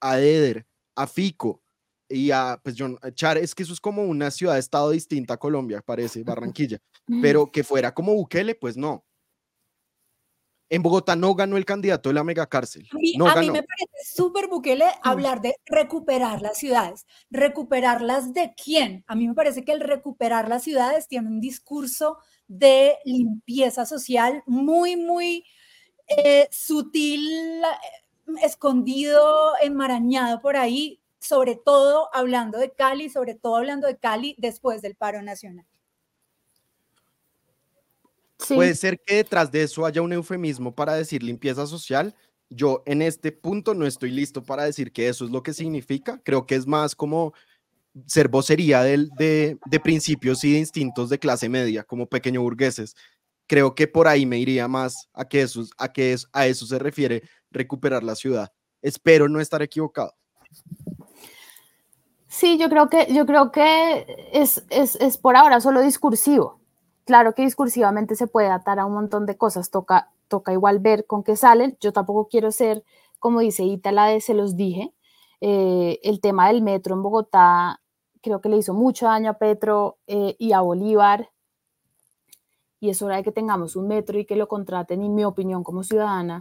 a 0.00 0.20
Eder, 0.20 0.66
a 0.94 1.06
Fico, 1.06 1.61
y 2.12 2.30
a, 2.30 2.60
pues 2.62 2.76
John 2.78 2.98
Char, 3.14 3.38
es 3.38 3.54
que 3.54 3.62
eso 3.62 3.72
es 3.72 3.80
como 3.80 4.04
una 4.04 4.30
ciudad-estado 4.30 4.90
distinta 4.90 5.34
a 5.34 5.38
Colombia, 5.38 5.82
parece, 5.84 6.22
Barranquilla, 6.22 6.78
pero 7.20 7.50
que 7.50 7.64
fuera 7.64 7.94
como 7.94 8.14
Bukele, 8.14 8.54
pues 8.54 8.76
no. 8.76 9.04
En 10.68 10.82
Bogotá 10.82 11.16
no 11.16 11.34
ganó 11.34 11.58
el 11.58 11.66
candidato 11.66 12.08
de 12.08 12.14
la 12.14 12.24
megacárcel. 12.24 12.88
A 12.90 12.96
mí, 12.96 13.14
a 13.18 13.36
mí 13.36 13.50
me 13.50 13.62
parece 13.62 14.14
súper 14.14 14.48
Bukele 14.48 14.86
hablar 15.02 15.42
de 15.42 15.56
recuperar 15.66 16.40
las 16.40 16.56
ciudades. 16.56 17.04
¿Recuperarlas 17.28 18.32
de 18.32 18.54
quién? 18.54 19.04
A 19.06 19.14
mí 19.14 19.28
me 19.28 19.34
parece 19.34 19.66
que 19.66 19.72
el 19.72 19.80
recuperar 19.80 20.48
las 20.48 20.62
ciudades 20.62 21.08
tiene 21.08 21.28
un 21.28 21.40
discurso 21.40 22.16
de 22.48 22.96
limpieza 23.04 23.84
social 23.84 24.42
muy, 24.46 24.96
muy 24.96 25.44
eh, 26.08 26.48
sutil, 26.50 27.28
eh, 27.28 27.66
escondido, 28.42 29.52
enmarañado 29.60 30.40
por 30.40 30.56
ahí, 30.56 31.01
sobre 31.22 31.54
todo 31.54 32.08
hablando 32.12 32.58
de 32.58 32.72
Cali, 32.72 33.08
sobre 33.08 33.34
todo 33.34 33.56
hablando 33.56 33.86
de 33.86 33.96
Cali 33.96 34.34
después 34.38 34.82
del 34.82 34.96
paro 34.96 35.22
nacional. 35.22 35.64
Puede 38.48 38.74
ser 38.74 38.98
que 39.00 39.16
detrás 39.16 39.52
de 39.52 39.62
eso 39.62 39.86
haya 39.86 40.02
un 40.02 40.12
eufemismo 40.12 40.74
para 40.74 40.94
decir 40.94 41.22
limpieza 41.22 41.64
social. 41.66 42.12
Yo 42.50 42.82
en 42.86 43.00
este 43.00 43.30
punto 43.30 43.72
no 43.72 43.86
estoy 43.86 44.10
listo 44.10 44.42
para 44.42 44.64
decir 44.64 44.92
que 44.92 45.08
eso 45.08 45.24
es 45.24 45.30
lo 45.30 45.44
que 45.44 45.54
significa. 45.54 46.20
Creo 46.24 46.44
que 46.44 46.56
es 46.56 46.66
más 46.66 46.96
como 46.96 47.32
ser 48.06 48.26
vocería 48.26 48.82
de, 48.82 49.08
de, 49.16 49.58
de 49.64 49.80
principios 49.80 50.42
y 50.42 50.54
de 50.54 50.58
instintos 50.58 51.08
de 51.08 51.20
clase 51.20 51.48
media, 51.48 51.84
como 51.84 52.08
pequeño 52.08 52.42
burgueses. 52.42 52.96
Creo 53.46 53.76
que 53.76 53.86
por 53.86 54.08
ahí 54.08 54.26
me 54.26 54.38
iría 54.38 54.66
más 54.66 55.08
a 55.12 55.28
que, 55.28 55.42
eso, 55.42 55.64
a, 55.78 55.92
que 55.92 56.16
a 56.32 56.46
eso 56.48 56.66
se 56.66 56.80
refiere 56.80 57.22
recuperar 57.52 58.02
la 58.02 58.16
ciudad. 58.16 58.52
Espero 58.80 59.28
no 59.28 59.40
estar 59.40 59.62
equivocado. 59.62 60.14
Sí, 62.32 62.56
yo 62.56 62.70
creo 62.70 62.88
que, 62.88 63.12
yo 63.12 63.26
creo 63.26 63.52
que 63.52 64.06
es, 64.32 64.64
es, 64.70 64.96
es, 64.96 65.18
por 65.18 65.36
ahora 65.36 65.60
solo 65.60 65.82
discursivo. 65.82 66.60
Claro 67.04 67.34
que 67.34 67.42
discursivamente 67.42 68.16
se 68.16 68.26
puede 68.26 68.48
atar 68.48 68.78
a 68.78 68.86
un 68.86 68.94
montón 68.94 69.26
de 69.26 69.36
cosas, 69.36 69.70
toca, 69.70 70.10
toca 70.28 70.50
igual 70.50 70.78
ver 70.78 71.06
con 71.06 71.22
qué 71.22 71.36
salen. 71.36 71.76
Yo 71.78 71.92
tampoco 71.92 72.28
quiero 72.28 72.50
ser, 72.50 72.84
como 73.18 73.40
dice 73.40 73.64
Itala, 73.64 74.06
de 74.06 74.22
se 74.22 74.32
los 74.32 74.56
dije. 74.56 74.94
Eh, 75.42 76.00
el 76.04 76.22
tema 76.22 76.48
del 76.48 76.62
metro 76.62 76.94
en 76.94 77.02
Bogotá 77.02 77.82
creo 78.22 78.40
que 78.40 78.48
le 78.48 78.56
hizo 78.56 78.72
mucho 78.72 79.06
daño 79.06 79.32
a 79.32 79.34
Petro 79.34 79.98
eh, 80.06 80.34
y 80.38 80.52
a 80.52 80.62
Bolívar. 80.62 81.28
Y 82.80 82.88
es 82.88 83.02
hora 83.02 83.16
de 83.16 83.24
que 83.24 83.32
tengamos 83.32 83.76
un 83.76 83.88
metro 83.88 84.18
y 84.18 84.24
que 84.24 84.36
lo 84.36 84.48
contraten, 84.48 85.02
y 85.02 85.10
mi 85.10 85.24
opinión 85.24 85.62
como 85.62 85.82
ciudadana 85.82 86.40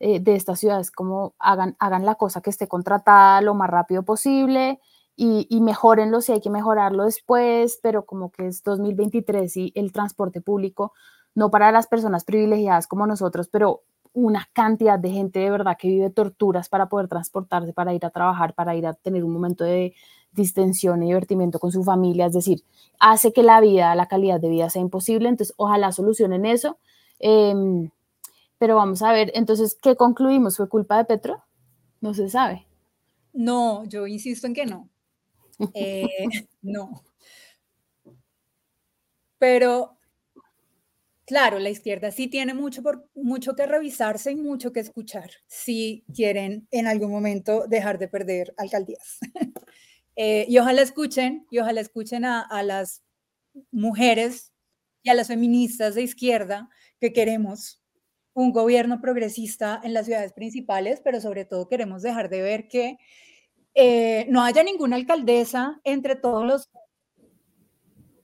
eh, 0.00 0.18
de 0.18 0.34
estas 0.34 0.58
ciudades, 0.58 0.90
como 0.90 1.34
hagan, 1.38 1.76
hagan 1.78 2.04
la 2.04 2.16
cosa 2.16 2.40
que 2.40 2.50
esté 2.50 2.66
contratada 2.66 3.40
lo 3.40 3.54
más 3.54 3.70
rápido 3.70 4.02
posible 4.02 4.80
y, 5.20 5.48
y 5.50 5.60
mejorenlo 5.60 6.20
si 6.20 6.30
hay 6.30 6.40
que 6.40 6.48
mejorarlo 6.48 7.04
después, 7.04 7.80
pero 7.82 8.06
como 8.06 8.30
que 8.30 8.46
es 8.46 8.62
2023 8.62 9.56
y 9.56 9.72
el 9.74 9.90
transporte 9.90 10.40
público, 10.40 10.92
no 11.34 11.50
para 11.50 11.72
las 11.72 11.88
personas 11.88 12.24
privilegiadas 12.24 12.86
como 12.86 13.04
nosotros, 13.04 13.48
pero 13.48 13.82
una 14.12 14.48
cantidad 14.52 14.96
de 14.96 15.10
gente 15.10 15.40
de 15.40 15.50
verdad 15.50 15.76
que 15.76 15.88
vive 15.88 16.10
torturas 16.10 16.68
para 16.68 16.88
poder 16.88 17.08
transportarse, 17.08 17.72
para 17.72 17.94
ir 17.94 18.06
a 18.06 18.10
trabajar, 18.10 18.54
para 18.54 18.76
ir 18.76 18.86
a 18.86 18.94
tener 18.94 19.24
un 19.24 19.32
momento 19.32 19.64
de 19.64 19.92
distensión 20.30 21.02
y 21.02 21.06
divertimiento 21.06 21.58
con 21.58 21.72
su 21.72 21.82
familia, 21.82 22.26
es 22.26 22.34
decir, 22.34 22.62
hace 23.00 23.32
que 23.32 23.42
la 23.42 23.60
vida, 23.60 23.92
la 23.96 24.06
calidad 24.06 24.38
de 24.38 24.50
vida 24.50 24.70
sea 24.70 24.82
imposible, 24.82 25.28
entonces 25.28 25.52
ojalá 25.56 25.90
solucionen 25.90 26.46
eso. 26.46 26.78
Em, 27.18 27.90
pero 28.56 28.76
vamos 28.76 29.02
a 29.02 29.10
ver, 29.10 29.32
entonces, 29.34 29.76
¿qué 29.82 29.96
concluimos? 29.96 30.56
¿Fue 30.56 30.68
culpa 30.68 30.96
de 30.96 31.06
Petro? 31.06 31.42
No 32.00 32.14
se 32.14 32.28
sabe. 32.28 32.66
No, 33.32 33.84
yo 33.84 34.06
insisto 34.06 34.46
en 34.46 34.54
que 34.54 34.64
no. 34.64 34.88
Eh, 35.74 36.06
no. 36.62 37.02
Pero, 39.38 39.98
claro, 41.26 41.58
la 41.58 41.70
izquierda 41.70 42.10
sí 42.10 42.28
tiene 42.28 42.54
mucho, 42.54 42.82
por, 42.82 43.08
mucho 43.14 43.54
que 43.54 43.66
revisarse 43.66 44.32
y 44.32 44.36
mucho 44.36 44.72
que 44.72 44.80
escuchar 44.80 45.30
si 45.46 46.04
quieren 46.14 46.66
en 46.70 46.86
algún 46.86 47.10
momento 47.10 47.66
dejar 47.68 47.98
de 47.98 48.08
perder 48.08 48.54
alcaldías. 48.56 49.18
Eh, 50.20 50.46
y 50.48 50.58
ojalá 50.58 50.82
escuchen, 50.82 51.46
y 51.48 51.60
ojalá 51.60 51.80
escuchen 51.80 52.24
a, 52.24 52.40
a 52.40 52.64
las 52.64 53.04
mujeres 53.70 54.52
y 55.04 55.10
a 55.10 55.14
las 55.14 55.28
feministas 55.28 55.94
de 55.94 56.02
izquierda 56.02 56.68
que 57.00 57.12
queremos 57.12 57.82
un 58.34 58.52
gobierno 58.52 59.00
progresista 59.00 59.80
en 59.84 59.94
las 59.94 60.06
ciudades 60.06 60.32
principales, 60.32 61.00
pero 61.04 61.20
sobre 61.20 61.44
todo 61.44 61.68
queremos 61.68 62.02
dejar 62.02 62.28
de 62.30 62.42
ver 62.42 62.68
que 62.68 62.98
eh, 63.80 64.26
no 64.28 64.42
haya 64.42 64.64
ninguna 64.64 64.96
alcaldesa 64.96 65.80
entre 65.84 66.16
todos 66.16 66.44
los 66.44 66.68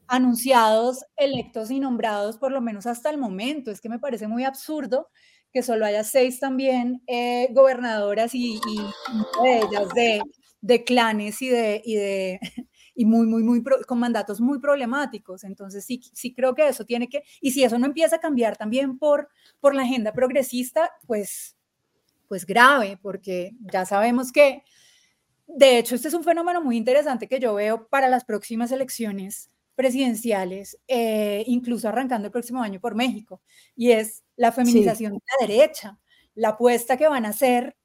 anunciados, 0.09 1.05
electos 1.17 1.71
y 1.71 1.79
nombrados, 1.79 2.39
por 2.39 2.51
lo 2.51 2.61
menos 2.61 2.87
hasta 2.87 3.09
el 3.09 3.19
momento. 3.19 3.71
Es 3.71 3.81
que 3.81 3.89
me 3.89 4.01
parece 4.01 4.27
muy 4.27 4.43
absurdo 4.43 5.11
que 5.53 5.63
solo 5.63 5.87
haya 5.87 6.03
seis 6.03 6.41
también 6.41 7.03
eh, 7.07 7.47
gobernadoras 7.53 8.35
y, 8.35 8.59
de 9.45 9.59
ellas 9.59 9.89
de, 9.95 10.23
de 10.61 10.83
clanes 10.83 11.41
y 11.41 11.49
de, 11.49 11.81
y 11.85 11.95
de 11.95 12.41
y 12.97 13.05
muy, 13.05 13.25
muy, 13.25 13.45
muy, 13.45 13.63
con 13.87 14.01
mandatos 14.01 14.41
muy 14.41 14.59
problemáticos. 14.59 15.45
Entonces, 15.45 15.85
sí, 15.85 16.01
sí 16.13 16.35
creo 16.35 16.57
que 16.57 16.67
eso 16.67 16.85
tiene 16.85 17.09
que, 17.09 17.23
y 17.41 17.53
si 17.53 17.63
eso 17.63 17.79
no 17.79 17.87
empieza 17.87 18.17
a 18.17 18.21
cambiar 18.21 18.57
también 18.57 18.99
por, 18.99 19.29
por 19.61 19.73
la 19.73 19.83
agenda 19.83 20.13
progresista, 20.13 20.91
pues, 21.07 21.57
pues 22.27 22.45
grave, 22.45 22.99
porque 23.01 23.53
ya 23.73 23.85
sabemos 23.87 24.33
que, 24.33 24.65
de 25.47 25.79
hecho, 25.79 25.95
este 25.95 26.09
es 26.09 26.15
un 26.15 26.25
fenómeno 26.25 26.63
muy 26.63 26.77
interesante 26.77 27.29
que 27.29 27.41
yo 27.41 27.55
veo 27.55 27.87
para 27.89 28.09
las 28.09 28.25
próximas 28.25 28.73
elecciones 28.73 29.51
presidenciales, 29.75 30.79
eh, 30.89 31.45
incluso 31.47 31.89
arrancando 31.89 32.27
el 32.27 32.33
próximo 32.33 32.63
año 32.63 32.81
por 32.81 32.95
México, 32.95 33.43
y 33.77 33.91
es 33.91 34.23
la 34.37 34.53
feminización 34.53 35.13
de 35.13 35.21
la 35.41 35.47
derecha, 35.47 35.99
la 36.35 36.51
apuesta 36.51 36.97
que 36.97 37.09
van 37.09 37.27
a 37.27 37.31
hacer 37.31 37.77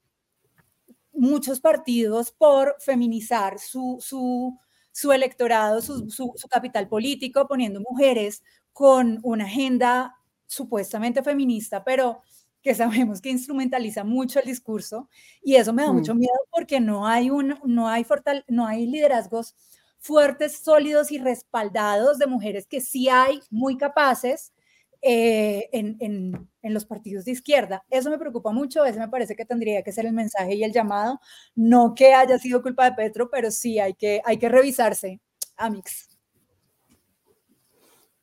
muchos 1.12 1.60
partidos 1.60 2.32
por 2.32 2.76
feminizar 2.80 3.60
su, 3.60 3.98
su, 4.00 4.58
su 4.92 5.12
electorado, 5.12 5.82
su, 5.82 6.10
su, 6.10 6.34
capital 6.50 6.88
político, 6.88 7.48
poniendo 7.48 7.82
mujeres 7.82 8.44
con 8.72 9.20
una 9.24 9.46
agenda 9.46 10.16
supuestamente 10.46 11.22
feminista, 11.22 11.84
pero 11.84 12.22
que 12.62 12.76
sabemos 12.76 13.22
que 13.22 13.30
instrumentaliza 13.30 14.04
mucho 14.04 14.40
el 14.40 14.46
discurso 14.46 15.10
y 15.42 15.56
eso 15.56 15.74
me 15.74 15.84
da 15.84 15.92
mm. 15.92 15.96
mucho 15.96 16.16
miedo 16.16 16.40
porque 16.52 16.80
no 16.80 17.08
hay, 17.08 17.30
un, 17.30 17.56
no, 17.66 17.88
hay 17.88 18.04
fortal, 18.04 18.46
no 18.48 18.68
hay 18.68 18.86
liderazgos 18.86 19.56
fuertes, 20.00 20.60
sólidos 20.60 21.12
y 21.12 21.18
respaldados 21.18 22.18
de 22.20 22.28
mujeres 22.28 22.68
que 22.68 22.82
sí 22.82 23.10
hay 23.10 23.42
muy 23.50 23.78
capaces 23.78 24.54
eh, 25.02 25.70
en, 25.72 25.96
en, 26.02 26.50
en, 26.62 26.74
los 26.74 26.86
partidos 26.86 27.24
de 27.24 27.32
izquierda. 27.32 27.86
Eso 27.90 28.10
me 28.10 28.18
preocupa 28.18 28.52
mucho, 28.52 28.84
ese 28.84 29.00
me 29.00 29.08
parece 29.08 29.36
que 29.36 29.46
tendría 29.46 29.82
que 29.82 29.94
ser 29.94 30.06
el 30.06 30.14
mensaje 30.14 30.56
y 30.56 30.64
el 30.64 30.74
llamado, 30.74 31.22
no 31.56 31.96
que 31.96 32.14
haya 32.14 32.38
sido 32.38 32.62
culpa 32.62 32.84
de 32.86 32.96
Petro, 32.96 33.30
pero 33.30 33.50
sí 33.50 33.80
hay 33.80 33.94
que, 33.94 34.22
hay 34.26 34.38
que 34.38 34.50
revisarse, 34.50 35.22
Amix. 35.56 36.09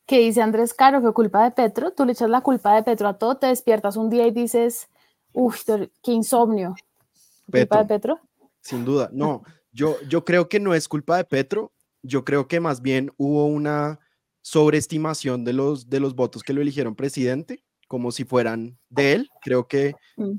¿Qué 0.06 0.20
dice 0.20 0.40
Andrés 0.40 0.72
Caro? 0.72 1.00
¿Fue 1.00 1.12
culpa 1.12 1.42
de 1.42 1.50
Petro? 1.50 1.90
Tú 1.90 2.04
le 2.04 2.12
echas 2.12 2.30
la 2.30 2.40
culpa 2.40 2.74
de 2.76 2.84
Petro 2.84 3.08
a 3.08 3.18
todo, 3.18 3.36
te 3.36 3.48
despiertas 3.48 3.96
un 3.96 4.08
día 4.08 4.26
y 4.26 4.30
dices, 4.30 4.88
uff, 5.32 5.64
qué 5.64 6.12
insomnio. 6.12 6.76
¿Culpa 7.50 7.78
de 7.78 7.86
Petro? 7.86 8.20
Sin 8.60 8.84
duda, 8.84 9.10
no. 9.12 9.42
Yo, 9.72 9.96
yo 10.08 10.24
creo 10.24 10.48
que 10.48 10.60
no 10.60 10.74
es 10.74 10.88
culpa 10.88 11.16
de 11.16 11.24
Petro, 11.24 11.72
yo 12.02 12.24
creo 12.24 12.46
que 12.46 12.60
más 12.60 12.82
bien 12.82 13.12
hubo 13.16 13.46
una 13.46 13.98
sobreestimación 14.42 15.44
de 15.44 15.52
los, 15.52 15.90
de 15.90 15.98
los 15.98 16.14
votos 16.14 16.44
que 16.44 16.52
lo 16.52 16.62
eligieron 16.62 16.94
presidente, 16.94 17.64
como 17.88 18.12
si 18.12 18.24
fueran 18.24 18.78
de 18.88 19.12
él. 19.12 19.30
Creo 19.42 19.66
que 19.66 19.94
mm. 20.16 20.34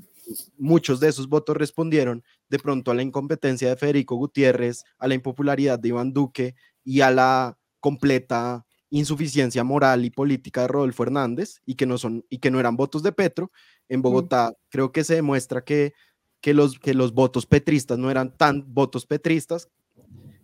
muchos 0.56 0.98
de 0.98 1.08
esos 1.08 1.28
votos 1.28 1.56
respondieron 1.58 2.24
de 2.48 2.58
pronto 2.58 2.90
a 2.90 2.94
la 2.94 3.02
incompetencia 3.02 3.68
de 3.68 3.76
Federico 3.76 4.16
Gutiérrez, 4.16 4.84
a 4.98 5.08
la 5.08 5.14
impopularidad 5.14 5.78
de 5.78 5.88
Iván 5.88 6.14
Duque 6.14 6.54
y 6.84 7.02
a 7.02 7.10
la 7.10 7.58
completa 7.80 8.64
insuficiencia 8.90 9.64
moral 9.64 10.04
y 10.04 10.10
política 10.10 10.62
de 10.62 10.68
Rodolfo 10.68 11.02
Hernández 11.02 11.60
y 11.66 11.74
que 11.74 11.86
no 11.86 11.98
son 11.98 12.24
y 12.30 12.38
que 12.38 12.50
no 12.50 12.58
eran 12.58 12.76
votos 12.76 13.02
de 13.02 13.12
Petro 13.12 13.50
en 13.88 14.00
mm. 14.00 14.02
Bogotá 14.02 14.54
creo 14.70 14.92
que 14.92 15.04
se 15.04 15.14
demuestra 15.14 15.62
que, 15.62 15.92
que, 16.40 16.54
los, 16.54 16.78
que 16.78 16.94
los 16.94 17.12
votos 17.12 17.46
petristas 17.46 17.98
no 17.98 18.10
eran 18.10 18.36
tan 18.36 18.64
votos 18.72 19.04
petristas 19.06 19.68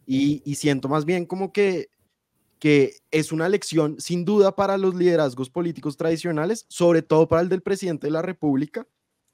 y, 0.06 0.42
y 0.44 0.56
siento 0.56 0.88
más 0.88 1.04
bien 1.04 1.24
como 1.24 1.52
que 1.52 1.88
que 2.64 2.94
es 3.10 3.30
una 3.30 3.48
lección 3.50 3.96
sin 4.00 4.24
duda 4.24 4.56
para 4.56 4.78
los 4.78 4.94
liderazgos 4.94 5.50
políticos 5.50 5.98
tradicionales, 5.98 6.64
sobre 6.68 7.02
todo 7.02 7.28
para 7.28 7.42
el 7.42 7.50
del 7.50 7.60
presidente 7.60 8.06
de 8.06 8.10
la 8.10 8.22
República, 8.22 8.86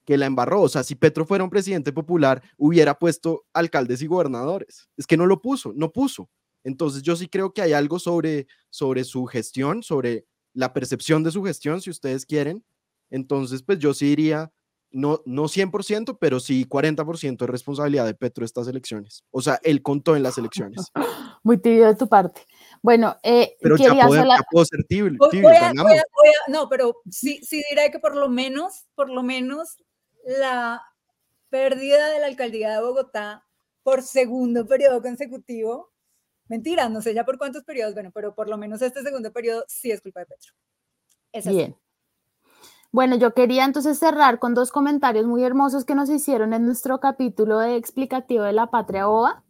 que 0.05 0.19
la 0.19 0.27
embarró. 0.27 0.63
O 0.63 0.69
sea, 0.69 0.83
si 0.83 0.97
Petro 0.97 1.25
fuera 1.25 1.45
un 1.45 1.51
presidente 1.51 1.93
popular, 1.93 2.43
hubiera 2.57 2.99
puesto 2.99 3.45
alcaldes 3.53 4.03
y 4.03 4.09
gobernadores. 4.09 4.89
Es 4.97 5.07
que 5.07 5.17
no 5.17 5.27
lo 5.27 5.41
puso, 5.41 5.73
no 5.77 5.93
puso. 5.93 6.29
Entonces 6.65 7.03
yo 7.03 7.17
sí 7.17 7.29
creo 7.29 7.53
que 7.53 7.63
hay 7.63 7.73
algo 7.73 7.99
sobre, 7.99 8.47
sobre 8.69 9.05
su 9.05 9.27
gestión, 9.27 9.83
sobre 9.83 10.27
la 10.53 10.73
percepción 10.73 11.23
de 11.23 11.31
su 11.31 11.43
gestión, 11.43 11.81
si 11.81 11.91
ustedes 11.91 12.27
quieren. 12.27 12.65
Entonces, 13.11 13.63
pues 13.63 13.79
yo 13.79 13.95
sí 13.95 14.07
diría, 14.07 14.53
no, 14.91 15.23
no 15.25 15.45
100%, 15.45 16.19
pero 16.21 16.41
sí 16.41 16.67
40% 16.67 17.39
de 17.39 17.47
responsabilidad 17.47 18.07
de 18.07 18.15
Petro 18.15 18.45
estas 18.45 18.69
elecciones. 18.69 19.25
O 19.31 19.41
sea, 19.41 19.59
él 19.63 19.83
contó 19.83 20.17
en 20.17 20.23
las 20.23 20.39
elecciones. 20.39 20.91
Muy 21.43 21.59
tibio 21.59 21.87
de 21.87 21.95
tu 21.95 22.09
parte. 22.09 22.43
Bueno, 22.83 23.17
eh, 23.23 23.57
pero 23.61 23.77
quería 23.77 23.95
ya 23.95 24.07
puedo, 24.51 24.65
ser 24.65 24.85
tibio, 24.87 25.13
no, 26.49 26.69
pero 26.69 26.97
sí, 27.11 27.41
sí 27.43 27.63
diré 27.71 27.91
que 27.91 27.99
por 27.99 28.15
lo 28.15 28.29
menos, 28.29 28.87
por 28.95 29.11
lo 29.11 29.23
menos 29.23 29.79
la 30.25 30.83
pérdida 31.49 32.11
de 32.11 32.21
la 32.21 32.27
alcaldía 32.27 32.71
de 32.73 32.83
Bogotá 32.83 33.45
por 33.83 34.03
segundo 34.03 34.67
periodo 34.67 35.01
consecutivo, 35.01 35.91
mentira, 36.51 36.89
no 36.89 37.01
sé 37.01 37.15
ya 37.15 37.25
por 37.25 37.39
cuántos 37.39 37.65
periodos, 37.65 37.95
bueno, 37.95 38.11
pero 38.13 38.35
por 38.35 38.49
lo 38.49 38.59
menos 38.59 38.83
este 38.83 39.03
segundo 39.03 39.33
periodo 39.33 39.65
sí 39.69 39.91
es 39.91 40.03
culpa 40.03 40.21
de 40.21 40.27
Petro. 40.27 40.53
Es 41.33 41.47
Bien. 41.47 41.77
Bueno, 42.93 43.15
yo 43.15 43.35
quería 43.35 43.65
entonces 43.65 44.01
cerrar 44.01 44.41
con 44.41 44.53
dos 44.53 44.73
comentarios 44.73 45.25
muy 45.25 45.45
hermosos 45.45 45.85
que 45.85 45.95
nos 45.95 46.11
hicieron 46.11 46.53
en 46.53 46.67
nuestro 46.67 46.99
capítulo 46.99 47.61
de 47.61 47.77
explicativo 47.77 48.43
de 48.43 48.53
la 48.53 48.67
patria 48.67 49.07
boba. 49.07 49.45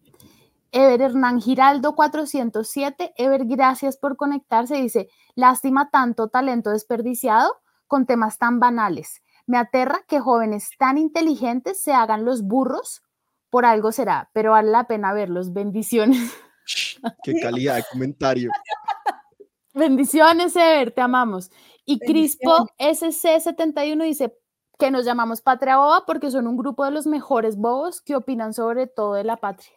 Ever 0.72 1.01
Hernán 1.01 1.40
Giraldo 1.40 1.96
407, 1.96 3.14
Ever, 3.16 3.46
gracias 3.46 3.96
por 3.96 4.16
conectarse. 4.16 4.74
Dice, 4.76 5.09
lástima 5.34 5.88
tanto 5.90 6.28
talento 6.28 6.70
desperdiciado 6.70 7.51
con 7.86 8.05
temas 8.05 8.36
tan 8.36 8.61
banales. 8.61 9.22
Me 9.46 9.57
aterra 9.57 10.05
que 10.07 10.20
jóvenes 10.20 10.68
tan 10.78 10.98
inteligentes 10.98 11.82
se 11.82 11.94
hagan 11.94 12.26
los 12.26 12.42
burros, 12.42 13.03
por 13.48 13.64
algo 13.64 13.90
será, 13.90 14.28
pero 14.34 14.53
vale 14.53 14.70
la 14.70 14.84
pena 14.84 15.14
verlos. 15.14 15.55
Bendiciones. 15.55 16.36
Qué 17.23 17.35
calidad 17.41 17.77
de 17.77 17.85
comentario. 17.91 18.51
Bendiciones, 19.75 20.57
Ever, 20.57 20.91
te 20.93 21.01
amamos. 21.01 21.51
Y 21.85 21.99
Crispo 21.99 22.66
SC71 22.79 24.03
dice 24.05 24.37
que 24.79 24.91
nos 24.91 25.05
llamamos 25.05 25.43
Patria 25.43 25.77
Boba 25.77 26.05
porque 26.07 26.31
son 26.31 26.47
un 26.47 26.57
grupo 26.57 26.85
de 26.85 26.91
los 26.91 27.07
mejores 27.07 27.57
bobos 27.57 28.01
que 28.01 28.16
opinan 28.16 28.53
sobre 28.55 28.87
todo 28.87 29.14
de 29.14 29.25
la 29.25 29.37
patria. 29.37 29.73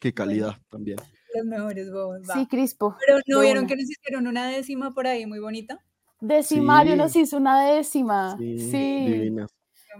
Qué 0.00 0.12
calidad 0.12 0.56
también. 0.68 0.98
Los 1.34 1.46
mejores 1.46 1.90
bobos. 1.90 2.20
Sí, 2.34 2.46
Crispo. 2.46 2.96
Pero 3.06 3.20
¿no 3.26 3.40
vieron 3.40 3.66
que 3.66 3.76
nos 3.76 3.88
hicieron 3.88 4.26
una 4.26 4.48
décima 4.48 4.92
por 4.92 5.06
ahí 5.06 5.26
muy 5.26 5.38
bonita? 5.38 5.82
Decimario 6.20 6.96
nos 6.96 7.16
hizo 7.16 7.36
una 7.36 7.64
décima. 7.64 8.36
Sí. 8.38 9.34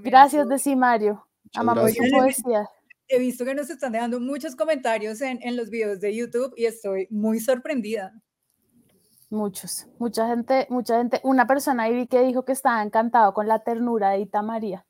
Gracias, 0.02 0.48
Decimario. 0.48 1.26
Amamos 1.54 1.92
su 1.92 2.02
poesía. 2.10 2.68
He 3.12 3.18
visto 3.18 3.44
que 3.44 3.54
nos 3.54 3.68
están 3.68 3.92
dejando 3.92 4.18
muchos 4.20 4.56
comentarios 4.56 5.20
en, 5.20 5.38
en 5.42 5.54
los 5.54 5.68
videos 5.68 6.00
de 6.00 6.16
YouTube 6.16 6.54
y 6.56 6.64
estoy 6.64 7.06
muy 7.10 7.40
sorprendida. 7.40 8.14
Muchos, 9.28 9.86
mucha 9.98 10.28
gente, 10.28 10.66
mucha 10.70 10.96
gente. 10.96 11.20
Una 11.22 11.46
persona 11.46 11.82
ahí 11.82 11.94
vi 11.94 12.06
que 12.06 12.22
dijo 12.22 12.46
que 12.46 12.52
estaba 12.52 12.82
encantado 12.82 13.34
con 13.34 13.48
la 13.48 13.58
ternura 13.58 14.10
de 14.10 14.20
Ita 14.20 14.40
María. 14.40 14.86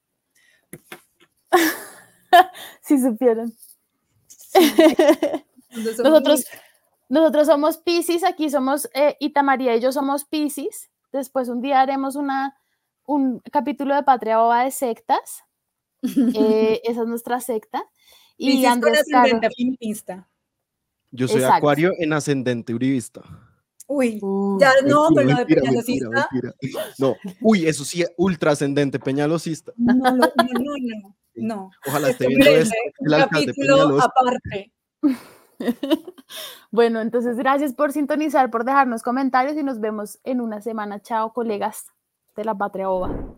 si 2.82 3.00
supieran. 3.00 3.52
nosotros, 6.02 6.44
nosotros 7.08 7.46
somos 7.48 7.78
Pisces, 7.78 8.22
aquí 8.22 8.50
somos 8.50 8.88
eh, 8.94 9.16
Ita 9.18 9.42
María 9.42 9.74
y 9.74 9.80
yo 9.80 9.90
somos 9.90 10.24
Pisces. 10.24 10.90
Después 11.10 11.48
un 11.48 11.60
día 11.60 11.80
haremos 11.80 12.14
una, 12.14 12.56
un 13.04 13.40
capítulo 13.50 13.96
de 13.96 14.04
Patria 14.04 14.38
Boba 14.38 14.62
de 14.62 14.70
sectas. 14.70 15.42
Eh, 16.34 16.80
esa 16.82 17.02
es 17.02 17.06
nuestra 17.06 17.40
secta. 17.40 17.84
Y 18.42 18.66
Andrés 18.66 19.04
feminista. 19.56 20.28
Yo 21.10 21.28
soy 21.28 21.42
Acuario 21.42 21.92
en 21.98 22.12
ascendente 22.12 22.74
uribista. 22.74 23.22
Uy, 23.86 24.20
ya 24.58 24.72
no, 24.86 25.08
pero 25.14 25.30
lo 25.30 25.36
de 25.36 25.46
Peñalosista. 25.46 26.28
no, 26.98 27.16
uy, 27.42 27.66
eso 27.66 27.84
sí, 27.84 28.04
ultra 28.16 28.52
ascendente 28.52 28.98
Peñalosista. 28.98 29.72
No, 29.76 29.94
no, 29.94 30.12
no, 30.12 30.26
no, 30.26 31.16
no. 31.34 31.70
Ojalá 31.86 32.10
esté 32.10 32.28
viendo 32.28 32.46
esto. 32.46 32.74
Un 33.00 33.10
capítulo 33.10 34.00
aparte. 34.00 34.72
bueno, 36.70 37.00
entonces 37.00 37.36
gracias 37.36 37.74
por 37.74 37.92
sintonizar, 37.92 38.50
por 38.50 38.64
dejarnos 38.64 39.02
comentarios 39.02 39.56
y 39.56 39.62
nos 39.62 39.80
vemos 39.80 40.18
en 40.24 40.40
una 40.40 40.62
semana. 40.62 41.00
Chao, 41.00 41.32
colegas 41.32 41.86
de 42.34 42.44
la 42.44 42.56
Patria 42.56 42.88
Ova. 42.88 43.36